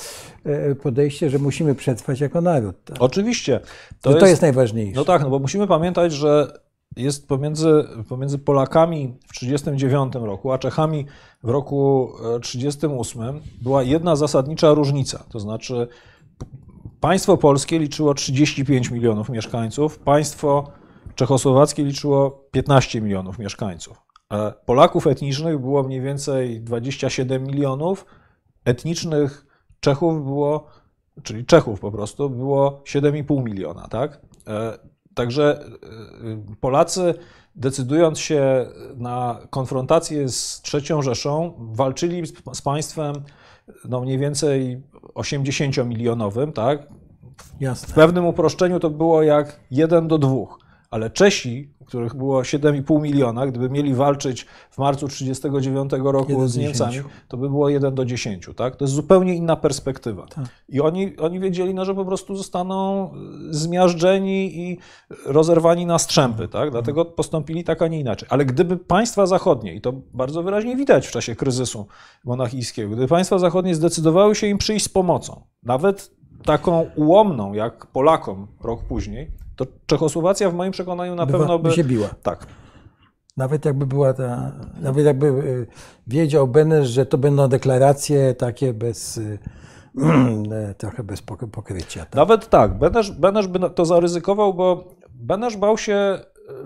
[0.45, 2.77] e, podejście, że musimy przetrwać jako naród.
[2.85, 2.97] Tak?
[3.01, 3.61] Oczywiście.
[4.01, 4.97] To, jest, to jest najważniejsze.
[4.97, 6.53] No tak, no bo musimy pamiętać, że
[6.97, 11.07] jest pomiędzy, pomiędzy Polakami w 1939 roku, a Czechami
[11.43, 12.11] w roku
[12.43, 15.25] 1938 była jedna zasadnicza różnica.
[15.29, 15.89] To znaczy
[17.01, 20.71] państwo polskie liczyło 35 milionów mieszkańców, państwo
[21.15, 24.05] czechosłowackie liczyło 15 milionów mieszkańców.
[24.67, 28.07] Polaków etnicznych było mniej więcej 27 milionów,
[28.65, 29.47] etnicznych
[29.81, 30.67] Czechów było,
[31.23, 34.21] czyli Czechów po prostu, było 7,5 miliona, tak?
[34.47, 34.79] E,
[35.15, 37.15] także e, Polacy,
[37.55, 38.67] decydując się
[38.97, 43.15] na konfrontację z trzecią Rzeszą, walczyli z państwem
[43.85, 44.83] no mniej więcej
[45.15, 46.87] 80-milionowym, tak?
[47.61, 47.89] Jasne.
[47.89, 50.35] W pewnym uproszczeniu to było jak 1 do 2
[50.95, 56.97] ale Czesi, których było 7,5 miliona, gdyby mieli walczyć w marcu 1939 roku z Niemcami,
[57.29, 58.49] to by było 1 do 10.
[58.57, 58.77] Tak?
[58.77, 60.27] To jest zupełnie inna perspektywa.
[60.27, 60.45] Tak.
[60.69, 63.11] I oni, oni wiedzieli, no, że po prostu zostaną
[63.51, 64.79] zmiażdżeni i
[65.27, 66.49] rozerwani na strzępy.
[66.49, 66.71] Tak?
[66.71, 68.29] Dlatego postąpili tak, a nie inaczej.
[68.33, 71.87] Ale gdyby państwa zachodnie, i to bardzo wyraźnie widać w czasie kryzysu
[72.25, 76.11] monachijskiego, gdyby państwa zachodnie zdecydowały się im przyjść z pomocą, nawet
[76.45, 81.69] taką ułomną jak Polakom rok później, to Czechosłowacja w moim przekonaniu na Bywa, pewno by...
[81.69, 82.09] by się biła.
[82.23, 82.47] Tak.
[83.37, 85.67] Nawet jakby była ta, nawet jakby y,
[86.07, 89.39] wiedział Benesz, że to będą deklaracje takie bez, y,
[90.79, 91.23] trochę bez
[91.53, 92.01] pokrycia.
[92.01, 92.15] Tak?
[92.15, 96.19] Nawet tak, Benesz, Benesz by to zaryzykował, bo Benesz bał się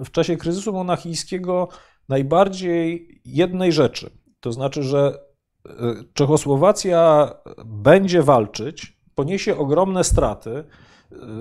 [0.05, 1.69] w czasie kryzysu monachijskiego
[2.09, 4.11] najbardziej jednej rzeczy.
[4.41, 5.19] To znaczy, że
[5.67, 5.71] y,
[6.15, 7.33] Czechosłowacja
[7.65, 10.65] będzie walczyć, poniesie ogromne straty,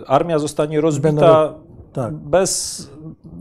[0.08, 1.54] armia zostanie rozbita
[1.94, 2.14] tak.
[2.14, 2.90] bez,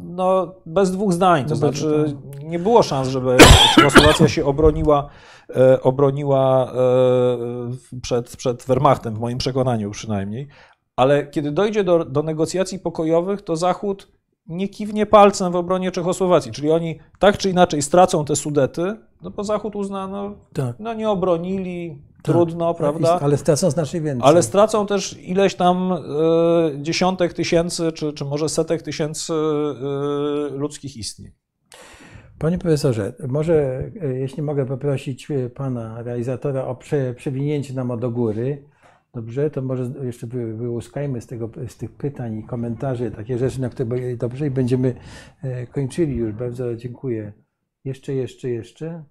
[0.04, 1.44] no, bez dwóch zdań.
[1.44, 2.44] To znaczy, tak.
[2.44, 3.36] nie było szans, żeby
[3.74, 5.08] Czechosłowacja się obroniła,
[5.56, 10.48] e, obroniła e, przed, przed Wehrmachtem, w moim przekonaniu przynajmniej.
[10.96, 14.08] Ale kiedy dojdzie do, do negocjacji pokojowych, to Zachód
[14.46, 16.52] nie kiwnie palcem w obronie Czechosłowacji.
[16.52, 20.76] Czyli oni tak czy inaczej stracą te Sudety, no bo Zachód uzna, no, tak.
[20.78, 22.34] no nie obronili, tak.
[22.34, 23.20] trudno, prawda?
[23.20, 24.28] Ale stracą znacznie więcej.
[24.28, 30.96] Ale stracą też ileś tam y, dziesiątek tysięcy, czy, czy może setek tysięcy y, ludzkich
[30.96, 31.32] istnień.
[32.38, 33.84] Panie profesorze, może
[34.14, 38.64] jeśli mogę poprosić pana realizatora o prze, przewinięcie nam do góry,
[39.14, 43.68] dobrze, to może jeszcze wyłuskajmy z, tego, z tych pytań i komentarzy takie rzeczy, na
[43.68, 44.94] które dobrze i będziemy
[45.72, 46.32] kończyli już.
[46.32, 47.32] Bardzo dziękuję.
[47.84, 49.04] Jeszcze, jeszcze, jeszcze.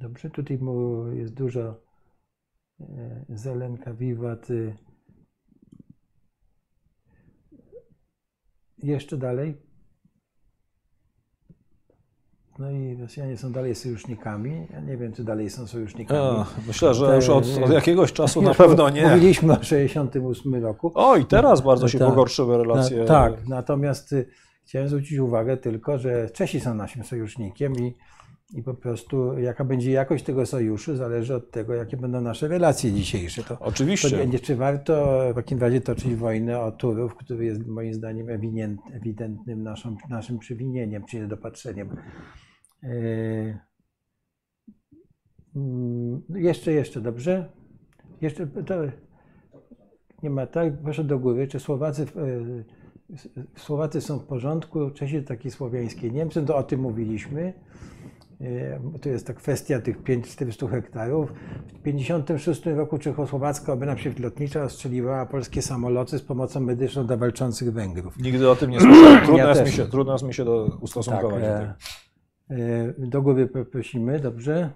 [0.00, 0.58] Dobrze, tutaj
[1.14, 1.80] jest dużo
[2.80, 4.50] e, zelenka, wiwat.
[4.50, 4.76] Y.
[8.82, 9.62] Jeszcze dalej.
[12.58, 14.66] No i Rosjanie są dalej sojusznikami.
[14.72, 16.20] Ja nie wiem, czy dalej są sojusznikami.
[16.20, 19.08] A, myślę, że już od, od jakiegoś czasu na pewno nie.
[19.08, 20.92] Mówiliśmy o 1968 roku.
[20.94, 23.04] O, i teraz bardzo się tak, pogorszyły relacje.
[23.04, 24.26] tak, natomiast y,
[24.64, 27.94] Chciałem zwrócić uwagę tylko, że Czesi są naszym sojusznikiem i,
[28.52, 32.92] i po prostu jaka będzie jakość tego sojuszu zależy od tego, jakie będą nasze relacje
[32.92, 33.42] dzisiejsze.
[33.42, 34.18] To, Oczywiście.
[34.18, 38.26] To nie, czy warto w takim razie toczyć wojnę o Turów, który jest moim zdaniem
[38.92, 41.96] ewidentnym naszą, naszym przewinieniem, czy niedopatrzeniem.
[42.82, 43.58] Yy,
[46.34, 47.52] jeszcze, jeszcze, dobrze?
[48.20, 48.74] Jeszcze, to,
[50.22, 52.06] nie ma tak, proszę do góry, czy Słowacy,
[53.56, 57.52] Słowacy są w porządku, Czesi takie słowiańskie Niemcy, to o tym mówiliśmy.
[59.02, 61.32] To jest ta kwestia tych 400 hektarów.
[61.68, 68.18] W 1956 roku Czechosłowacka obrona przeciwlotnicza ostrzeliwała polskie samoloty z pomocą medyczną dla walczących Węgrów.
[68.18, 69.20] Nigdy o tym nie słyszałem.
[69.24, 71.42] Trudno, ja jest, mi się, trudno jest mi się do ustosunkować.
[71.42, 71.76] Tak,
[72.98, 74.70] do, do góry prosimy, dobrze?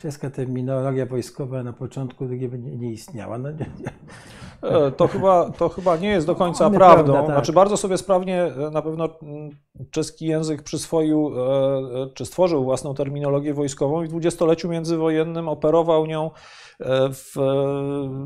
[0.00, 3.38] Czeska terminologia wojskowa na początku nie, nie istniała.
[3.38, 3.66] No, nie,
[4.62, 7.12] e, To, chyba, to chyba nie jest do końca no, prawdą.
[7.12, 7.36] Prawda, tak.
[7.36, 9.50] Znaczy bardzo sobie sprawnie e, na pewno mm,
[9.90, 16.30] czeski język przyswoił, e, czy stworzył własną terminologię wojskową i w dwudziestoleciu międzywojennym operował nią
[17.12, 17.36] w,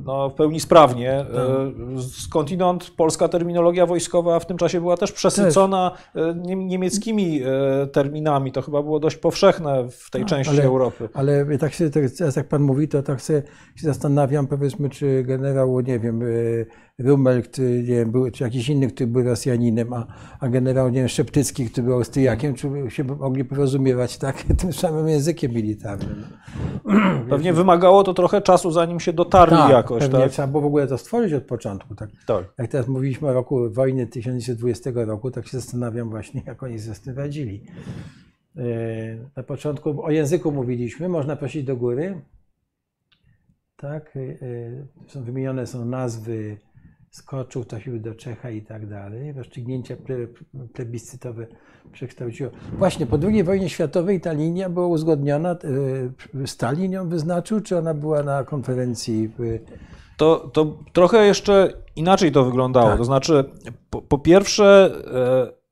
[0.05, 1.27] no, w pełni sprawnie.
[1.33, 2.03] Tak.
[2.03, 6.37] Skądinąd polska terminologia wojskowa w tym czasie była też przesycona też.
[6.45, 7.41] niemieckimi
[7.93, 8.53] terminami.
[8.53, 11.09] To chyba było dość powszechne w tej no, części ale, Europy.
[11.15, 13.43] Ale tak się, teraz jak pan mówi, to tak się,
[13.77, 16.21] się zastanawiam, powiedzmy, czy generał, nie wiem,
[16.99, 20.07] Rummel, który, nie wiem, był, czy jakiś inny, który był Rosjaninem, a,
[20.41, 25.09] a generał, nie wiem, Szeptycki, który był Austriakiem, czy się mogli porozumiewać tak, tym samym
[25.09, 26.25] językiem militarnym.
[27.31, 30.03] Pewnie wymagało to trochę czasu, zanim się dotarli tak, jakoś.
[30.03, 30.31] Pewnie tak?
[30.31, 31.95] trzeba było w ogóle to stworzyć od początku.
[31.95, 32.11] Tak?
[32.27, 32.45] tak.
[32.59, 36.95] Jak teraz mówiliśmy o roku wojny 1920 roku, tak się zastanawiam właśnie, jak oni sobie
[36.95, 37.65] z tym radzili.
[38.57, 38.62] E,
[39.37, 42.21] na początku o języku mówiliśmy, można prosić do góry.
[43.77, 44.21] Tak, e,
[45.09, 46.57] są wymienione są nazwy
[47.15, 49.32] skoczył, trafił do Czecha i tak dalej.
[49.32, 49.97] Rozstrzygnięcia
[50.73, 51.47] plebiscytowe
[51.93, 52.51] przekształciło.
[52.78, 55.57] Właśnie po II wojnie światowej ta linia była uzgodniona,
[56.35, 59.31] e, Stalin ją wyznaczył, czy ona była na konferencji?
[60.16, 62.89] To, to trochę jeszcze inaczej to wyglądało.
[62.89, 62.99] Tak.
[62.99, 63.45] To znaczy,
[63.91, 64.93] po, po pierwsze,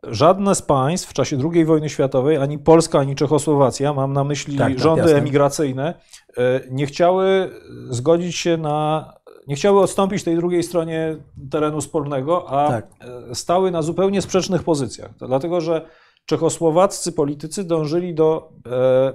[0.04, 4.24] e, żadne z państw w czasie II wojny światowej, ani Polska, ani Czechosłowacja, mam na
[4.24, 5.18] myśli tak, tak, rządy jasne.
[5.18, 5.94] emigracyjne,
[6.36, 7.50] e, nie chciały
[7.90, 9.12] zgodzić się na
[9.46, 11.16] nie chciały odstąpić tej drugiej stronie
[11.50, 12.86] terenu spornego, a tak.
[13.30, 15.10] E, stały na zupełnie sprzecznych pozycjach.
[15.18, 15.86] To dlatego, że
[16.26, 19.12] czechosłowaccy politycy dążyli do e,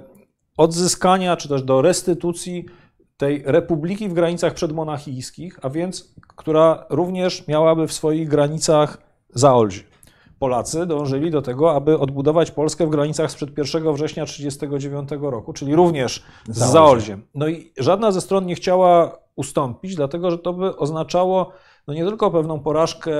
[0.56, 2.66] odzyskania, czy też do restytucji
[3.16, 8.98] tej republiki w granicach przedmonachijskich, a więc która również miałaby w swoich granicach
[9.34, 9.82] Zaolzie.
[10.38, 15.74] Polacy dążyli do tego, aby odbudować Polskę w granicach sprzed 1 września 1939 roku, czyli
[15.74, 17.22] również z Zaolziem.
[17.34, 21.52] No i żadna ze stron nie chciała ustąpić, dlatego że to by oznaczało
[21.88, 23.12] no nie tylko pewną porażkę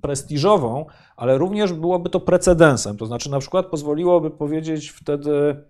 [0.00, 2.96] prestiżową, ale również byłoby to precedensem.
[2.96, 5.64] To znaczy, na przykład pozwoliłoby powiedzieć wtedy,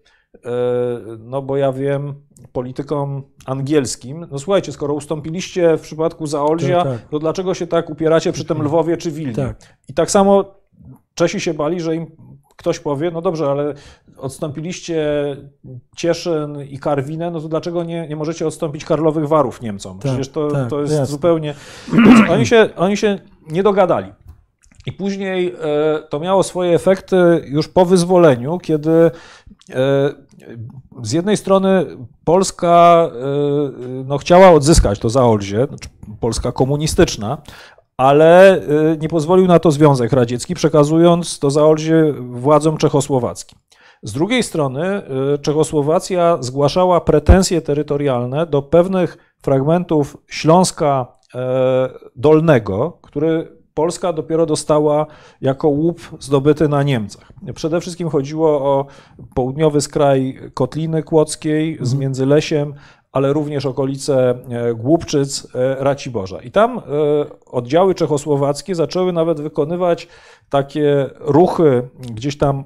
[0.45, 0.51] e,
[1.19, 2.15] no bo ja wiem,
[2.53, 7.09] politykom angielskim, no słuchajcie, skoro ustąpiliście w przypadku Zaolzia, tak, tak.
[7.09, 9.35] to dlaczego się tak upieracie przy tym Lwowie czy Wilnie?
[9.35, 9.79] Tak.
[9.89, 10.62] I tak samo
[11.15, 12.07] Czesi się bali, że im
[12.57, 13.75] ktoś powie, no dobrze, ale
[14.17, 15.07] odstąpiliście
[15.97, 19.99] Cieszyn i Karwinę, no to dlaczego nie, nie możecie odstąpić Karlowych Warów Niemcom?
[19.99, 21.07] Tak, Przecież to, tak, to jest jasne.
[21.07, 21.55] zupełnie...
[22.31, 23.19] Oni się, oni się
[23.51, 24.13] nie dogadali.
[24.87, 27.17] I później e, to miało swoje efekty
[27.47, 29.11] już po wyzwoleniu, kiedy e,
[31.03, 31.87] z jednej strony
[32.25, 33.19] Polska e,
[34.05, 35.89] no, chciała odzyskać to Zaolzie, znaczy
[36.21, 37.39] Polska komunistyczna,
[38.03, 38.61] ale
[38.93, 43.59] y, nie pozwolił na to Związek Radziecki, przekazując to Zaolzie władzom czechosłowackim.
[44.03, 45.03] Z drugiej strony
[45.35, 55.07] y, Czechosłowacja zgłaszała pretensje terytorialne do pewnych fragmentów Śląska e, Dolnego, który Polska dopiero dostała
[55.41, 57.33] jako łup zdobyty na Niemcach.
[57.55, 58.87] Przede wszystkim chodziło o
[59.35, 62.01] południowy skraj Kotliny Kłodzkiej z mhm.
[62.01, 62.75] Międzylesiem,
[63.13, 66.41] ale również okolice e, Głupczyc, e, Raciborza.
[66.41, 66.83] I tam e,
[67.47, 70.09] oddziały czechosłowackie zaczęły nawet wykonywać
[70.49, 72.65] takie ruchy gdzieś tam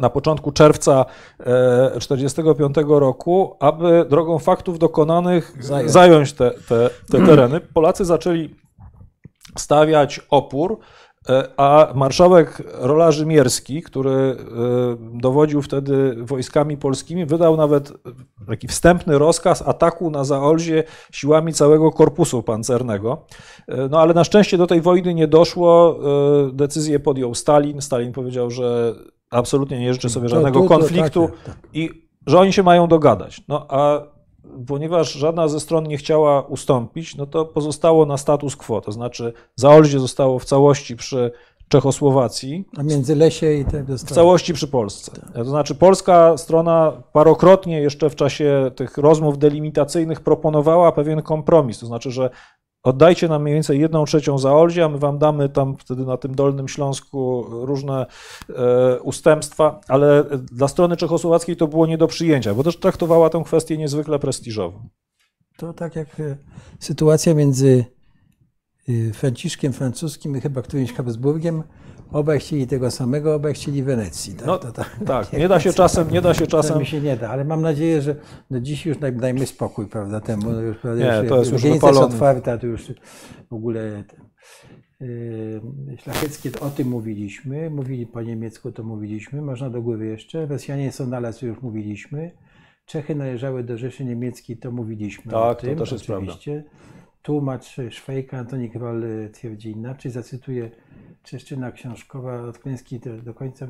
[0.00, 1.04] na początku czerwca
[1.38, 7.60] 1945 roku, aby drogą faktów dokonanych zająć, te, te, te tereny.
[7.60, 8.54] Polacy zaczęli
[9.58, 10.78] stawiać opór
[11.56, 14.36] a marszałek Rola Rzymierski, który e,
[15.20, 17.92] dowodził wtedy wojskami polskimi, wydał nawet
[18.46, 23.26] taki wstępny rozkaz ataku na Zaolzie siłami całego korpusu pancernego.
[23.68, 25.98] E, no ale na szczęście do tej wojny nie doszło.
[26.52, 27.80] Decyzję podjął Stalin.
[27.80, 28.94] Stalin powiedział, że
[29.30, 31.56] absolutnie nie życzy sobie żadnego konfliktu tak, tak.
[31.72, 31.90] i
[32.26, 33.42] że oni się mają dogadać.
[33.48, 34.02] No a
[34.66, 39.32] ponieważ żadna ze stron nie chciała ustąpić, no to pozostało na status quo, to znaczy
[39.56, 41.30] Zaolzie zostało w całości przy
[41.68, 42.64] Czechosłowacji.
[42.76, 45.12] A między Lesie i te W całości przy Polsce.
[45.34, 51.78] To znaczy polska strona parokrotnie jeszcze w czasie tych rozmów delimitacyjnych proponowała pewien kompromis.
[51.78, 52.30] To znaczy, że
[52.82, 56.34] oddajcie nam mniej więcej jedną trzecią Zaolzie, a my wam damy tam wtedy na tym
[56.34, 58.06] Dolnym Śląsku różne
[58.48, 63.42] e, ustępstwa, ale dla strony czechosłowackiej to było nie do przyjęcia, bo też traktowała tę
[63.44, 64.82] kwestię niezwykle prestiżowo.
[65.56, 66.36] To tak jak e,
[66.78, 67.84] sytuacja między
[68.88, 71.62] e, Franciszkiem Francuskim i chyba którymś Habsburgiem.
[72.12, 74.34] Obaj chcieli tego samego, obaj chcieli Wenecji.
[74.34, 74.72] Tak, No, to,
[75.06, 77.62] tak, nie da się czasem, nie da się Czasem mi się nie da, ale mam
[77.62, 78.16] nadzieję, że
[78.50, 80.50] no dziś już daj- dajmy spokój, prawda, temu.
[80.52, 82.06] No już, prawda, Nie, już, to jest już jest wypalony.
[82.06, 82.92] otwarta, to już
[83.50, 84.04] w ogóle
[85.00, 90.46] yy, szlacheckie, to o tym mówiliśmy, mówili po niemiecku, to mówiliśmy, można do góry jeszcze,
[90.46, 92.30] Rosjanie są na las, to już mówiliśmy,
[92.86, 96.24] Czechy należały do Rzeszy Niemieckiej, to mówiliśmy o Tak, to tym, też jest prawda.
[96.24, 96.64] oczywiście.
[97.22, 100.70] Tłumacz Szwajka, Antoni Kroll y, twierdzi inaczej, zacytuję
[101.22, 103.66] Czeszczyna książkowa od klęski do, do końca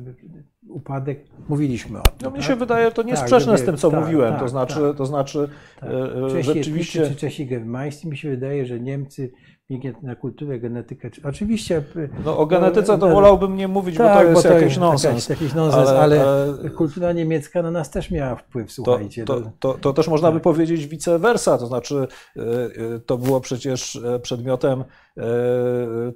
[0.69, 1.25] upadek.
[1.49, 2.13] Mówiliśmy o tym.
[2.21, 2.43] No, tak?
[2.43, 4.31] się wydaje, to nie Tak, sprzeczne z tym, co tak, mówiłem.
[4.33, 4.97] tak, to znaczy, tak.
[4.97, 5.89] to znaczy Tak.
[5.89, 6.99] e, e, Czesi rzeczywiście.
[7.01, 8.07] etnicy, czy Czesi germańscy.
[8.07, 9.31] Mi się wydaje, że Niemcy
[9.71, 11.11] biegnie na kulturę, genetykę.
[11.11, 11.83] czy- Oczywiście.
[12.25, 15.29] No o genetyce to no, wolałbym nie mówić, bo to jest jakiś jakaś- nonsens.
[15.29, 19.25] Jakiś nonsens, Ale- ale, ale- kultura niemiecka na nas też miała wpływ, To, słuchajcie.
[19.25, 19.51] to, no.
[19.59, 24.83] to, to też można by powiedzieć vice versa, to znaczy e, to było przecież przedmiotem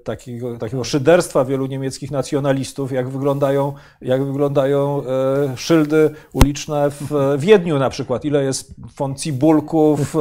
[0.04, 7.38] takiego, takiego szyderstwa wielu niemieckich nacjonalistów, jak wyglądają, jak wyglądają e, szyldy uliczne w e,
[7.38, 10.16] Wiedniu na przykład, ile jest font cibulków,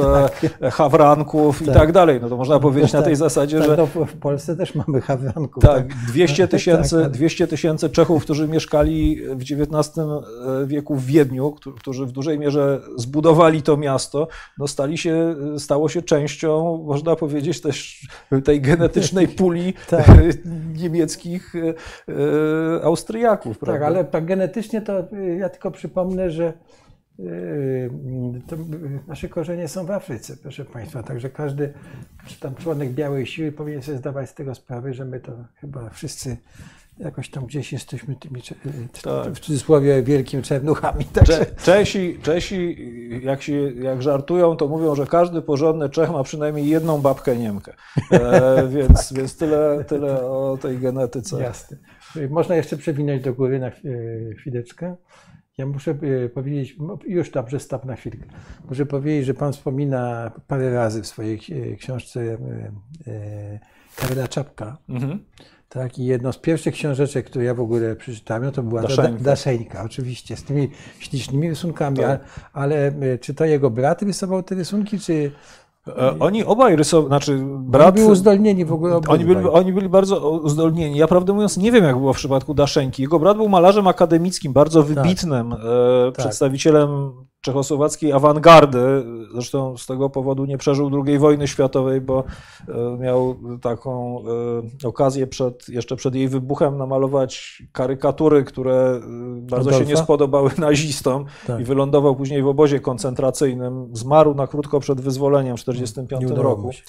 [0.61, 1.73] e, hawranków i Tak.
[1.73, 2.19] tak dalej.
[2.21, 3.17] No to można powiedzieć na tej Tak.
[3.17, 5.63] zasadzie, Tak, że no, w- w Polsce też mamy hawranków.
[5.63, 7.11] tak, 200 tysięcy, Tak, tak.
[7.11, 9.99] 200 tysięcy Czechów, którzy mieszkali w XIX
[10.65, 14.27] wieku w Wiedniu, któ- którzy w dużej mierze zbudowali to miasto,
[14.57, 18.07] no stali się, stało się częścią, można powiedzieć, też
[18.43, 20.05] tej genetycznej puli Tak.
[20.75, 21.59] niemieckich e,
[22.79, 23.57] e, Austriaków.
[23.57, 23.85] Tak, prawda?
[23.85, 25.07] ale tak genetycznie to
[25.37, 26.53] ja tylko przypomnę, że
[29.07, 31.03] nasze korzenie są w Afryce, proszę Państwa.
[31.03, 31.73] Także każdy
[32.27, 35.89] czy tam członek białej siły powinien sobie zdawać z tego sprawę, że my to chyba
[35.89, 36.37] wszyscy
[36.99, 39.33] jakoś tam gdzieś jesteśmy tymi, cze- y, Tak.
[39.33, 41.05] w cudzysłowie, wielkimi czernuchami.
[41.13, 42.77] Także, Cze- Czesi, Czesi
[43.23, 47.73] jak, się, jak żartują, to mówią, że każdy porządny Czech ma przynajmniej jedną babkę Niemkę.
[48.11, 51.41] E, więc, więc tyle, tyle o tej genetyce.
[51.41, 51.77] Jasne.
[52.15, 54.95] Y, Można jeszcze przewinąć do góry na chwi- chwileczkę.
[55.57, 55.95] Ja muszę
[56.33, 56.75] powiedzieć,
[57.07, 58.25] już dobrze, stop na chwilkę.
[58.69, 62.37] Muszę powiedzieć, że Pan wspomina parę razy w swojej ksi- książce
[63.95, 64.77] Karola Czapka.
[64.89, 65.19] Mhm.
[65.69, 69.11] Tak, i jedną z pierwszych książeczek, które ja w ogóle przeczytałem, no to była Daszeńka.
[69.11, 70.69] Da- Daszeńka, oczywiście, z tymi
[70.99, 72.21] ślicznymi rysunkami, Tak.
[72.53, 75.31] ale y, czy to jego brat rysował te rysunki, czy
[75.87, 77.61] E, Oni obaj rysowali, znaczy brat...
[77.61, 77.95] brat.
[77.95, 80.97] byli uzdolnieni w ogóle Oni byli, oni byli bardzo uzdolnieni.
[80.97, 83.01] Ja prawdę mówiąc nie wiem, jak było w przypadku Daszenki.
[83.01, 85.57] Jego brat był malarzem akademickim, bardzo wybitnym e,
[86.17, 87.11] przedstawicielem
[87.41, 89.05] czechosłowackiej awangardy.
[89.33, 92.23] Zresztą z tego powodu nie przeżył II wojny światowej, bo
[92.67, 94.23] e, miał taką
[94.83, 99.01] e, okazję przed, jeszcze przed jej wybuchem namalować karykatury, które e,
[99.41, 100.03] bardzo się nie Adolfa?
[100.03, 101.61] spodobały nazistom Tak.
[101.61, 103.89] i wylądował później w obozie koncentracyjnym.
[103.93, 106.71] Zmarł na krótko przed wyzwoleniem w 1945 Nie udało roku.
[106.71, 106.83] się.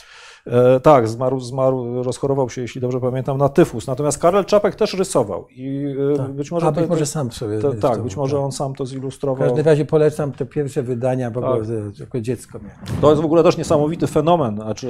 [0.47, 3.87] E, tak, zmarł, zmarł, rozchorował się, jeśli dobrze pamiętam, na tyfus.
[3.87, 5.85] Natomiast Karel Czapek też rysował i
[6.15, 6.31] e, Tak.
[6.33, 8.45] być może A to, być może sam sobie to, tak, być może tak.
[8.45, 9.49] on sam to W zilustrował.
[9.49, 11.69] każdym razie polecam te pierwsze wydania, bo Tak.
[12.01, 13.01] jako dziecko miałem.
[13.01, 14.89] To jest w ogóle też niesamowity fenomen, znaczy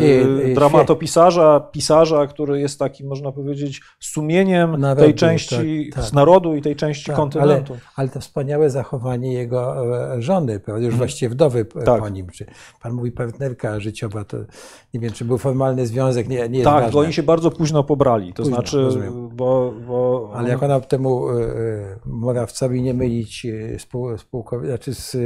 [0.00, 0.04] I-
[0.46, 6.10] e, i- dramatopisarza, pisarza, który jest takim, można powiedzieć, sumieniem Narodu, tej części tak, tak.
[6.10, 7.76] z narodu i tej części Tak, ale, kontynentu.
[7.96, 9.74] ale to wspaniałe zachowanie jego
[10.18, 12.00] żony, już właściwie wdowy Tak.
[12.00, 12.26] po nim.
[12.30, 12.46] Czy
[12.82, 14.36] pan mówi partnerka życiowa, to
[14.94, 16.92] nie wiem, czy był formalny związek, nie, nie jest Tak, ważne.
[16.92, 19.28] bo oni się bardzo późno pobrali, to Późno, znaczy, rozumiem.
[19.36, 21.34] bo, bo Ale jak ona temu e,
[22.06, 25.16] Morawcowi nie mylić e, spół, spółkowi, znaczy z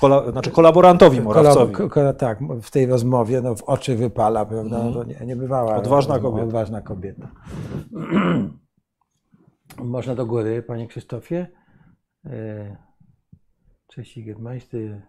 [0.00, 1.74] kola, znaczy kolaborantowi Morawcowi.
[1.74, 4.84] kolab- ko- tak, w tej rozmowie no, w oczy wypala, prawda?
[4.84, 5.76] No, to nie, nie bywała.
[5.76, 6.46] Odważna rozmowa, kobieta.
[6.48, 7.28] Odważna kobieta.
[9.84, 11.46] Można do góry, panie Krzysztofie.
[13.86, 15.02] Cześć Germańscy.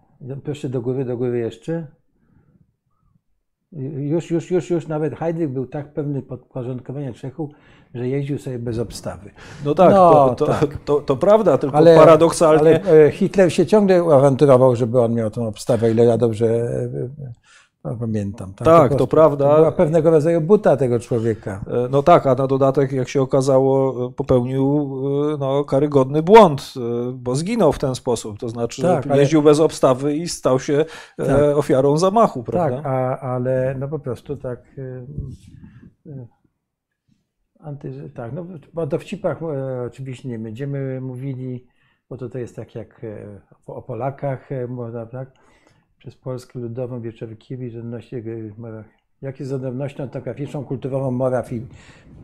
[0.44, 1.88] Proszę do góry, do góry jeszcze.
[3.98, 7.50] Już, już, już, już nawet Heydrich był tak pewny podporządkowania Czechów,
[7.96, 9.32] że jeździł sobie bez obstawy.
[9.66, 10.78] No tak, No, to, to, tak.
[10.86, 12.82] To, to prawda, tylko Ale, paradoksalnie.
[12.88, 16.48] ale e, Hitler się ciągle awanturował, żeby on miał tą obstawę, ile ja dobrze
[17.86, 18.54] e, pamiętam.
[18.54, 19.50] Tak, po to prostu- prawda.
[19.50, 21.66] To była pewnego rodzaju buta tego człowieka.
[21.68, 24.90] E, No tak, a na dodatek, jak się okazało, e, popełnił
[25.34, 26.74] e, no, karygodny błąd,
[27.14, 28.40] bo zginął w ten sposób.
[28.40, 30.86] To znaczy, Tak, ale- jeździł bez obstawy i stał się
[31.18, 31.28] Tak.
[31.58, 32.76] ofiarą zamachu, prawda?
[32.78, 34.60] Tak, a, ale no po prostu tak.
[37.60, 38.46] Anty, tak, no
[38.76, 39.40] o dowcipach
[39.88, 41.66] oczywiście nie będziemy mówili,
[42.10, 43.02] bo to, to jest tak jak
[43.66, 45.32] o, Polakach, można, tak?
[46.00, 48.92] Przez Polskę Ludową Wieczorkiewicz odnośnie e,
[49.22, 51.66] jak jest z odrębnością etnograficzną, kulturową Moraw i,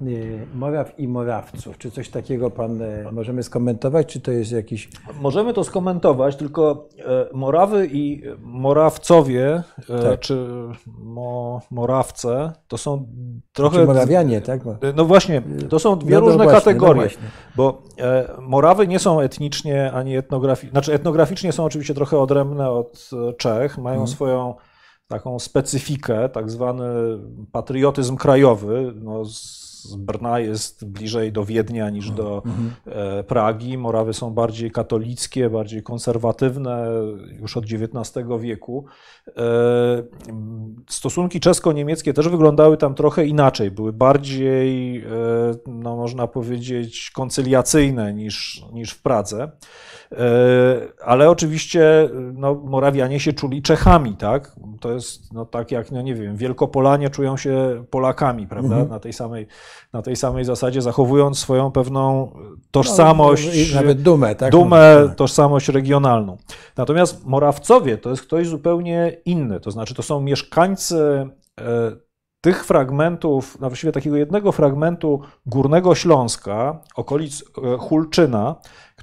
[0.01, 1.77] y, Moraw i Morawców.
[1.77, 4.89] Czy coś takiego pan e, możemy skomentować, czy to jest jakiś...
[5.21, 10.19] Możemy to skomentować, tylko e, Morawy i Morawcowie, e, Tak.
[10.19, 10.47] czy
[10.87, 13.07] mo, Morawce, to są
[13.53, 13.79] trochę...
[13.79, 14.61] Czy Morawianie, tak?
[14.95, 19.19] No właśnie, to są dwie No różne właśnie, kategorie, no bo e, Morawy nie są
[19.19, 24.07] etnicznie ani etnograficznie, znaczy etnograficznie są oczywiście trochę odrębne od Czech, mają Mhm.
[24.07, 24.53] swoją
[25.07, 26.85] taką specyfikę, tak zwany
[27.51, 28.93] patriotyzm krajowy.
[28.95, 29.65] No, z
[29.97, 32.71] Brna jest bliżej do Wiednia niż do Mhm.
[32.85, 33.77] e, Pragi.
[33.77, 36.87] Morawy są bardziej katolickie, bardziej konserwatywne
[37.39, 38.85] już od XIX wieku.
[39.37, 39.41] E,
[40.89, 43.71] Stosunki czesko-niemieckie też wyglądały tam trochę inaczej.
[43.71, 45.03] Były bardziej, e,
[45.67, 49.51] no można powiedzieć, koncyliacyjne niż, niż w Pradze.
[50.11, 50.17] E,
[51.03, 54.55] Ale oczywiście no, Morawianie się czuli Czechami, tak?
[54.81, 58.75] To jest no, tak jak, no nie wiem, Wielkopolanie czują się Polakami, prawda?
[58.75, 58.89] Mhm.
[58.89, 59.47] Na, tej samej,
[59.93, 62.31] na tej samej zasadzie, zachowując swoją pewną
[62.71, 63.73] tożsamość.
[63.73, 64.51] No, nawet dumę, tak?
[64.51, 65.15] Dumę, Tak.
[65.15, 66.37] tożsamość regionalną.
[66.77, 69.59] Natomiast Morawcowie to jest ktoś zupełnie inny.
[69.59, 71.29] To znaczy, to są mieszkańcy
[71.61, 72.05] e,
[72.41, 78.55] tych fragmentów, na właściwie takiego jednego fragmentu Górnego Śląska, okolic e, Hulczyna,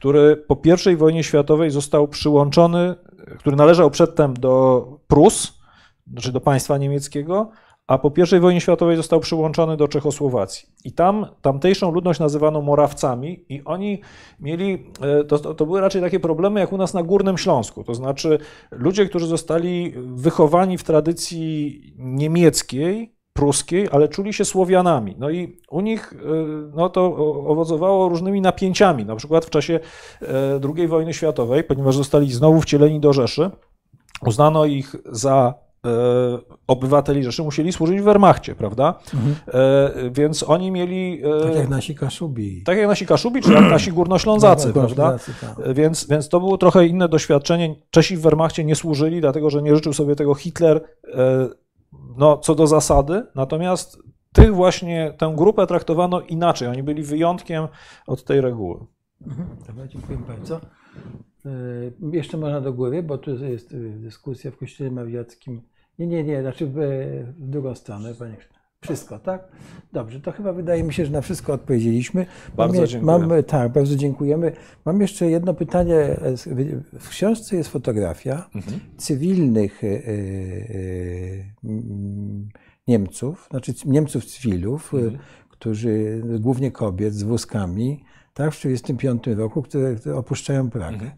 [0.02, 0.56] który po
[0.92, 2.94] I wojnie światowej został przyłączony,
[3.38, 5.58] który należał przedtem do Prus,
[6.06, 7.50] znaczy do państwa niemieckiego,
[7.86, 10.68] a po I wojnie światowej został przyłączony do Czechosłowacji.
[10.84, 14.00] I tam tamtejszą ludność nazywano Morawcami i oni
[14.40, 17.84] mieli, e, to, to, to były raczej takie problemy jak u nas na Górnym Śląsku,
[17.84, 18.38] to znaczy
[18.70, 25.14] ludzie, którzy zostali wychowani w tradycji niemieckiej, pruskiej, ale czuli się Słowianami.
[25.18, 26.16] No i u nich e,
[26.76, 29.80] no to owocowało różnymi napięciami, na przykład w czasie
[30.22, 30.26] e,
[30.76, 33.50] II wojny światowej, ponieważ zostali znowu wcieleni do Rzeszy,
[34.26, 35.54] uznano ich za
[35.86, 35.88] e,
[36.66, 38.94] obywateli Rzeszy, musieli służyć w Wehrmachcie, prawda?
[39.54, 41.22] E, więc oni mieli...
[41.24, 42.62] e, Tak jak nasi Kaszubi.
[42.62, 45.02] tak jak nasi Kaszubi, czy jak nasi Górnoślązacy, No, prawda?
[45.02, 45.32] Górnoślązacy,
[45.64, 45.74] tak.
[45.74, 47.74] Więc, więc to było trochę inne doświadczenie.
[47.90, 50.76] Czesi w Wehrmachcie nie służyli, dlatego że nie życzył sobie tego Hitler
[51.14, 51.48] e,
[52.16, 53.26] no, co do zasady.
[53.34, 53.98] Natomiast
[54.32, 56.68] tych właśnie, tę grupę traktowano inaczej.
[56.68, 57.68] Oni byli wyjątkiem
[58.06, 58.86] od tej reguły.
[59.26, 59.48] Mhm.
[59.66, 60.60] Dobra, dziękuję bardzo.
[61.46, 65.62] Y, Jeszcze można do góry, bo tu jest y, dyskusja w Kościele Mawiackim.
[65.98, 66.74] Nie, nie, nie, znaczy w,
[67.38, 68.36] w drugą stronę, panie.
[68.82, 69.48] Wszystko, tak?
[69.92, 72.26] Dobrze, to chyba wydaje mi się, że na wszystko odpowiedzieliśmy.
[72.56, 73.18] Bardzo je- dziękuję.
[73.18, 74.52] Mam, tak, bardzo dziękujemy.
[74.84, 76.16] Mam jeszcze jedno pytanie.
[77.00, 78.48] W książce jest fotografia
[78.96, 82.48] cywilnych y, y, y, mm,
[82.88, 85.18] Niemców, znaczy Niemców cywilów, y,
[85.50, 88.04] którzy, głównie kobiet z wózkami,
[88.34, 91.10] tak, w 1935 roku, które, które opuszczają Pragę.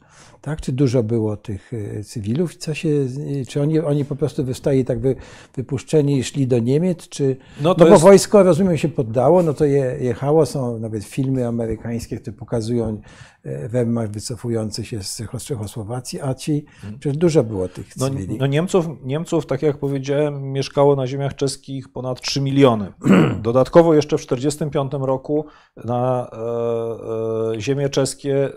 [0.45, 0.61] Tak?
[0.61, 2.57] Czy dużo było tych y, cywilów?
[2.57, 5.17] Co się, y, czy oni, oni po prostu zostali tak wy,
[5.57, 7.09] wypuszczeni i szli do Niemiec?
[7.09, 10.47] Czy, No no, bo jest- wojsko, rozumiem, się poddało, no to je, jechało.
[10.47, 13.01] Są nawet filmy amerykańskie, które pokazują
[13.45, 16.65] e, Wehrmacht wycofujący się z Czechos- Czechosłowacji, a ci,
[17.01, 18.39] przecież dużo było tych No, cywili.
[18.39, 22.93] no Niemców, Niemców, tak jak powiedziałem, mieszkało na ziemiach czeskich ponad 3 miliony.
[23.43, 25.45] Dodatkowo jeszcze w 1945 roku
[25.85, 28.51] na e, e, ziemie czeskie e,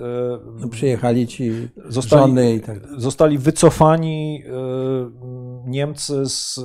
[0.59, 1.51] No, przyjechali ci
[1.85, 4.51] zostali, tak zostali wycofani e,
[5.65, 6.61] Niemcy z e,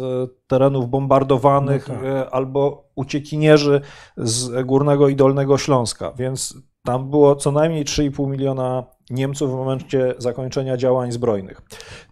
[0.46, 2.04] terenów bombardowanych No tak.
[2.04, 3.80] e, albo uciekinierzy
[4.16, 10.14] z Górnego i Dolnego Śląska, więc tam było co najmniej 3,5 miliona Niemców w momencie
[10.18, 11.62] zakończenia działań zbrojnych.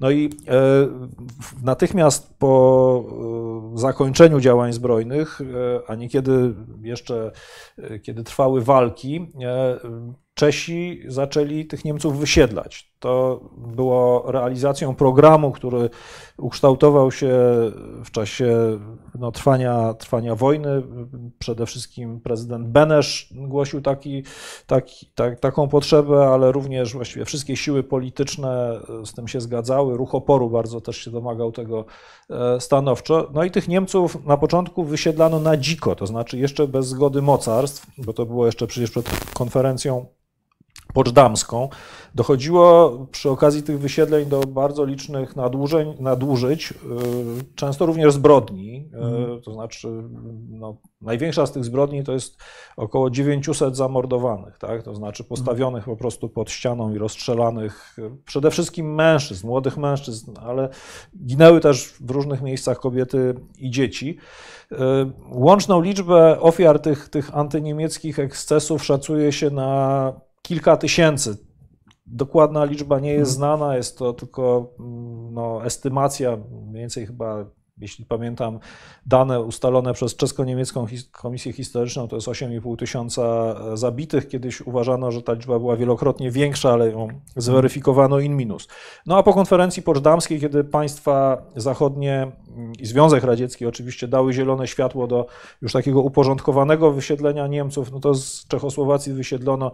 [0.00, 0.60] No i e,
[1.62, 3.04] natychmiast po
[3.74, 5.44] e, zakończeniu działań zbrojnych, e,
[5.90, 7.30] a niekiedy jeszcze,
[8.02, 9.26] kiedy trwały walki,
[10.40, 12.92] Czesi zaczęli tych Niemców wysiedlać.
[12.98, 15.90] To było realizacją programu, który
[16.38, 17.28] ukształtował się
[18.04, 18.78] w czasie
[19.18, 20.82] no, trwania, trwania wojny.
[21.38, 24.24] Przede wszystkim prezydent Benesz głosił taki,
[24.66, 29.96] taki, tak, taką potrzebę, ale również właściwie wszystkie siły polityczne z tym się zgadzały.
[29.96, 31.84] Ruch oporu bardzo też się domagał tego
[32.30, 33.30] e, stanowczo.
[33.32, 37.86] No i tych Niemców na początku wysiedlano na dziko, to znaczy jeszcze bez zgody mocarstw,
[37.98, 40.06] bo to było jeszcze przecież przed konferencją
[40.94, 41.68] Poczdamską,
[42.14, 46.74] dochodziło przy okazji tych wysiedleń do bardzo licznych nadużeń, nadużyć, y,
[47.54, 48.88] często również zbrodni.
[49.38, 49.88] Y, To znaczy,
[50.48, 52.38] no, największa z tych zbrodni to jest
[52.76, 54.82] około 900 zamordowanych, tak?
[54.82, 60.32] to znaczy postawionych po prostu pod ścianą i rozstrzelanych y, przede wszystkim mężczyzn, młodych mężczyzn,
[60.42, 60.68] ale
[61.26, 64.18] ginęły też w różnych miejscach kobiety i dzieci.
[65.32, 70.12] Łączną liczbę ofiar tych, tych antyniemieckich ekscesów szacuje się na
[70.42, 71.36] kilka tysięcy.
[72.06, 77.44] Dokładna liczba nie jest znana, jest to tylko mm, no, estymacja, mniej więcej chyba,
[77.78, 78.58] jeśli pamiętam,
[79.06, 84.28] dane ustalone przez Czesko-Niemiecką Komisję Historyczną, to jest 8,5 tysiąca zabitych.
[84.28, 88.68] Kiedyś uważano, że ta liczba była wielokrotnie większa, ale ją zweryfikowano in minus.
[89.06, 92.32] No a po konferencji poczdamskiej, kiedy państwa zachodnie
[92.78, 95.26] i Związek Radziecki oczywiście dały zielone światło do
[95.62, 99.72] już takiego uporządkowanego wysiedlenia Niemców, no to z Czechosłowacji wysiedlono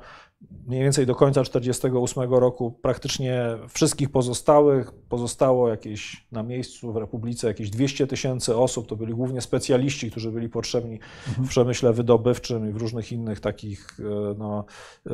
[0.66, 4.92] mniej więcej do końca 1948 roku praktycznie wszystkich pozostałych.
[4.92, 8.86] Pozostało jakieś na miejscu w Republice jakieś 200 tysięcy osób.
[8.86, 10.98] To byli głównie specjaliści, którzy byli potrzebni
[11.38, 14.64] w przemyśle wydobywczym i w różnych innych takich e, no,
[15.06, 15.10] e,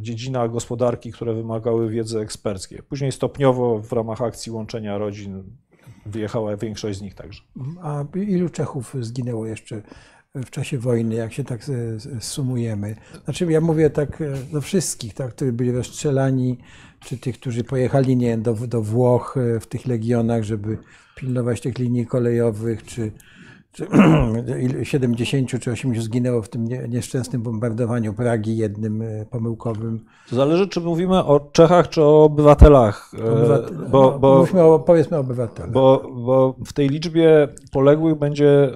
[0.00, 2.82] dziedzinach gospodarki, które wymagały wiedzy eksperckiej.
[2.82, 5.42] Później stopniowo w ramach akcji łączenia rodzin
[6.06, 7.42] wyjechała większość z nich także.
[7.82, 9.82] A ilu Czechów zginęło jeszcze
[10.34, 11.60] w czasie wojny, jak się tak
[12.20, 12.96] sumujemy?
[13.24, 16.58] Znaczy ja mówię tak e, do wszystkich, tak, którzy byli rozstrzelani,
[17.00, 20.78] czy tych, którzy pojechali nie, do, do Włoch e, w tych legionach, żeby
[21.16, 23.12] pilnować tych linii kolejowych, czy,
[24.82, 30.04] 70 czy 80 zginęło w tym nie- nieszczęsnym bombardowaniu Pragi jednym e, pomyłkowym.
[30.30, 33.10] To zależy, czy mówimy o Czechach, czy o obywatelach.
[33.18, 35.72] e, Obywatel- Bo, no, bo, Mówmy o, powiedzmy o obywatelach.
[35.72, 38.72] bo, bo w tej liczbie poległych będzie, e,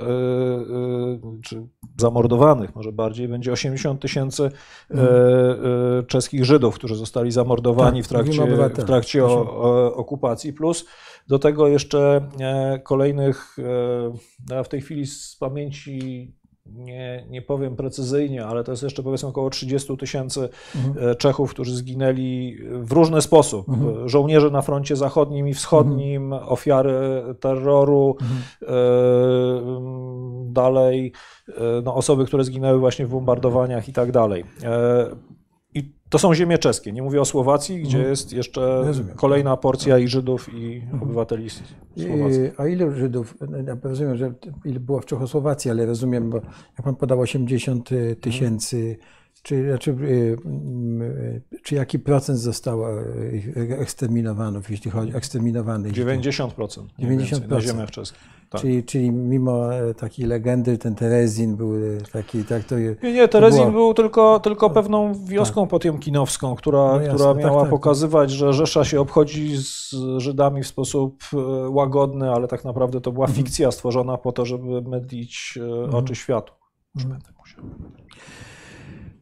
[1.43, 1.67] czy
[2.01, 4.51] zamordowanych może bardziej, będzie 80 tysięcy
[4.91, 8.47] e, czeskich Żydów, którzy zostali zamordowani Tak, w trakcie,
[8.83, 9.29] w trakcie o,
[9.63, 10.87] o, okupacji, plus
[11.29, 13.57] do tego jeszcze e, kolejnych,
[14.51, 16.33] e, ja w tej chwili z pamięci
[16.67, 20.49] nie, nie powiem precyzyjnie, ale to jest jeszcze powiedzmy około 30 tysięcy
[20.97, 23.67] e, Czechów, którzy zginęli w różny sposób.
[23.69, 28.17] E, Żołnierze na froncie zachodnim i wschodnim, ofiary terroru,
[28.63, 31.13] mm, dalej
[31.85, 34.45] no, osoby, które zginęły właśnie w bombardowaniach i tak dalej.
[36.15, 36.93] To są ziemie czeskie.
[36.93, 39.17] Nie mówię o Słowacji, gdzie jest jeszcze Rozumiem.
[39.17, 42.51] kolejna porcja i Żydów, i obywateli Słowacji.
[42.57, 43.35] A ilu Żydów,
[43.67, 44.35] ja rozumiem, że
[44.65, 48.97] ile było w Czechosłowacji, ale rozumiem, bo jak pan podał 80 tysięcy,
[49.45, 55.17] czy, znaczy, y, mm, y, czy jaki procent zostało y, ich eksterminowanych, jeśli chodzi o
[55.17, 55.93] eksterminowanych?
[55.93, 56.83] 90%.
[56.99, 57.49] mniej więcej 90%.
[57.49, 58.21] Na ziemiach czeskich.
[58.51, 58.61] Tak.
[58.61, 61.81] Czyli, czyli mimo e, takiej legendy, ten Terezin był e,
[62.13, 67.01] taki, tak to Nie, nie, Terezin było- był tylko, tylko pewną wioską potiemkinowską, która, No
[67.01, 67.71] jasne, która tak, miała tak.
[67.71, 71.37] pokazywać, że Rzesza się obchodzi z Żydami w sposób e,
[71.69, 73.45] łagodny, ale tak naprawdę to była Mhm.
[73.45, 75.59] fikcja stworzona po to, żeby mydlić
[75.89, 76.53] e, oczy światu.
[76.95, 77.65] Już będę musiał.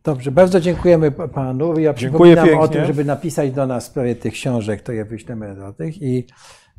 [0.05, 1.79] Dobrze, bardzo dziękujemy pa- panu.
[1.79, 2.69] Ja Dziękuję przypominam o pięknie.
[2.69, 6.27] tym, żeby napisać do nas w sprawie tych książek, to je wyślemy do tych i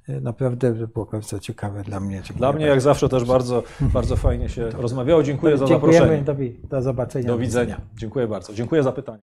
[0.10, 2.16] e, naprawdę było bardzo ciekawe dla mnie.
[2.16, 5.24] Dziękuję Dla mnie jak zawsze też bardzo, bardzo fajnie się rozmawiało.
[5.24, 6.18] Dziękuję za zaproszenie.
[6.22, 6.36] do,
[6.68, 7.28] do zobaczenia.
[7.28, 7.82] Do widzenia.
[7.96, 8.54] Dziękuję bardzo.
[8.54, 9.20] Dziękuję za pytanie.